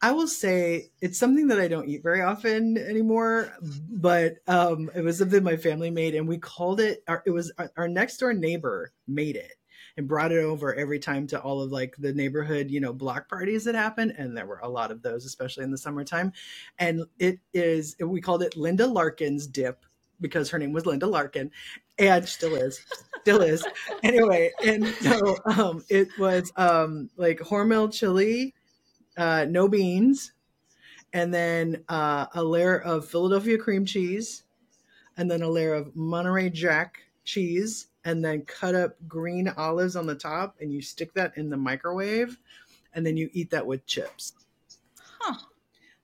I 0.00 0.12
will 0.12 0.26
say 0.26 0.90
it's 1.02 1.18
something 1.18 1.48
that 1.48 1.60
I 1.60 1.68
don't 1.68 1.86
eat 1.86 2.02
very 2.02 2.22
often 2.22 2.78
anymore, 2.78 3.52
but 3.90 4.36
um, 4.46 4.90
it 4.94 5.02
was 5.02 5.18
something 5.18 5.42
my 5.42 5.58
family 5.58 5.90
made, 5.90 6.14
and 6.14 6.26
we 6.26 6.38
called 6.38 6.80
it. 6.80 7.02
Our, 7.08 7.22
it 7.26 7.30
was 7.30 7.52
our, 7.58 7.70
our 7.76 7.88
next 7.88 8.16
door 8.16 8.32
neighbor 8.32 8.92
made 9.06 9.36
it 9.36 9.52
and 9.98 10.08
brought 10.08 10.32
it 10.32 10.42
over 10.42 10.74
every 10.74 10.98
time 10.98 11.26
to 11.26 11.40
all 11.42 11.60
of 11.60 11.70
like 11.70 11.94
the 11.98 12.14
neighborhood, 12.14 12.70
you 12.70 12.80
know, 12.80 12.94
block 12.94 13.28
parties 13.28 13.64
that 13.64 13.74
happened, 13.74 14.14
and 14.16 14.34
there 14.34 14.46
were 14.46 14.60
a 14.60 14.68
lot 14.68 14.90
of 14.90 15.02
those, 15.02 15.26
especially 15.26 15.64
in 15.64 15.70
the 15.70 15.76
summertime. 15.76 16.32
And 16.78 17.02
it 17.18 17.38
is 17.52 17.96
we 18.00 18.22
called 18.22 18.42
it 18.42 18.56
Linda 18.56 18.86
Larkin's 18.86 19.46
dip 19.46 19.84
because 20.20 20.50
her 20.50 20.58
name 20.58 20.72
was 20.72 20.86
Linda 20.86 21.06
Larkin, 21.06 21.50
and 21.98 22.28
still 22.28 22.54
is, 22.54 22.80
still 23.22 23.40
is. 23.42 23.66
Anyway, 24.02 24.52
and 24.64 24.86
so 24.86 25.36
um, 25.46 25.84
it 25.88 26.08
was 26.18 26.52
um, 26.56 27.10
like 27.16 27.38
Hormel 27.38 27.92
chili 27.92 28.54
uh, 29.18 29.44
no 29.48 29.68
beans, 29.68 30.32
and 31.12 31.34
then 31.34 31.84
uh, 31.88 32.26
a 32.34 32.42
layer 32.42 32.78
of 32.78 33.06
Philadelphia 33.06 33.58
cream 33.58 33.84
cheese, 33.84 34.44
and 35.16 35.30
then 35.30 35.42
a 35.42 35.48
layer 35.48 35.74
of 35.74 35.94
Monterey 35.96 36.48
Jack 36.48 37.02
cheese, 37.24 37.88
and 38.04 38.24
then 38.24 38.42
cut 38.42 38.74
up 38.74 38.96
green 39.08 39.48
olives 39.48 39.96
on 39.96 40.06
the 40.06 40.14
top, 40.14 40.56
and 40.60 40.72
you 40.72 40.80
stick 40.80 41.12
that 41.14 41.36
in 41.36 41.50
the 41.50 41.56
microwave, 41.56 42.38
and 42.94 43.04
then 43.04 43.16
you 43.16 43.28
eat 43.32 43.50
that 43.50 43.66
with 43.66 43.84
chips. 43.86 44.32
Huh. 45.18 45.34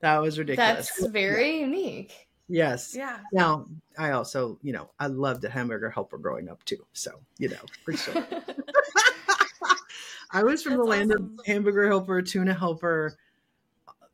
that 0.00 0.20
was 0.20 0.38
ridiculous. 0.40 0.90
That's 0.98 1.12
very 1.12 1.60
yeah. 1.60 1.66
unique. 1.66 2.28
Yes. 2.48 2.94
Yeah. 2.94 3.18
Now, 3.32 3.66
I 3.98 4.10
also, 4.10 4.58
you 4.62 4.72
know, 4.72 4.90
I 4.98 5.06
loved 5.06 5.44
a 5.44 5.50
hamburger 5.50 5.90
helper 5.90 6.18
growing 6.18 6.48
up 6.48 6.64
too. 6.64 6.84
So, 6.92 7.20
you 7.38 7.48
know, 7.48 7.56
for 7.84 7.96
sure. 7.96 8.26
I 10.30 10.42
was 10.42 10.62
from 10.62 10.72
That's 10.72 10.82
the 10.82 10.90
land 10.90 11.12
awesome. 11.12 11.36
of 11.38 11.46
hamburger 11.46 11.86
helper, 11.88 12.20
tuna 12.20 12.52
helper, 12.52 13.16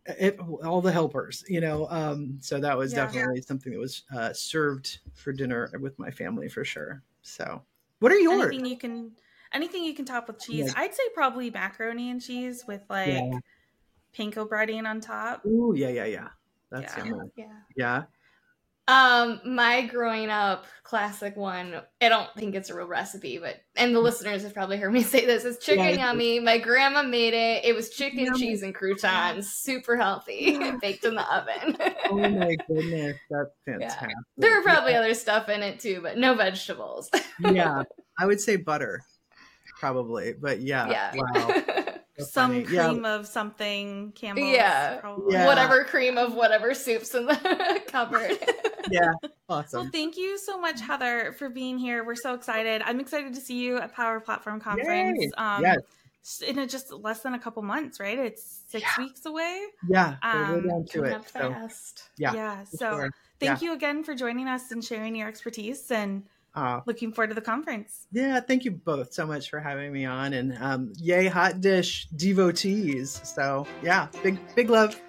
it, 0.06 0.38
all 0.64 0.80
the 0.80 0.92
helpers, 0.92 1.44
you 1.48 1.60
know. 1.60 1.86
Um, 1.90 2.38
so 2.40 2.60
that 2.60 2.76
was 2.76 2.92
yeah. 2.92 3.06
definitely 3.06 3.42
something 3.42 3.72
that 3.72 3.78
was 3.78 4.02
uh, 4.14 4.32
served 4.32 4.98
for 5.14 5.32
dinner 5.32 5.70
with 5.80 5.98
my 5.98 6.10
family 6.10 6.48
for 6.48 6.64
sure. 6.64 7.02
So, 7.22 7.62
what 8.00 8.12
are 8.12 8.18
yours? 8.18 8.46
Anything 8.46 8.66
you 8.66 8.76
can, 8.76 9.12
anything 9.52 9.84
you 9.84 9.94
can 9.94 10.04
top 10.04 10.28
with 10.28 10.38
cheese. 10.40 10.72
Yeah. 10.74 10.82
I'd 10.82 10.94
say 10.94 11.02
probably 11.14 11.50
macaroni 11.50 12.10
and 12.10 12.20
cheese 12.20 12.64
with 12.66 12.82
like 12.88 13.08
yeah. 13.08 13.38
panko 14.16 14.48
breading 14.48 14.86
on 14.86 15.00
top. 15.00 15.44
Ooh, 15.46 15.74
yeah, 15.76 15.88
yeah, 15.88 16.06
yeah. 16.06 16.28
That's 16.70 16.96
yeah. 16.96 17.04
yummy. 17.04 17.30
Yeah. 17.36 17.44
Yeah. 17.76 18.02
Um, 18.90 19.40
my 19.44 19.82
growing 19.82 20.30
up 20.30 20.66
classic 20.82 21.36
one, 21.36 21.80
I 22.00 22.08
don't 22.08 22.28
think 22.34 22.56
it's 22.56 22.70
a 22.70 22.74
real 22.74 22.88
recipe, 22.88 23.38
but 23.38 23.60
and 23.76 23.94
the 23.94 24.00
listeners 24.00 24.42
have 24.42 24.52
probably 24.52 24.78
heard 24.78 24.92
me 24.92 25.02
say 25.04 25.24
this, 25.24 25.44
is 25.44 25.58
chicken 25.58 25.84
yeah, 25.84 26.08
yummy. 26.08 26.40
My 26.40 26.58
grandma 26.58 27.04
made 27.04 27.32
it. 27.32 27.64
It 27.64 27.72
was 27.72 27.90
chicken, 27.90 28.24
yummy. 28.24 28.40
cheese, 28.40 28.64
and 28.64 28.74
croutons, 28.74 29.48
super 29.52 29.96
healthy, 29.96 30.58
baked 30.82 31.04
in 31.04 31.14
the 31.14 31.32
oven. 31.32 31.76
oh 32.10 32.16
my 32.16 32.56
goodness, 32.66 33.16
that's 33.30 33.50
fantastic. 33.64 34.08
Yeah. 34.08 34.14
There 34.38 34.58
are 34.58 34.62
probably 34.62 34.92
yeah. 34.92 34.98
other 34.98 35.14
stuff 35.14 35.48
in 35.48 35.62
it 35.62 35.78
too, 35.78 36.00
but 36.02 36.18
no 36.18 36.34
vegetables. 36.34 37.10
yeah. 37.38 37.84
I 38.18 38.26
would 38.26 38.40
say 38.40 38.56
butter, 38.56 39.04
probably. 39.78 40.32
But 40.32 40.62
yeah. 40.62 40.90
Yeah. 40.90 41.12
Wow. 41.14 41.84
some 42.18 42.64
cream 42.64 43.04
yeah. 43.04 43.14
of 43.14 43.28
something 43.28 44.10
Campbell's. 44.16 44.48
Yeah. 44.48 45.00
yeah. 45.28 45.46
Whatever 45.46 45.84
cream 45.84 46.18
of 46.18 46.34
whatever 46.34 46.74
soups 46.74 47.14
in 47.14 47.26
the 47.26 47.82
cupboard. 47.86 48.36
Yeah. 48.90 49.12
Awesome. 49.48 49.80
Well, 49.80 49.90
thank 49.90 50.16
you 50.16 50.38
so 50.38 50.60
much, 50.60 50.80
Heather, 50.80 51.34
for 51.36 51.48
being 51.48 51.76
here. 51.76 52.04
We're 52.04 52.14
so 52.14 52.34
excited. 52.34 52.82
I'm 52.84 53.00
excited 53.00 53.34
to 53.34 53.40
see 53.40 53.58
you 53.58 53.78
at 53.78 53.92
Power 53.92 54.20
Platform 54.20 54.60
Conference. 54.60 55.24
Um, 55.36 55.62
yes. 55.62 55.78
In 56.46 56.68
just 56.68 56.92
less 56.92 57.22
than 57.22 57.34
a 57.34 57.38
couple 57.38 57.60
months, 57.62 57.98
right? 57.98 58.16
It's 58.16 58.62
six 58.68 58.84
yeah. 58.84 59.04
weeks 59.04 59.26
away. 59.26 59.60
Yeah, 59.88 60.16
um, 60.22 60.68
down 60.68 60.84
to 60.90 61.02
it. 61.02 61.28
So, 61.30 61.52
fast. 61.52 62.10
yeah, 62.16 62.32
yeah. 62.32 62.64
So, 62.64 62.90
sure. 62.90 63.10
thank 63.40 63.60
you 63.60 63.72
again 63.72 64.04
for 64.04 64.14
joining 64.14 64.46
us 64.46 64.70
and 64.70 64.84
sharing 64.84 65.16
your 65.16 65.26
expertise. 65.26 65.90
And 65.90 66.22
uh, 66.54 66.80
Looking 66.86 67.12
forward 67.12 67.28
to 67.28 67.34
the 67.34 67.40
conference. 67.40 68.06
Yeah, 68.12 68.40
thank 68.40 68.64
you 68.64 68.72
both 68.72 69.12
so 69.12 69.26
much 69.26 69.50
for 69.50 69.60
having 69.60 69.92
me 69.92 70.04
on, 70.04 70.32
and 70.32 70.56
um, 70.60 70.92
yay, 70.96 71.26
hot 71.26 71.60
dish 71.60 72.06
devotees. 72.14 73.20
So 73.24 73.66
yeah, 73.82 74.08
big 74.22 74.38
big 74.54 74.70
love. 74.70 75.00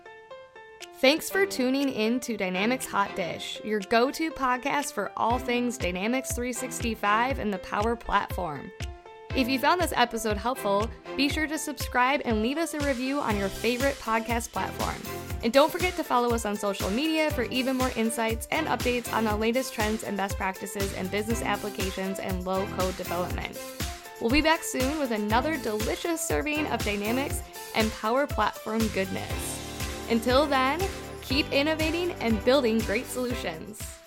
Thanks 1.02 1.30
for 1.30 1.46
tuning 1.46 1.90
in 1.90 2.20
to 2.22 2.38
Dynamics 2.38 2.86
Hot 2.86 3.16
Dish, 3.16 3.60
your 3.64 3.80
go 3.80 4.12
to 4.12 4.30
podcast 4.32 4.94
for 4.94 5.12
all 5.18 5.40
things 5.40 5.78
Dynamics 5.78 6.32
365 6.34 7.40
and 7.40 7.52
the 7.52 7.58
Power 7.60 7.96
Platform. 7.96 8.72
If 9.36 9.48
you 9.48 9.60
found 9.60 9.80
this 9.80 9.94
episode 9.96 10.38
helpful, 10.38 10.90
be 11.16 11.30
sure 11.30 11.48
to 11.48 11.58
subscribe 11.58 12.22
and 12.26 12.42
leave 12.42 12.58
us 12.58 12.74
a 12.74 12.80
review 12.82 13.20
on 13.20 13.38
your 13.38 13.48
favorite 13.48 13.96
podcast 13.96 14.52
platform. 14.52 14.96
And 15.44 15.52
don't 15.52 15.72
forget 15.72 15.96
to 15.96 16.04
follow 16.04 16.36
us 16.36 16.46
on 16.46 16.56
social 16.56 16.90
media 16.90 17.32
for 17.32 17.44
even 17.44 17.78
more 17.78 17.92
insights 17.96 18.48
and 18.52 18.68
updates 18.68 19.12
on 19.12 19.24
the 19.24 19.36
latest 19.36 19.74
trends 19.74 20.04
and 20.04 20.18
best 20.18 20.38
practices 20.38 20.94
in 20.94 21.08
business 21.08 21.42
applications 21.42 22.20
and 22.20 22.46
low 22.46 22.68
code 22.78 22.96
development. 22.98 23.60
We'll 24.20 24.30
be 24.30 24.42
back 24.42 24.64
soon 24.64 25.00
with 25.00 25.12
another 25.12 25.58
delicious 25.58 26.22
serving 26.22 26.68
of 26.68 26.84
Dynamics 26.86 27.42
and 27.74 27.92
Power 27.94 28.28
Platform 28.28 28.86
goodness. 28.90 29.51
Until 30.12 30.46
then, 30.46 30.82
keep 31.22 31.50
innovating 31.54 32.12
and 32.20 32.44
building 32.44 32.80
great 32.80 33.06
solutions. 33.06 34.01